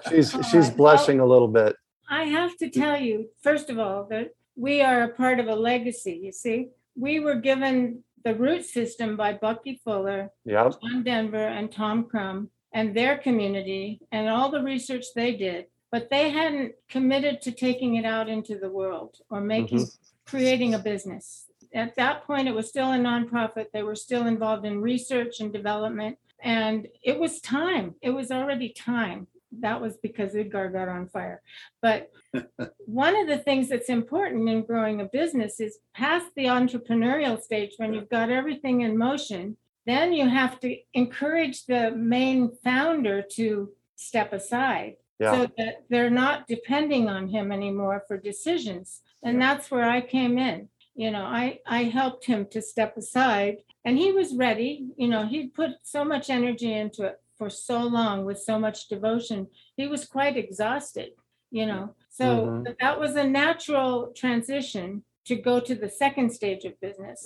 she's 0.11 0.34
All 0.34 0.43
she's 0.43 0.68
right. 0.68 0.76
blushing 0.76 1.20
a 1.20 1.26
little 1.26 1.49
bit. 1.49 1.76
I 2.09 2.24
have 2.24 2.57
to 2.59 2.68
tell 2.68 3.01
you, 3.01 3.28
first 3.43 3.70
of 3.70 3.78
all, 3.78 4.07
that 4.11 4.30
we 4.55 4.82
are 4.82 5.03
a 5.03 5.09
part 5.09 5.40
of 5.40 5.49
a 5.49 5.55
legacy, 5.55 6.20
you 6.22 6.32
see? 6.32 6.68
We 6.95 7.20
were 7.20 7.36
given 7.36 8.05
the 8.24 8.34
root 8.34 8.64
system 8.64 9.16
by 9.16 9.32
Bucky 9.32 9.80
Fuller, 9.82 10.30
Yep. 10.45 10.74
John 10.82 11.03
Denver, 11.03 11.49
and 11.49 11.72
Tom 11.72 12.05
Crum, 12.05 12.51
and 12.74 12.95
their 12.95 13.18
community, 13.18 14.01
and 14.12 14.28
all 14.28 14.51
the 14.51 14.62
research 14.62 15.07
they 15.14 15.36
did. 15.36 15.66
But 15.90 16.11
they 16.11 16.30
hadn't 16.30 16.72
committed 16.88 17.43
to 17.43 17.53
taking 17.53 17.97
it 17.97 18.05
out 18.05 18.28
into 18.28 18.59
the 18.59 18.70
world 18.70 19.16
or 19.30 19.40
making, 19.40 19.80
mm-hmm. 19.80 20.26
creating 20.26 20.74
a 20.74 20.78
business. 20.78 21.47
At 21.75 21.97
that 21.97 22.25
point, 22.25 22.49
it 22.49 22.55
was 22.55 22.68
still 22.68 22.93
a 22.93 22.99
nonprofit. 22.99 23.66
They 23.73 23.83
were 23.83 23.95
still 23.95 24.27
involved 24.27 24.66
in 24.66 24.81
research 24.81 25.41
and 25.41 25.53
development. 25.53 26.18
And 26.43 26.89
it 27.03 27.18
was 27.18 27.41
time. 27.41 27.95
It 28.03 28.11
was 28.11 28.31
already 28.31 28.70
time. 28.70 29.29
That 29.61 29.81
was 29.81 29.97
because 29.99 30.35
Udgar 30.35 30.73
got 30.73 30.89
on 30.89 31.09
fire. 31.09 31.43
But 31.81 32.11
one 32.87 33.16
of 33.16 33.29
the 33.29 33.39
things 33.39 33.68
that's 33.68 33.89
important 33.89 34.49
in 34.49 34.64
growing 34.64 35.01
a 35.01 35.05
business 35.05 35.61
is 35.61 35.79
past 35.95 36.27
the 36.37 36.47
entrepreneurial 36.47 37.41
stage, 37.41 37.73
when 37.77 37.95
you've 37.95 38.09
got 38.09 38.31
everything 38.31 38.81
in 38.81 38.97
motion, 38.97 39.57
then 39.87 40.12
you 40.12 40.29
have 40.29 40.59
to 40.61 40.77
encourage 40.95 41.66
the 41.66 41.91
main 41.93 42.51
founder 42.64 43.23
to 43.35 43.70
step 43.97 44.33
aside 44.33 44.95
Yeah. 45.20 45.33
so 45.33 45.51
that 45.59 45.85
they're 45.91 46.11
not 46.11 46.47
depending 46.47 47.09
on 47.09 47.29
him 47.29 47.53
anymore 47.53 48.05
for 48.07 48.16
decisions. 48.16 49.01
And 49.23 49.41
that's 49.41 49.70
where 49.70 49.89
I 49.89 50.01
came 50.01 50.39
in. 50.39 50.68
You 50.95 51.11
know, 51.11 51.24
I, 51.24 51.59
I 51.66 51.84
helped 51.84 52.26
him 52.26 52.47
to 52.51 52.61
step 52.61 52.97
aside 52.97 53.59
and 53.84 53.97
he 53.97 54.12
was 54.12 54.34
ready. 54.34 54.88
You 54.97 55.09
know, 55.09 55.26
he 55.26 55.49
put 55.49 55.70
so 55.82 56.05
much 56.05 56.28
energy 56.30 56.72
into 56.72 57.05
it 57.05 57.20
for 57.38 57.49
so 57.49 57.80
long 57.80 58.24
with 58.24 58.38
so 58.38 58.59
much 58.59 58.88
devotion. 58.88 59.47
He 59.76 59.88
was 59.88 60.05
quite 60.05 60.36
exhausted, 60.36 61.12
you 61.51 61.66
know. 61.66 61.95
So 62.11 62.24
Mhm. 62.24 62.64
but 62.64 62.76
that 62.80 63.01
was 63.01 63.16
a 63.16 63.24
natural 63.24 64.12
transition 64.14 65.03
to 65.24 65.34
go 65.36 65.61
to 65.61 65.74
the 65.74 65.88
second 65.88 66.30
stage 66.30 66.64
of 66.66 66.78
business. 66.80 67.20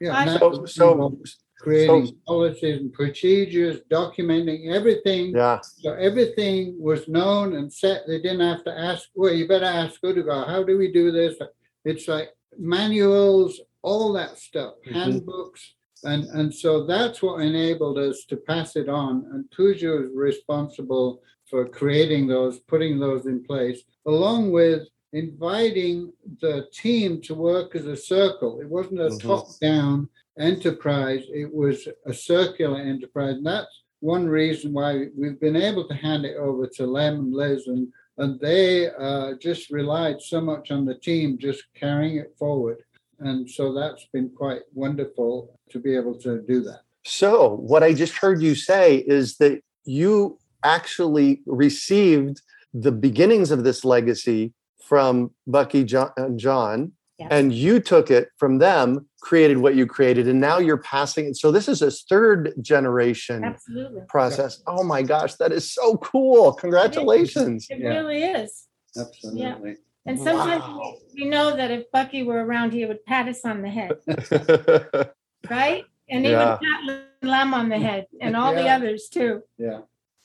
Yeah, 0.00 0.16
I- 0.16 0.38
So 0.38 0.64
so 0.64 1.18
creating 1.58 2.06
so- 2.06 2.12
policies 2.26 2.80
and 2.80 2.92
procedures, 2.92 3.80
documenting 3.90 4.72
everything. 4.74 5.32
yeah. 5.36 5.60
So 5.60 5.92
everything 5.92 6.80
was 6.80 7.06
known 7.06 7.54
and 7.54 7.70
set. 7.70 8.06
They 8.06 8.20
didn't 8.22 8.40
have 8.40 8.64
to 8.64 8.72
ask, 8.72 9.10
well, 9.14 9.34
you 9.34 9.46
better 9.46 9.66
ask 9.66 10.00
Udgar, 10.02 10.46
how 10.46 10.62
do 10.62 10.78
we 10.78 10.90
do 10.90 11.10
this? 11.12 11.36
It's 11.84 12.08
like 12.08 12.30
manuals, 12.58 13.60
all 13.82 14.12
that 14.12 14.38
stuff, 14.38 14.74
Mhm. 14.86 14.92
handbooks. 14.92 15.74
And, 16.04 16.24
and 16.30 16.54
so 16.54 16.84
that's 16.86 17.22
what 17.22 17.42
enabled 17.42 17.98
us 17.98 18.24
to 18.26 18.36
pass 18.36 18.74
it 18.76 18.88
on. 18.88 19.26
And 19.32 19.50
Puja 19.50 19.88
was 19.90 20.10
responsible 20.14 21.22
for 21.48 21.68
creating 21.68 22.26
those, 22.26 22.58
putting 22.60 22.98
those 22.98 23.26
in 23.26 23.42
place, 23.44 23.82
along 24.06 24.50
with 24.50 24.88
inviting 25.12 26.12
the 26.40 26.66
team 26.72 27.20
to 27.22 27.34
work 27.34 27.74
as 27.74 27.86
a 27.86 27.96
circle. 27.96 28.60
It 28.60 28.68
wasn't 28.68 29.00
a 29.00 29.10
Mhm. 29.10 29.20
top-down 29.20 30.08
enterprise, 30.38 31.24
it 31.34 31.52
was 31.52 31.86
a 32.06 32.14
circular 32.14 32.78
enterprise. 32.78 33.34
And 33.34 33.44
that's 33.46 33.82
one 34.00 34.26
reason 34.26 34.72
why 34.72 35.08
we've 35.16 35.38
been 35.40 35.56
able 35.56 35.86
to 35.88 35.94
hand 35.94 36.24
it 36.24 36.36
over 36.36 36.66
to 36.66 36.86
Lem 36.86 37.16
and 37.16 37.34
Liz, 37.34 37.66
and, 37.66 37.92
and 38.20 38.38
they 38.38 38.90
uh, 38.90 39.32
just 39.40 39.70
relied 39.70 40.20
so 40.20 40.42
much 40.42 40.70
on 40.70 40.84
the 40.84 40.94
team 40.94 41.38
just 41.38 41.64
carrying 41.74 42.18
it 42.18 42.34
forward. 42.38 42.78
And 43.18 43.48
so 43.48 43.72
that's 43.72 44.06
been 44.12 44.30
quite 44.36 44.60
wonderful 44.74 45.58
to 45.70 45.78
be 45.78 45.96
able 45.96 46.18
to 46.20 46.42
do 46.42 46.60
that. 46.64 46.80
So 47.04 47.56
what 47.56 47.82
I 47.82 47.94
just 47.94 48.16
heard 48.18 48.42
you 48.42 48.54
say 48.54 48.96
is 48.96 49.38
that 49.38 49.62
you 49.86 50.38
actually 50.62 51.40
received 51.46 52.42
the 52.74 52.92
beginnings 52.92 53.50
of 53.50 53.64
this 53.64 53.86
legacy 53.86 54.52
from 54.84 55.30
Bucky 55.46 55.84
John, 55.84 56.12
John 56.36 56.92
Yes. 57.20 57.28
and 57.30 57.52
you 57.52 57.80
took 57.80 58.10
it 58.10 58.30
from 58.38 58.58
them, 58.58 59.06
created 59.20 59.58
what 59.58 59.74
you 59.74 59.86
created, 59.86 60.26
and 60.26 60.40
now 60.40 60.56
you're 60.58 60.78
passing 60.78 61.26
it. 61.26 61.36
So 61.36 61.52
this 61.52 61.68
is 61.68 61.82
a 61.82 61.90
third 61.90 62.54
generation 62.62 63.44
Absolutely. 63.44 64.00
process. 64.08 64.62
Oh 64.66 64.82
my 64.82 65.02
gosh, 65.02 65.34
that 65.34 65.52
is 65.52 65.70
so 65.70 65.98
cool! 65.98 66.54
Congratulations. 66.54 67.66
It 67.68 67.80
Yeah. 67.80 67.88
really 67.90 68.22
is. 68.22 68.68
Absolutely. 68.98 69.42
Yeah. 69.70 69.76
And 70.06 70.18
sometimes 70.18 70.62
Wow. 70.62 70.94
we 71.14 71.24
we 71.24 71.28
know 71.28 71.54
that 71.54 71.70
if 71.70 71.90
Bucky 71.92 72.22
were 72.22 72.42
around, 72.42 72.72
he 72.72 72.86
would 72.86 73.04
pat 73.04 73.28
us 73.28 73.44
on 73.44 73.60
the 73.60 73.68
head, 73.68 73.90
right? 75.50 75.84
And 76.08 76.24
he 76.24 76.30
Yeah. 76.32 76.52
would 76.52 76.60
pat 76.60 77.06
Lem 77.22 77.52
on 77.52 77.68
the 77.68 77.78
head 77.78 78.06
and 78.22 78.34
all 78.34 78.54
the 78.54 78.66
others 78.66 79.08
too. 79.10 79.42
Yeah. 79.58 79.80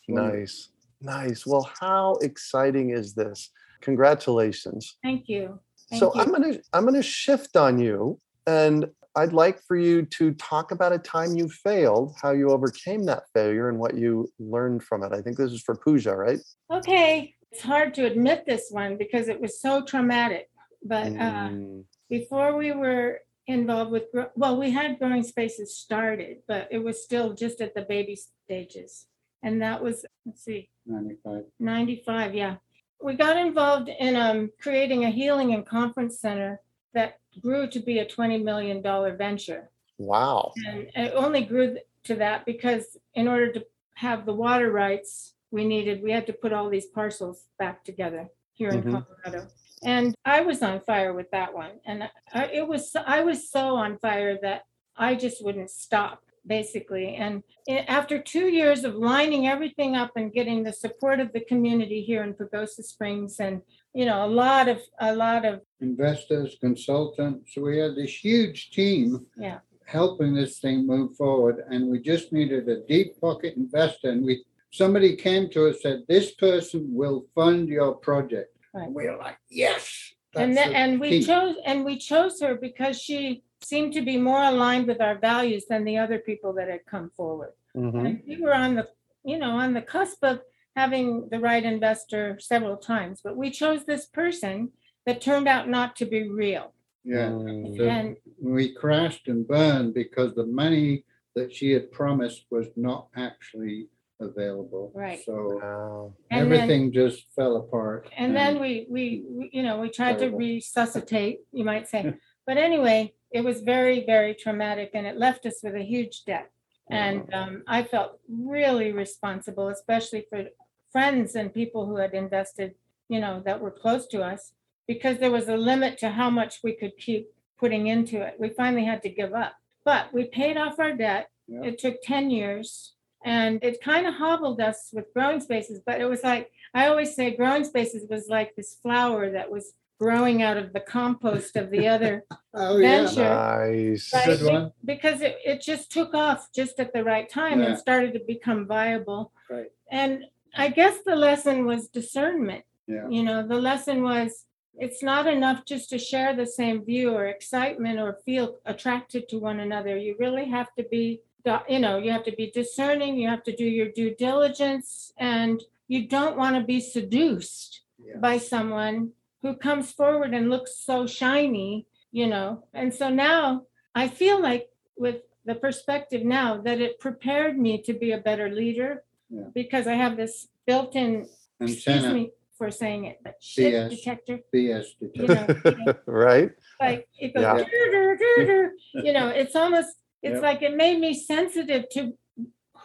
nice, 0.07 0.69
nice. 1.01 1.45
Well, 1.45 1.69
how 1.81 2.15
exciting 2.21 2.91
is 2.91 3.13
this? 3.15 3.51
Congratulations. 3.81 4.97
Thank 5.03 5.27
you. 5.27 5.59
Thank 5.89 5.99
so 5.99 6.13
you. 6.13 6.21
i'm 6.21 6.31
gonna 6.31 6.57
i'm 6.73 6.85
gonna 6.85 7.03
shift 7.03 7.55
on 7.55 7.79
you 7.79 8.19
and 8.47 8.85
i'd 9.15 9.33
like 9.33 9.61
for 9.67 9.77
you 9.77 10.03
to 10.05 10.33
talk 10.33 10.71
about 10.71 10.93
a 10.93 10.97
time 10.97 11.35
you 11.35 11.47
failed 11.47 12.15
how 12.21 12.31
you 12.31 12.49
overcame 12.49 13.03
that 13.05 13.23
failure 13.33 13.69
and 13.69 13.77
what 13.77 13.95
you 13.95 14.27
learned 14.39 14.83
from 14.83 15.03
it 15.03 15.13
i 15.13 15.21
think 15.21 15.37
this 15.37 15.51
is 15.51 15.61
for 15.61 15.75
Puja, 15.75 16.15
right 16.15 16.39
Okay, 16.71 17.35
it's 17.51 17.61
hard 17.61 17.93
to 17.95 18.05
admit 18.05 18.45
this 18.45 18.67
one 18.71 18.97
because 18.97 19.27
it 19.27 19.39
was 19.39 19.61
so 19.61 19.83
traumatic. 19.83 20.49
But 20.83 21.07
uh, 21.13 21.49
Mm, 21.49 21.85
before 22.09 22.55
we 22.57 22.71
were 22.71 23.19
involved 23.47 23.91
with, 23.91 24.03
well, 24.35 24.57
we 24.57 24.71
had 24.71 24.99
Growing 24.99 25.23
Spaces 25.23 25.77
started, 25.77 26.37
but 26.47 26.67
it 26.71 26.79
was 26.79 27.03
still 27.03 27.33
just 27.33 27.61
at 27.61 27.73
the 27.75 27.83
baby 27.83 28.17
stages. 28.45 29.07
And 29.43 29.61
that 29.61 29.83
was, 29.83 30.05
let's 30.25 30.43
see, 30.43 30.69
95. 30.85 31.43
95, 31.59 32.33
yeah. 32.33 32.55
We 33.01 33.13
got 33.15 33.37
involved 33.37 33.89
in 33.89 34.15
um, 34.15 34.51
creating 34.59 35.05
a 35.05 35.11
healing 35.11 35.53
and 35.53 35.65
conference 35.65 36.19
center 36.19 36.61
that 36.93 37.19
grew 37.41 37.67
to 37.69 37.79
be 37.79 37.99
a 37.99 38.05
$20 38.05 38.43
million 38.43 38.81
venture. 39.17 39.69
wow 39.97 40.51
And 40.67 40.89
it 40.95 41.13
only 41.15 41.43
grew 41.43 41.77
to 42.05 42.15
that 42.15 42.45
because 42.45 42.97
in 43.13 43.27
order 43.27 43.51
to 43.53 43.65
have 43.95 44.25
the 44.25 44.33
water 44.33 44.71
rights 44.71 45.33
we 45.51 45.65
needed, 45.65 46.01
we 46.01 46.11
had 46.11 46.25
to 46.27 46.33
put 46.33 46.53
all 46.53 46.69
these 46.69 46.87
parcels 46.87 47.45
back 47.59 47.83
together 47.83 48.29
here 48.53 48.69
in 48.69 48.83
Mhm. 48.83 49.05
Colorado. 49.23 49.47
And 49.83 50.15
I 50.25 50.41
was 50.41 50.63
on 50.63 50.79
fire 50.81 51.13
with 51.13 51.29
that 51.31 51.53
one. 51.53 51.79
And 51.85 52.09
I, 52.33 52.45
it 52.45 52.67
was, 52.67 52.95
I 52.95 53.21
was 53.21 53.49
so 53.51 53.75
on 53.75 53.97
fire 53.99 54.37
that 54.41 54.65
I 54.95 55.15
just 55.15 55.43
wouldn't 55.43 55.69
stop, 55.69 56.23
basically. 56.47 57.15
And 57.15 57.43
after 57.87 58.19
two 58.19 58.47
years 58.47 58.83
of 58.83 58.95
lining 58.95 59.47
everything 59.47 59.95
up 59.95 60.11
and 60.15 60.33
getting 60.33 60.63
the 60.63 60.73
support 60.73 61.19
of 61.19 61.31
the 61.33 61.41
community 61.41 62.01
here 62.01 62.23
in 62.23 62.33
Pagosa 62.33 62.83
Springs 62.83 63.39
and, 63.39 63.61
you 63.93 64.05
know, 64.05 64.25
a 64.25 64.27
lot 64.27 64.67
of, 64.67 64.79
a 64.99 65.15
lot 65.15 65.45
of, 65.45 65.61
Investors, 65.81 66.57
consultants. 66.59 67.53
So 67.53 67.61
we 67.61 67.77
had 67.77 67.95
this 67.95 68.23
huge 68.23 68.71
team 68.71 69.25
yeah, 69.37 69.59
helping 69.85 70.33
this 70.33 70.59
thing 70.59 70.87
move 70.87 71.15
forward. 71.15 71.63
And 71.69 71.89
we 71.89 71.99
just 71.99 72.31
needed 72.31 72.67
a 72.69 72.81
deep 72.87 73.19
pocket 73.19 73.55
investor. 73.55 74.09
And 74.09 74.25
we 74.25 74.43
somebody 74.71 75.15
came 75.15 75.49
to 75.51 75.69
us 75.69 75.81
said, 75.81 76.03
This 76.07 76.33
person 76.35 76.87
will 76.89 77.25
fund 77.33 77.69
your 77.69 77.95
project. 77.95 78.55
Right. 78.73 78.85
And 78.85 78.95
we 78.95 79.05
were 79.05 79.17
like, 79.17 79.37
Yes. 79.49 80.13
And 80.35 80.57
the 80.57 80.65
and 80.65 80.99
we 80.99 81.09
key." 81.09 81.23
chose, 81.23 81.55
and 81.65 81.85
we 81.85 81.97
chose 81.97 82.41
her 82.41 82.55
because 82.55 82.99
she 82.99 83.43
seemed 83.65 83.93
to 83.93 84.01
be 84.01 84.17
more 84.17 84.43
aligned 84.43 84.87
with 84.87 85.01
our 85.01 85.17
values 85.17 85.65
than 85.69 85.83
the 85.83 85.97
other 85.97 86.19
people 86.19 86.53
that 86.53 86.69
had 86.69 86.85
come 86.85 87.09
forward. 87.17 87.53
Mhm. 87.75 88.05
And 88.05 88.21
we 88.27 88.37
were 88.41 88.53
on 88.53 88.75
the, 88.75 88.87
you 89.23 89.37
know, 89.37 89.51
on 89.51 89.73
the 89.73 89.81
cusp 89.81 90.23
of 90.23 90.41
having 90.75 91.29
the 91.29 91.39
right 91.39 91.63
investor 91.63 92.37
several 92.39 92.77
times, 92.77 93.21
but 93.23 93.35
we 93.37 93.49
chose 93.49 93.85
this 93.85 94.05
person 94.05 94.71
that 95.05 95.21
turned 95.21 95.47
out 95.47 95.67
not 95.69 95.95
to 95.97 96.05
be 96.05 96.29
real. 96.29 96.73
Yeah. 97.03 97.29
Mm. 97.29 97.77
So 97.77 97.83
And 97.85 98.17
we 98.41 98.73
crashed 98.73 99.27
and 99.27 99.47
burned 99.47 99.93
because 99.93 100.33
the 100.35 100.45
money 100.63 101.05
that 101.35 101.53
she 101.53 101.71
had 101.71 101.91
promised 101.91 102.45
was 102.49 102.67
not 102.75 103.07
actually 103.15 103.87
available. 104.19 104.91
Right. 104.95 105.19
So 105.23 105.59
Wow. 105.61 106.13
And 106.31 106.51
then- 106.51 106.59
everything 106.61 106.91
just 106.91 107.19
fell 107.35 107.57
apart. 107.57 108.09
And 108.17 108.35
then 108.35 108.59
we, 108.59 108.85
we, 108.89 109.23
we- 109.29 109.49
you 109.53 109.63
know, 109.63 109.79
we 109.79 109.89
tried 109.89 110.19
to 110.19 110.29
resuscitate, 110.29 111.41
you 111.51 111.63
might 111.65 111.87
say. 111.87 112.13
But 112.47 112.57
anyway, 112.57 113.11
it 113.35 113.43
was 113.43 113.59
very, 113.59 114.05
very 114.05 114.33
traumatic 114.33 114.91
and 114.93 115.05
it 115.05 115.17
left 115.17 115.45
us 115.45 115.59
with 115.61 115.75
a 115.75 115.83
huge 115.83 116.23
debt. 116.23 116.49
And 116.89 117.33
um, 117.33 117.63
I 117.67 117.83
felt 117.83 118.19
really 118.29 118.93
responsible, 118.93 119.67
especially 119.67 120.25
for 120.29 120.45
friends 120.89 121.35
and 121.35 121.53
people 121.53 121.85
who 121.85 121.97
had 121.97 122.13
invested, 122.13 122.75
you 123.09 123.19
know, 123.19 123.41
that 123.45 123.59
were 123.59 123.71
close 123.71 124.07
to 124.07 124.21
us, 124.21 124.53
because 124.87 125.17
there 125.17 125.31
was 125.31 125.49
a 125.49 125.57
limit 125.57 125.97
to 125.97 126.11
how 126.11 126.29
much 126.29 126.59
we 126.63 126.73
could 126.73 126.95
keep 126.97 127.27
putting 127.59 127.87
into 127.87 128.21
it. 128.21 128.35
We 128.39 128.49
finally 128.49 128.85
had 128.85 129.01
to 129.03 129.09
give 129.09 129.33
up. 129.33 129.55
But 129.83 130.13
we 130.13 130.25
paid 130.25 130.55
off 130.55 130.79
our 130.79 130.93
debt. 130.93 131.29
It 131.49 131.77
took 131.77 132.01
10 132.03 132.29
years 132.29 132.93
and 133.25 133.61
it 133.61 133.81
kind 133.81 134.07
of 134.07 134.13
hobbled 134.13 134.61
us 134.61 134.91
with 134.93 135.13
growing 135.13 135.41
spaces. 135.41 135.81
But 135.85 135.99
it 135.99 136.05
was 136.05 136.23
like, 136.23 136.51
I 136.73 136.87
always 136.87 137.15
say 137.15 137.35
growing 137.35 137.65
spaces 137.65 138.07
was 138.09 138.27
like 138.29 138.55
this 138.55 138.77
flower 138.81 139.29
that 139.31 139.51
was 139.51 139.73
growing 139.99 140.41
out 140.41 140.57
of 140.57 140.73
the 140.73 140.79
compost 140.79 141.55
of 141.55 141.71
the 141.71 141.87
other 141.87 142.23
Oh, 142.53 142.77
yeah. 142.77 143.03
Venture. 143.05 143.21
Nice. 143.23 144.13
Right. 144.13 144.25
Good 144.39 144.51
one. 144.51 144.71
because 144.83 145.21
it, 145.21 145.37
it 145.45 145.61
just 145.61 145.91
took 145.91 146.13
off 146.13 146.47
just 146.53 146.79
at 146.79 146.93
the 146.93 147.03
right 147.03 147.29
time 147.29 147.59
Yeah. 147.59 147.67
and 147.69 147.77
started 147.77 148.13
to 148.13 148.21
become 148.25 148.65
viable. 148.65 149.31
Right. 149.49 149.71
And 149.91 150.23
I 150.55 150.69
guess 150.69 150.99
the 151.05 151.15
lesson 151.15 151.65
was 151.65 151.89
discernment. 151.89 152.63
Yeah. 152.87 153.07
You 153.09 153.23
know, 153.23 153.45
the 153.45 153.55
lesson 153.59 154.03
was 154.03 154.45
it's 154.77 155.01
not 155.03 155.25
enough 155.27 155.65
just 155.65 155.89
to 155.89 155.97
share 155.97 156.35
the 156.35 156.45
same 156.45 156.83
view 156.85 157.13
or 157.13 157.25
excitement 157.27 157.99
or 157.99 158.19
feel 158.25 158.57
attracted 158.65 159.27
to 159.29 159.37
one 159.39 159.59
another. 159.61 159.97
You 159.97 160.15
really 160.19 160.45
have 160.49 160.73
to 160.77 160.83
be, 160.89 161.21
you 161.69 161.79
know, 161.79 161.97
you 161.97 162.11
have 162.11 162.23
to 162.25 162.33
be 162.35 162.51
discerning, 162.51 163.17
you 163.17 163.27
have 163.29 163.43
to 163.43 163.55
do 163.55 163.65
your 163.65 163.89
due 163.89 164.13
diligence, 164.15 165.13
and 165.17 165.61
you 165.87 166.07
don't 166.07 166.35
want 166.37 166.55
to 166.57 166.63
be 166.63 166.79
seduced 166.79 167.81
Yeah. 168.03 168.17
by 168.19 168.37
someone 168.37 169.11
who 169.45 169.55
comes 169.55 169.91
forward 169.91 170.33
and 170.33 170.49
looks 170.49 170.75
so 170.83 171.05
shiny, 171.05 171.85
you 172.11 172.25
know. 172.25 172.63
And 172.73 172.91
so 172.91 173.09
now 173.09 173.61
I 173.93 174.07
feel 174.07 174.41
like 174.41 174.69
with 174.97 175.17
the 175.45 175.53
perspective 175.53 176.23
now 176.23 176.59
that 176.61 176.81
it 176.81 176.99
prepared 176.99 177.55
me 177.65 177.79
to 177.83 177.93
be 177.93 178.11
a 178.11 178.17
better 178.17 178.49
leader 178.49 179.03
Yeah. 179.29 179.49
because 179.53 179.85
I 179.85 179.93
have 179.93 180.17
this 180.17 180.47
built-in, 180.65 181.27
excuse 181.61 181.87
Antenna, 181.87 182.13
me 182.15 182.31
for 182.57 182.71
saying 182.71 183.05
it, 183.05 183.17
but 183.23 183.35
shit 183.39 183.71
BS. 183.73 183.89
detector, 183.95 184.39
BS 184.53 184.85
you 184.99 185.27
detector. 185.27 185.53
know, 185.63 185.77
you 185.77 185.85
know, 185.85 185.93
right? 186.27 186.49
like 186.81 187.07
it 187.23 187.29
goes, 187.35 187.43
Yeah. 187.43 187.57
"Dur, 187.71 187.87
dur, 187.95 188.17
dur, 188.21 188.45
dur." 188.49 188.71
you 189.05 189.13
know, 189.13 189.27
it's 189.41 189.55
almost, 189.55 189.91
it's 190.23 190.35
Yep. 190.41 190.47
like 190.49 190.61
it 190.63 190.75
made 190.75 190.99
me 190.99 191.13
sensitive 191.13 191.83
to 191.95 192.17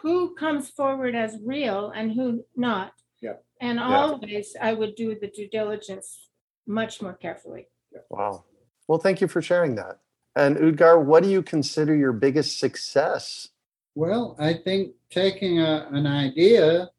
who 0.01 0.35
comes 0.35 0.69
forward 0.69 1.15
as 1.15 1.31
real 1.55 1.81
and 1.97 2.11
who 2.11 2.45
not. 2.55 2.91
Yep. 3.21 3.37
And 3.67 3.77
Yeah. 3.79 3.97
always 3.97 4.55
I 4.69 4.71
would 4.73 4.93
do 5.03 5.07
the 5.19 5.27
due 5.37 5.49
diligence 5.59 6.09
much 6.67 7.01
more 7.01 7.13
carefully. 7.13 7.67
Wow. 8.09 8.43
Well, 8.87 8.99
thank 8.99 9.21
you 9.21 9.27
for 9.27 9.41
sharing 9.41 9.75
that. 9.75 9.99
And 10.35 10.57
Udgar, 10.57 11.03
what 11.03 11.23
do 11.23 11.29
you 11.29 11.41
consider 11.41 11.95
your 11.95 12.13
biggest 12.13 12.59
success? 12.59 13.49
Well, 13.95 14.35
I 14.39 14.53
think 14.53 14.93
taking 15.09 15.59
a, 15.59 15.87
an 15.91 16.07
idea 16.07 16.89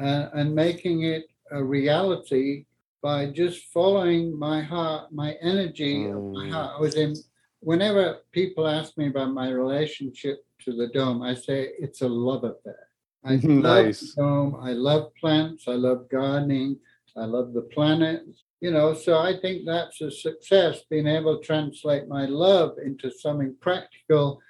uh, 0.00 0.28
and 0.32 0.54
making 0.54 1.02
it 1.02 1.24
a 1.50 1.62
reality 1.62 2.64
by 3.02 3.26
just 3.26 3.66
following 3.66 4.36
my 4.38 4.60
heart, 4.62 5.12
my 5.12 5.36
energy 5.42 6.06
of 6.08 6.24
my 6.34 6.46
Mm. 6.46 6.52
heart. 6.52 6.72
I 6.76 6.80
was 6.80 6.94
in, 6.96 7.14
whenever 7.60 8.18
people 8.32 8.66
ask 8.66 8.96
me 8.96 9.08
about 9.08 9.32
my 9.32 9.50
relationship 9.50 10.44
to 10.64 10.72
the 10.74 10.88
dome, 10.88 11.22
I 11.22 11.34
say 11.34 11.72
it's 11.78 12.00
a 12.02 12.08
love 12.08 12.44
affair. 12.44 12.88
I 13.24 13.34
love 13.44 13.84
Nice. 13.86 14.00
the 14.14 14.22
dome. 14.22 14.56
I 14.60 14.72
love 14.72 15.14
plants. 15.20 15.68
I 15.68 15.72
love 15.74 16.08
gardening. 16.08 16.78
I 17.16 17.24
love 17.24 17.52
the 17.52 17.62
planet. 17.62 18.22
You 18.60 18.72
know, 18.72 18.92
so 18.92 19.18
I 19.18 19.38
think 19.38 19.64
that's 19.64 20.00
a 20.00 20.10
success, 20.10 20.80
being 20.90 21.06
able 21.06 21.38
to 21.38 21.46
translate 21.46 22.08
my 22.08 22.26
love 22.26 22.76
into 22.84 23.10
something 23.10 23.54
practical 23.60 24.40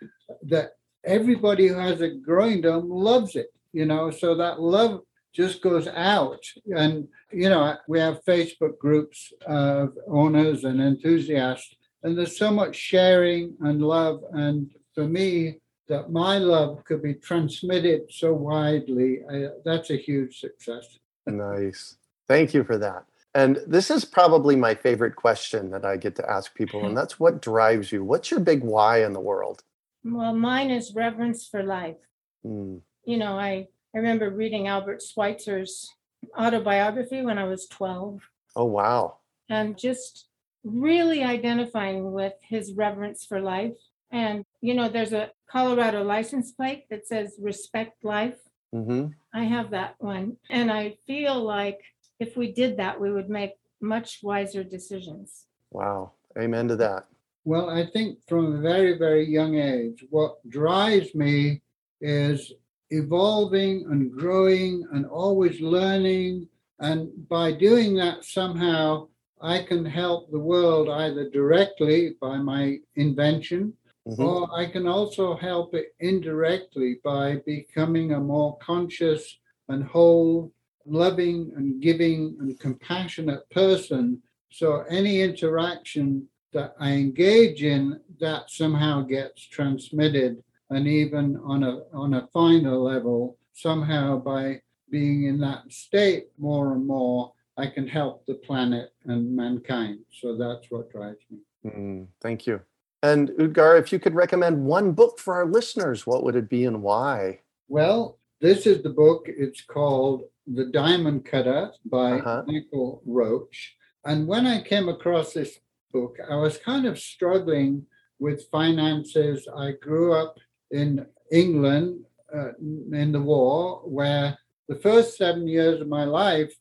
that 0.43 0.73
everybody 1.05 1.69
who 1.69 1.75
has 1.75 2.01
a 2.01 2.11
growing 2.11 2.63
dome 2.63 2.89
loves 2.89 3.37
it, 3.37 3.49
you 3.73 3.85
know, 3.85 4.11
so 4.11 4.35
that 4.35 4.61
love 4.61 5.03
just 5.35 5.61
goes 5.61 5.87
out. 5.89 6.41
And, 6.75 7.07
you 7.31 7.51
know, 7.51 7.77
we 7.87 8.01
have 8.01 8.25
Facebook 8.25 8.79
groups 8.79 9.33
of 9.47 9.97
owners 10.07 10.65
and 10.65 10.81
enthusiasts, 10.81 11.75
and 12.03 12.17
there's 12.17 12.39
so 12.39 12.51
much 12.51 12.77
sharing 12.77 13.55
and 13.61 13.83
love. 13.83 14.23
And 14.33 14.71
for 14.95 15.07
me, 15.07 15.61
that 15.89 16.11
my 16.11 16.39
love 16.39 16.85
could 16.85 17.03
be 17.03 17.15
transmitted 17.15 18.03
so 18.11 18.33
widely, 18.33 19.21
I, 19.31 19.49
that's 19.65 19.91
a 19.91 19.97
huge 19.97 20.39
success. 20.41 20.99
Nice. 21.27 21.97
Thank 22.27 22.55
you 22.55 22.65
for 22.65 22.79
that. 22.79 23.05
And 23.39 23.61
this 23.69 23.89
is 23.89 24.05
probably 24.05 24.57
my 24.57 24.75
favorite 24.75 25.15
question 25.15 25.71
that 25.71 25.85
I 25.85 25.97
get 25.97 26.17
to 26.17 26.29
ask 26.29 26.53
people, 26.57 26.85
and 26.87 26.97
that's 27.01 27.21
what 27.21 27.41
drives 27.41 27.93
you? 27.93 28.03
What's 28.03 28.33
your 28.33 28.41
big 28.41 28.65
why 28.65 29.05
in 29.05 29.13
the 29.13 29.21
world? 29.21 29.63
Well, 30.05 30.35
mine 30.35 30.71
is 30.73 30.93
reverence 30.93 31.47
for 31.47 31.63
life. 31.63 32.03
Hmm. 32.43 32.79
You 33.05 33.17
know, 33.19 33.39
I, 33.39 33.69
I 33.95 33.99
remember 33.99 34.31
reading 34.31 34.67
Albert 34.67 35.03
Schweitzer's 35.03 35.89
autobiography 36.37 37.23
when 37.23 37.39
I 37.39 37.45
was 37.45 37.69
12 37.69 38.21
Oh, 38.57 38.65
wow. 38.65 39.19
and 39.49 39.79
just 39.79 40.27
really 40.65 41.23
identifying 41.23 42.11
with 42.13 42.33
his 42.43 42.73
reverence 42.73 43.25
for 43.25 43.41
life. 43.41 43.77
And, 44.11 44.45
you 44.61 44.75
know, 44.75 44.89
there's 44.89 45.13
a 45.13 45.31
Colorado 45.49 46.03
license 46.03 46.51
plate 46.51 46.87
that 46.91 47.07
says 47.07 47.37
respect 47.41 48.05
life. 48.05 48.39
hmm 48.73 49.07
I 49.33 49.45
have 49.45 49.71
that 49.71 49.95
one. 49.99 50.39
And 50.51 50.73
I 50.73 50.97
feel 51.07 51.41
like 51.41 51.79
if 52.19 52.37
we 52.37 52.53
did 52.53 52.77
that, 52.79 53.01
we 53.01 53.13
would 53.13 53.29
make 53.29 53.53
much 53.81 54.21
wiser 54.23 54.65
decisions. 54.65 55.47
Wow. 55.71 56.13
Amen 56.39 56.69
to 56.69 56.77
that. 56.77 57.07
Well, 57.45 57.71
I 57.71 57.87
think 57.87 58.19
from 58.29 58.57
a 58.57 58.61
very, 58.61 58.99
very 58.99 59.25
young 59.27 59.57
age, 59.59 60.05
what 60.11 60.37
drives 60.49 61.15
me 61.15 61.63
is 62.01 62.53
evolving 62.91 63.87
and 63.91 64.13
growing 64.13 64.87
and 64.93 65.07
always 65.07 65.61
learning. 65.61 66.49
And 66.81 67.29
by 67.29 67.53
doing 67.53 67.95
that, 67.97 68.25
somehow 68.25 69.09
I 69.41 69.63
can 69.63 69.85
help 69.85 70.31
the 70.31 70.39
world 70.39 70.89
either 70.89 71.29
directly 71.31 72.17
by 72.21 72.39
my 72.39 72.79
invention, 72.97 73.75
Mhm. 74.07 74.19
or 74.19 74.49
I 74.53 74.67
can 74.67 74.87
also 74.87 75.37
help 75.37 75.75
it 75.75 75.95
indirectly 76.01 77.01
by 77.05 77.37
becoming 77.47 78.13
a 78.13 78.21
more 78.21 78.59
conscious 78.59 79.39
and 79.69 79.85
whole, 79.85 80.53
loving 80.89 81.53
and 81.57 81.81
giving 81.81 82.37
and 82.41 82.59
compassionate 82.59 83.49
person. 83.51 84.23
So 84.51 84.85
any 84.91 85.21
interaction 85.21 86.27
that 86.53 86.75
I 86.81 86.93
engage 86.93 87.63
in, 87.63 88.01
that 88.21 88.51
somehow 88.51 89.03
gets 89.03 89.47
transmitted, 89.47 90.43
and 90.71 90.87
even 90.87 91.39
on 91.45 91.63
a 91.63 91.83
on 91.93 92.15
a 92.15 92.27
finer 92.33 92.77
level, 92.77 93.39
somehow 93.53 94.19
by 94.19 94.61
being 94.91 95.25
in 95.25 95.39
that 95.41 95.71
state 95.71 96.29
more 96.39 96.73
and 96.73 96.87
more, 96.87 97.33
I 97.57 97.67
can 97.67 97.87
help 97.87 98.25
the 98.27 98.35
planet 98.35 98.93
and 99.05 99.35
mankind. 99.35 100.01
So 100.11 100.37
that's 100.37 100.71
what 100.71 100.91
drives 100.91 101.19
me. 101.31 101.39
Mm, 101.67 102.07
thank 102.23 102.47
you. 102.47 102.61
And 103.03 103.31
Udgar, 103.31 103.79
if 103.79 103.93
you 103.93 103.99
could 103.99 104.15
recommend 104.15 104.65
one 104.65 104.93
book 104.93 105.19
for 105.19 105.35
our 105.35 105.47
listeners, 105.47 106.07
what 106.07 106.25
would 106.25 106.37
it 106.37 106.49
be 106.49 106.65
and 106.65 106.83
why? 106.83 107.41
Well, 107.69 108.19
this 108.41 108.67
is 108.67 108.83
the 108.83 108.91
book. 108.91 109.27
It's 109.27 109.63
called 109.63 110.23
The 110.47 110.67
Diamond 110.67 111.25
Cutter 111.25 111.73
by 111.85 112.13
Uh-huh. 112.19 112.43
Michael 112.47 113.03
Roach. 113.07 113.77
And 114.05 114.27
when 114.27 114.47
I 114.47 114.63
came 114.63 114.89
across 114.89 115.33
this 115.33 115.59
book, 115.93 116.17
I 116.31 116.37
was 116.37 116.59
kind 116.59 116.87
of 116.87 116.99
struggling 116.99 117.87
with 118.19 118.49
finances. 118.51 119.49
I 119.57 119.73
grew 119.73 120.13
up 120.13 120.37
in 120.71 121.07
England 121.33 122.05
uh, 122.35 122.53
in 122.93 123.13
the 123.13 123.21
war, 123.23 123.81
where 123.85 124.37
the 124.69 124.77
first 124.77 125.17
seven 125.17 125.49
years 125.49 125.81
of 125.81 125.89
my 125.89 126.05
life, 126.05 126.53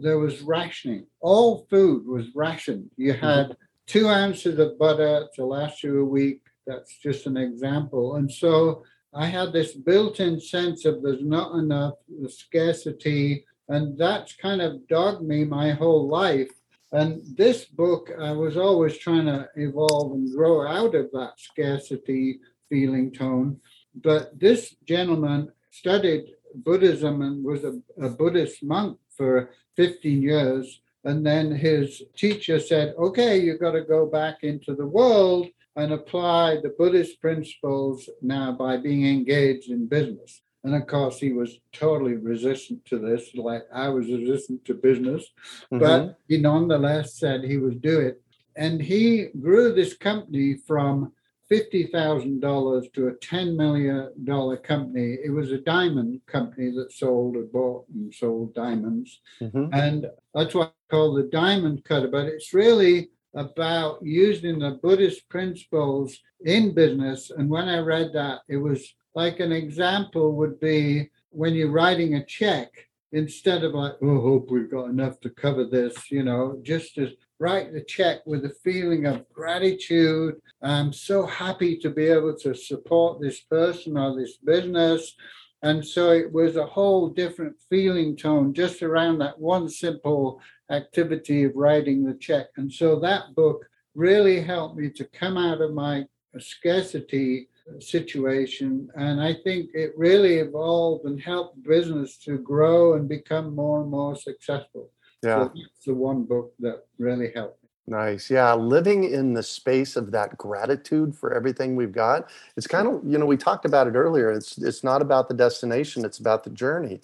there 0.00 0.18
was 0.18 0.42
rationing. 0.42 1.06
All 1.20 1.66
food 1.70 2.06
was 2.06 2.26
rationed. 2.34 2.90
You 2.96 3.12
had 3.12 3.56
two 3.86 4.08
ounces 4.08 4.58
of 4.58 4.78
butter 4.78 5.28
to 5.34 5.44
last 5.44 5.82
you 5.82 6.00
a 6.00 6.04
week. 6.04 6.40
That's 6.66 6.96
just 6.98 7.26
an 7.26 7.36
example. 7.36 8.16
And 8.16 8.30
so 8.30 8.82
I 9.16 9.26
had 9.26 9.52
this 9.52 9.72
built 9.72 10.20
in 10.20 10.38
sense 10.38 10.84
of 10.84 11.02
there's 11.02 11.22
not 11.22 11.54
enough, 11.54 11.94
the 12.20 12.28
scarcity, 12.28 13.46
and 13.66 13.96
that's 13.96 14.36
kind 14.36 14.60
of 14.60 14.86
dogged 14.88 15.26
me 15.26 15.42
my 15.44 15.70
whole 15.70 16.06
life. 16.06 16.50
And 16.92 17.22
this 17.34 17.64
book, 17.64 18.10
I 18.20 18.32
was 18.32 18.58
always 18.58 18.98
trying 18.98 19.24
to 19.24 19.48
evolve 19.56 20.12
and 20.12 20.30
grow 20.30 20.66
out 20.66 20.94
of 20.94 21.10
that 21.12 21.32
scarcity 21.38 22.40
feeling 22.68 23.10
tone. 23.10 23.58
But 23.94 24.38
this 24.38 24.76
gentleman 24.86 25.50
studied 25.70 26.26
Buddhism 26.54 27.22
and 27.22 27.42
was 27.42 27.64
a, 27.64 27.80
a 28.00 28.10
Buddhist 28.10 28.62
monk 28.62 28.98
for 29.16 29.50
15 29.76 30.22
years. 30.22 30.82
And 31.04 31.24
then 31.24 31.50
his 31.52 32.02
teacher 32.16 32.60
said, 32.60 32.94
okay, 32.98 33.38
you've 33.38 33.60
got 33.60 33.72
to 33.72 33.82
go 33.82 34.04
back 34.04 34.42
into 34.42 34.74
the 34.74 34.86
world 34.86 35.46
and 35.76 35.92
apply 35.92 36.56
the 36.56 36.74
Buddhist 36.78 37.20
principles 37.20 38.08
now 38.22 38.52
by 38.52 38.76
being 38.78 39.06
engaged 39.06 39.70
in 39.70 39.86
business. 39.86 40.42
And 40.64 40.74
of 40.74 40.86
course, 40.86 41.20
he 41.20 41.32
was 41.32 41.60
totally 41.72 42.14
resistant 42.14 42.84
to 42.86 42.98
this, 42.98 43.34
like 43.36 43.62
I 43.72 43.88
was 43.88 44.08
resistant 44.08 44.64
to 44.64 44.74
business. 44.74 45.24
Mhm. 45.70 45.78
But 45.78 46.18
he 46.28 46.38
nonetheless 46.38 47.14
said 47.14 47.44
he 47.44 47.58
would 47.58 47.80
do 47.82 48.00
it. 48.00 48.20
And 48.56 48.80
he 48.80 49.26
grew 49.38 49.72
this 49.72 49.94
company 49.94 50.54
from 50.54 51.12
$50,000 51.48 52.88
to 52.94 53.08
a 53.08 53.12
$10 53.12 53.56
million 53.56 54.56
company. 54.56 55.18
It 55.24 55.30
was 55.30 55.52
a 55.52 55.58
diamond 55.58 56.20
company 56.26 56.70
that 56.72 56.90
sold 56.90 57.36
and 57.36 57.52
bought 57.52 57.84
and 57.94 58.12
sold 58.12 58.54
diamonds. 58.54 59.20
Mhm. 59.40 59.68
And 59.72 60.10
that's 60.34 60.54
what 60.54 60.68
I 60.68 60.90
call 60.90 61.14
the 61.14 61.24
diamond 61.24 61.84
cutter. 61.84 62.08
But 62.08 62.26
it's 62.26 62.52
really 62.52 63.10
about 63.36 63.98
using 64.02 64.58
the 64.58 64.80
Buddhist 64.82 65.28
principles 65.28 66.18
in 66.44 66.74
business. 66.74 67.30
And 67.30 67.48
when 67.48 67.68
I 67.68 67.78
read 67.78 68.10
that, 68.14 68.40
it 68.48 68.56
was 68.56 68.94
like 69.14 69.38
an 69.38 69.52
example 69.52 70.32
would 70.32 70.58
be 70.58 71.10
when 71.30 71.54
you're 71.54 71.70
writing 71.70 72.14
a 72.14 72.24
check, 72.24 72.68
instead 73.12 73.62
of 73.62 73.72
like, 73.72 73.94
oh, 74.02 74.20
hope 74.20 74.50
we've 74.50 74.70
got 74.70 74.90
enough 74.90 75.20
to 75.20 75.30
cover 75.30 75.64
this, 75.64 76.10
you 76.10 76.22
know, 76.22 76.58
just 76.62 76.94
to 76.96 77.12
write 77.38 77.72
the 77.72 77.82
check 77.82 78.18
with 78.26 78.44
a 78.44 78.56
feeling 78.64 79.06
of 79.06 79.28
gratitude. 79.32 80.34
I'm 80.62 80.92
so 80.92 81.24
happy 81.24 81.76
to 81.78 81.90
be 81.90 82.06
able 82.06 82.36
to 82.38 82.54
support 82.54 83.20
this 83.20 83.40
person 83.40 83.96
or 83.96 84.16
this 84.16 84.38
business. 84.38 85.14
And 85.62 85.86
so 85.86 86.10
it 86.10 86.32
was 86.32 86.56
a 86.56 86.66
whole 86.66 87.08
different 87.08 87.56
feeling 87.70 88.16
tone 88.16 88.52
just 88.52 88.82
around 88.82 89.18
that 89.18 89.38
one 89.38 89.68
simple 89.68 90.40
activity 90.70 91.44
of 91.44 91.52
writing 91.54 92.04
the 92.04 92.14
check. 92.14 92.46
And 92.56 92.72
so 92.72 92.98
that 93.00 93.34
book 93.34 93.64
really 93.94 94.40
helped 94.40 94.76
me 94.76 94.90
to 94.90 95.04
come 95.04 95.36
out 95.36 95.60
of 95.60 95.72
my 95.72 96.04
scarcity 96.38 97.48
situation. 97.80 98.88
And 98.94 99.20
I 99.20 99.34
think 99.44 99.70
it 99.74 99.92
really 99.96 100.36
evolved 100.36 101.04
and 101.04 101.20
helped 101.20 101.62
business 101.62 102.18
to 102.18 102.38
grow 102.38 102.94
and 102.94 103.08
become 103.08 103.54
more 103.54 103.82
and 103.82 103.90
more 103.90 104.14
successful. 104.16 104.90
Yeah. 105.22 105.44
So 105.44 105.52
that's 105.54 105.84
the 105.86 105.94
one 105.94 106.24
book 106.24 106.52
that 106.60 106.84
really 106.98 107.32
helped. 107.34 107.64
Nice. 107.88 108.30
Yeah. 108.30 108.52
Living 108.54 109.04
in 109.04 109.32
the 109.32 109.42
space 109.42 109.94
of 109.96 110.10
that 110.10 110.36
gratitude 110.36 111.14
for 111.14 111.32
everything 111.32 111.76
we've 111.76 111.92
got. 111.92 112.30
It's 112.56 112.66
kind 112.66 112.88
of, 112.88 113.00
you 113.06 113.16
know, 113.16 113.26
we 113.26 113.36
talked 113.36 113.64
about 113.64 113.86
it 113.86 113.94
earlier. 113.94 114.30
It's 114.32 114.58
it's 114.58 114.82
not 114.82 115.02
about 115.02 115.28
the 115.28 115.34
destination, 115.34 116.04
it's 116.04 116.18
about 116.18 116.42
the 116.42 116.50
journey. 116.50 117.00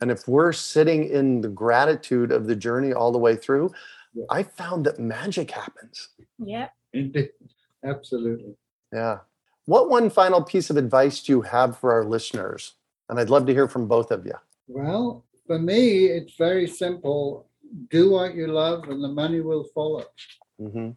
And 0.00 0.10
if 0.10 0.28
we're 0.28 0.52
sitting 0.52 1.08
in 1.08 1.40
the 1.40 1.48
gratitude 1.48 2.32
of 2.32 2.46
the 2.46 2.56
journey 2.56 2.92
all 2.92 3.12
the 3.12 3.18
way 3.18 3.36
through, 3.36 3.72
Yeah. 4.14 4.24
I 4.30 4.42
found 4.42 4.86
that 4.86 4.98
magic 4.98 5.50
happens. 5.50 6.08
Yeah. 6.38 6.68
Indeed. 6.92 7.30
Absolutely. 7.84 8.56
Yeah. 8.92 9.18
What 9.66 9.90
one 9.90 10.10
final 10.10 10.42
piece 10.42 10.70
of 10.70 10.76
advice 10.76 11.22
do 11.22 11.32
you 11.32 11.42
have 11.42 11.76
for 11.78 11.92
our 11.92 12.04
listeners? 12.04 12.74
And 13.08 13.18
I'd 13.20 13.30
love 13.30 13.46
to 13.46 13.52
hear 13.52 13.68
from 13.68 13.86
both 13.88 14.10
of 14.10 14.24
you. 14.24 14.34
Well, 14.68 15.24
for 15.46 15.58
me, 15.58 16.06
it's 16.06 16.34
very 16.36 16.66
simple. 16.66 17.48
Do 17.90 18.10
what 18.10 18.34
you 18.34 18.46
love 18.48 18.88
and 18.88 19.02
the 19.02 19.08
money 19.08 19.40
will 19.40 19.64
follow. 19.74 20.04
hmm 20.58 20.90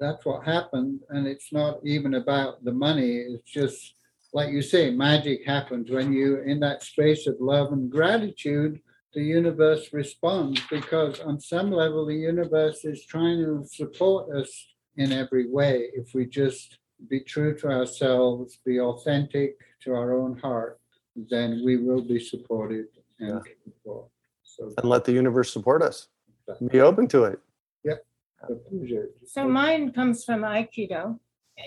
That's 0.00 0.24
what 0.24 0.44
happened. 0.44 1.00
And 1.10 1.26
it's 1.26 1.52
not 1.52 1.80
even 1.84 2.14
about 2.14 2.64
the 2.64 2.72
money. 2.72 3.16
It's 3.16 3.50
just 3.50 3.94
like 4.34 4.50
you 4.52 4.60
say, 4.62 4.90
magic 4.90 5.46
happens 5.46 5.90
when 5.90 6.12
you 6.12 6.40
in 6.42 6.58
that 6.60 6.82
space 6.82 7.26
of 7.28 7.36
love 7.38 7.72
and 7.72 7.88
gratitude, 7.90 8.80
the 9.14 9.22
universe 9.22 9.90
responds 9.92 10.60
because 10.68 11.20
on 11.20 11.40
some 11.40 11.70
level 11.70 12.04
the 12.04 12.16
universe 12.16 12.84
is 12.84 13.06
trying 13.06 13.38
to 13.38 13.64
support 13.64 14.36
us 14.36 14.50
in 14.96 15.12
every 15.12 15.48
way 15.48 15.88
if 15.94 16.12
we 16.14 16.26
just 16.26 16.78
be 17.08 17.20
true 17.20 17.56
to 17.58 17.68
ourselves, 17.68 18.58
be 18.66 18.80
authentic 18.80 19.56
to 19.82 19.92
our 19.92 20.18
own 20.20 20.36
heart, 20.38 20.80
then 21.30 21.62
we 21.64 21.76
will 21.76 22.02
be 22.02 22.18
supported 22.18 22.86
and 23.20 23.28
Yeah. 23.28 23.40
cared 23.46 23.74
for. 23.84 24.08
So 24.42 24.72
And 24.78 24.88
let 24.90 25.04
the 25.04 25.12
universe 25.12 25.52
support 25.52 25.80
us. 25.80 26.08
Be 26.72 26.80
open 26.80 27.06
to 27.08 27.24
it. 27.24 27.38
the 28.48 28.56
pleasure. 28.68 29.08
So 29.24 29.48
mine 29.48 29.90
comes 29.92 30.22
from 30.22 30.42
Aikido, 30.42 31.18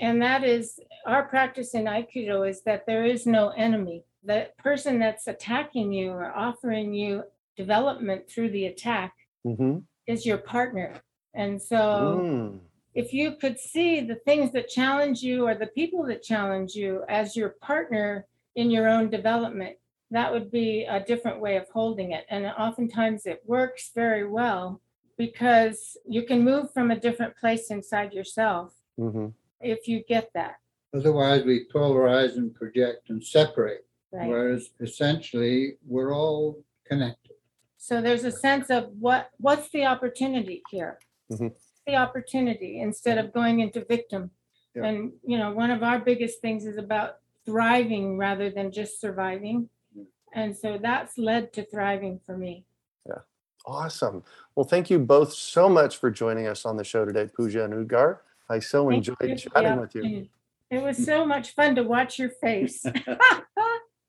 and 0.02 0.22
that 0.22 0.44
is 0.44 0.80
our 1.06 1.24
practice 1.24 1.74
in 1.74 1.86
Aikido 1.86 2.48
is 2.48 2.62
that 2.64 2.86
there 2.86 3.06
is 3.06 3.26
no 3.26 3.50
enemy. 3.50 4.04
The 4.24 4.50
person 4.58 5.00
that's 5.00 5.28
attacking 5.28 5.94
you 5.94 6.12
or 6.12 6.36
offering 6.36 6.94
you 6.94 7.24
development 7.56 8.30
through 8.30 8.52
the 8.52 8.66
attack 8.66 9.14
hmm 9.44 9.80
is 10.06 10.26
your 10.26 10.38
partner. 10.38 10.94
And 11.34 11.62
so 11.62 12.22
Mm. 12.24 12.60
if 12.94 13.14
you 13.14 13.36
could 13.36 13.60
see 13.60 14.02
the 14.02 14.16
things 14.16 14.52
that 14.54 14.70
challenge 14.70 15.22
you 15.22 15.46
or 15.48 15.54
the 15.56 15.68
people 15.68 16.04
that 16.06 16.24
challenge 16.24 16.76
you 16.76 17.04
as 17.10 17.36
your 17.36 17.50
partner 17.62 18.26
in 18.56 18.72
your 18.72 18.88
own 18.88 19.10
development, 19.10 19.78
that 20.12 20.32
would 20.32 20.50
be 20.50 20.86
a 20.86 21.00
different 21.00 21.40
way 21.42 21.58
of 21.58 21.68
holding 21.70 22.12
it. 22.12 22.26
And 22.30 22.46
oftentimes 22.46 23.26
it 23.26 23.42
works 23.46 23.92
very 23.94 24.26
well 24.26 24.82
because 25.18 25.98
you 26.08 26.24
can 26.24 26.44
move 26.44 26.72
from 26.74 26.92
a 26.92 27.00
different 27.00 27.36
place 27.38 27.70
inside 27.72 28.14
yourself 28.14 28.74
hmm 28.98 29.28
if 29.62 29.88
you 29.88 30.03
get 30.08 30.32
that. 30.34 30.55
Otherwise, 30.93 31.43
we 31.43 31.66
polarize 31.74 32.36
and 32.38 32.53
project 32.53 33.10
and 33.10 33.24
separate, 33.24 33.86
Right. 34.12 34.30
whereas 34.30 34.70
essentially 34.80 35.78
we're 35.86 36.14
all 36.16 36.64
connected. 36.86 37.36
So 37.78 38.01
there's 38.01 38.24
a 38.24 38.32
sense 38.32 38.70
of 38.70 38.89
what 38.99 39.30
what's 39.39 39.70
the 39.70 39.86
opportunity 39.86 40.64
here? 40.72 40.99
Mhm. 41.32 41.53
The 41.86 41.95
opportunity 41.95 42.80
instead 42.80 43.18
of 43.18 43.34
going 43.34 43.60
into 43.60 43.84
victim. 43.86 44.32
Yeah. 44.76 44.86
And 44.86 45.14
you 45.24 45.38
know, 45.38 45.51
one 45.53 45.72
of 45.72 45.84
our 45.84 45.99
biggest 45.99 46.41
things 46.41 46.66
is 46.66 46.78
about 46.78 47.18
thriving 47.45 48.18
rather 48.18 48.49
than 48.49 48.72
just 48.72 48.99
surviving. 48.99 49.70
Yeah. 49.93 50.03
And 50.34 50.58
so 50.58 50.78
that's 50.78 51.18
led 51.18 51.53
to 51.53 51.64
thriving 51.66 52.20
for 52.20 52.38
me. 52.38 52.66
Yeah. 53.05 53.20
Awesome. 53.66 54.24
Well, 54.55 54.66
thank 54.66 54.89
you 54.89 54.99
both 54.99 55.34
so 55.34 55.70
much 55.70 55.97
for 55.97 56.10
joining 56.12 56.47
us 56.47 56.66
on 56.66 56.78
the 56.78 56.84
show 56.84 57.05
today, 57.05 57.30
Puja 57.34 57.64
and 57.66 57.74
Udgar. 57.74 58.20
I 58.50 58.60
so 58.60 58.89
Thank 58.89 58.98
enjoyed 58.98 59.18
the 59.20 59.36
chatting 59.36 59.80
with 59.80 59.95
you. 59.95 60.28
It 60.70 60.84
was 60.84 60.98
so 60.98 61.26
much 61.26 61.56
fun 61.56 61.76
to 61.76 61.84
watch 61.84 62.20
your 62.20 62.30
face. 62.30 62.86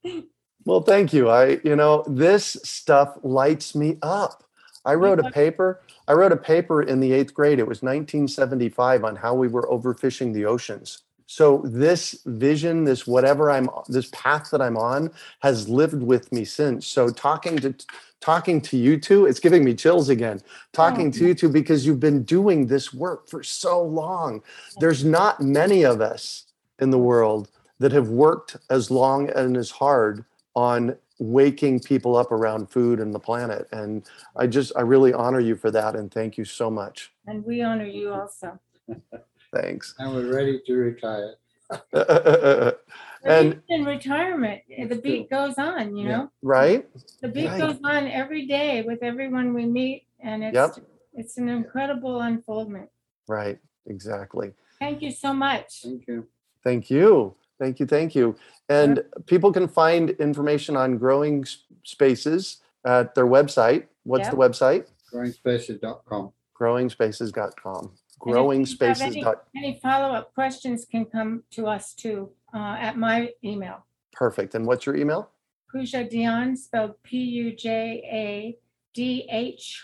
Well, 0.64 0.82
thank 0.82 1.14
you. 1.14 1.30
I, 1.30 1.61
you 1.64 1.76
know, 1.76 2.05
this 2.07 2.59
stuff 2.62 3.16
lights 3.22 3.74
me 3.74 3.97
up. 4.03 4.45
I 4.84 4.95
wrote 4.95 5.18
a 5.18 5.30
paper. 5.30 5.80
I 6.07 6.12
wrote 6.12 6.32
a 6.32 6.36
paper 6.36 6.82
in 6.82 7.01
the 7.01 7.12
eighth 7.12 7.32
grade. 7.32 7.59
It 7.59 7.66
was 7.66 7.80
1975 7.82 9.03
on 9.03 9.16
how 9.16 9.34
we 9.34 9.49
were 9.49 9.66
overfishing 9.70 10.34
the 10.34 10.45
oceans. 10.45 11.05
So 11.31 11.61
this 11.62 12.22
vision, 12.24 12.85
this 12.85 13.07
whatever 13.07 13.51
I'm, 13.51 13.68
this 13.87 14.09
path 14.12 14.51
that 14.51 14.62
I'm 14.62 14.79
on, 14.79 15.11
has 15.41 15.68
lived 15.68 16.03
with 16.03 16.33
me 16.33 16.43
since. 16.43 16.87
So 16.87 17.11
talking 17.11 17.59
to 17.59 17.74
talking 18.20 18.62
to 18.62 18.79
you 18.79 18.99
two, 18.99 19.26
it's 19.26 19.39
giving 19.39 19.62
me 19.62 19.74
chills 19.74 20.09
again. 20.09 20.41
Oh. 20.43 20.49
Talking 20.72 21.11
to 21.12 21.26
you 21.26 21.35
two 21.35 21.51
because 21.51 21.85
you've 21.85 22.01
been 22.01 22.22
doing 22.22 22.66
this 22.66 22.95
work 22.95 23.29
for 23.29 23.43
so 23.43 23.83
long. 23.83 24.43
There's 24.81 25.05
not 25.05 25.43
many 25.43 25.85
of 25.85 26.01
us 26.01 26.47
in 26.79 26.89
the 26.89 26.99
world 26.99 27.51
that 27.79 27.93
have 27.93 28.09
worked 28.09 28.57
as 28.70 28.91
long 28.91 29.29
and 29.29 29.55
as 29.55 29.70
hard 29.70 30.24
on 30.57 30.97
waking 31.18 31.81
people 31.81 32.16
up 32.16 32.33
around 32.33 32.70
food 32.70 33.01
and 33.01 33.14
the 33.14 33.20
planet. 33.20 33.68
And 33.70 34.03
I 34.35 34.47
just, 34.47 34.72
I 34.76 34.81
really 34.81 35.12
honor 35.12 35.41
you 35.41 35.57
for 35.57 35.70
that. 35.72 35.95
And 35.95 36.11
thank 36.11 36.39
you 36.39 36.47
so 36.47 36.70
much. 36.70 37.12
and 37.26 37.45
we 37.45 37.61
honor 37.61 37.87
you 37.87 38.14
also. 38.14 38.59
Thanks. 39.55 39.94
And 39.99 40.12
we're 40.14 40.32
ready 40.34 40.61
to 40.66 40.74
retire. 40.74 41.34
And 43.24 43.61
in 43.68 43.84
retirement, 43.84 44.62
eh, 44.74 44.86
the 44.86 44.94
beat 44.96 45.28
goes 45.28 45.59
on, 45.59 45.96
you 45.96 46.07
Yeah. 46.09 46.16
know? 46.16 46.30
right? 46.40 46.88
The 47.20 47.28
beat 47.28 47.49
Right. 47.49 47.59
goes 47.61 47.76
on 47.84 48.07
every 48.07 48.46
day 48.46 48.82
with 48.82 49.03
everyone 49.03 49.53
we 49.55 49.66
meet, 49.66 50.07
and 50.20 50.44
it's 50.44 50.55
Yep. 50.55 50.86
it's 51.14 51.36
an 51.36 51.49
incredible 51.49 52.20
unfoldment. 52.20 52.88
Right. 53.26 53.59
Exactly. 53.86 54.55
Thank 54.78 55.03
you 55.03 55.11
so 55.11 55.34
much. 55.34 55.82
Thank 55.82 56.07
you. 56.07 56.28
Thank 56.62 56.90
you. 56.90 57.34
Thank 57.59 57.80
you. 57.80 57.86
Thank 57.86 58.14
you. 58.14 58.36
And 58.68 59.03
people 59.26 59.53
can 59.53 59.66
find 59.66 60.11
information 60.11 60.76
on 60.76 60.96
growing 60.96 61.44
spaces 61.82 62.62
at 62.84 63.14
their 63.16 63.26
website. 63.26 63.88
What's 64.05 64.26
Yep. 64.28 64.30
the 64.30 64.36
website? 64.38 64.86
Growing.spaces.com. 68.18 68.26
Growingspaces.com. 68.26 68.26
you 68.26 68.34
have 68.34 68.96
Growingspaces. 68.96 69.02
any- 69.02 69.22
dot- 69.22 69.44
Any 69.56 69.80
follow-up 69.82 70.34
questions 70.34 70.84
can 70.90 71.04
come 71.06 71.42
to 71.52 71.66
us 71.66 71.92
too 71.94 72.30
uh, 72.54 72.76
at 72.78 72.96
my 72.98 73.30
email. 73.44 73.84
Perfect. 74.12 74.54
And 74.54 74.66
what's 74.66 74.84
your 74.86 74.96
email? 74.96 75.30
Puja 75.70 76.04
Dhyan, 76.04 76.56
spelled 76.56 76.94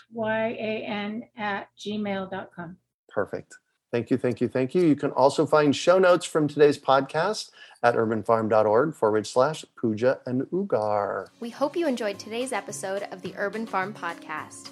P-U-J-A-D-H-Y-A-N 0.05 1.23
at 1.37 1.69
gmail.com. 1.77 2.77
Perfect. 3.09 3.53
Thank 3.91 4.09
you, 4.11 4.17
thank 4.17 4.41
you, 4.41 4.47
thank 4.49 4.73
you. 4.75 4.81
You 4.85 4.95
can 4.95 5.11
also 5.11 5.45
find 5.45 5.73
show 5.75 5.99
notes 5.99 6.25
from 6.25 6.47
today's 6.49 6.77
podcast 6.77 7.51
at 7.83 7.95
urbanfarm.org 7.95 8.93
forward 8.95 9.25
slash 9.27 9.63
Puja 9.79 10.19
and 10.25 10.41
Udgar. 10.47 11.27
We 11.39 11.49
hope 11.51 11.77
you 11.77 11.87
enjoyed 11.87 12.19
today's 12.19 12.51
episode 12.51 13.03
of 13.11 13.21
the 13.21 13.33
Urban 13.37 13.65
Farm 13.65 13.93
Podcast. 13.93 14.71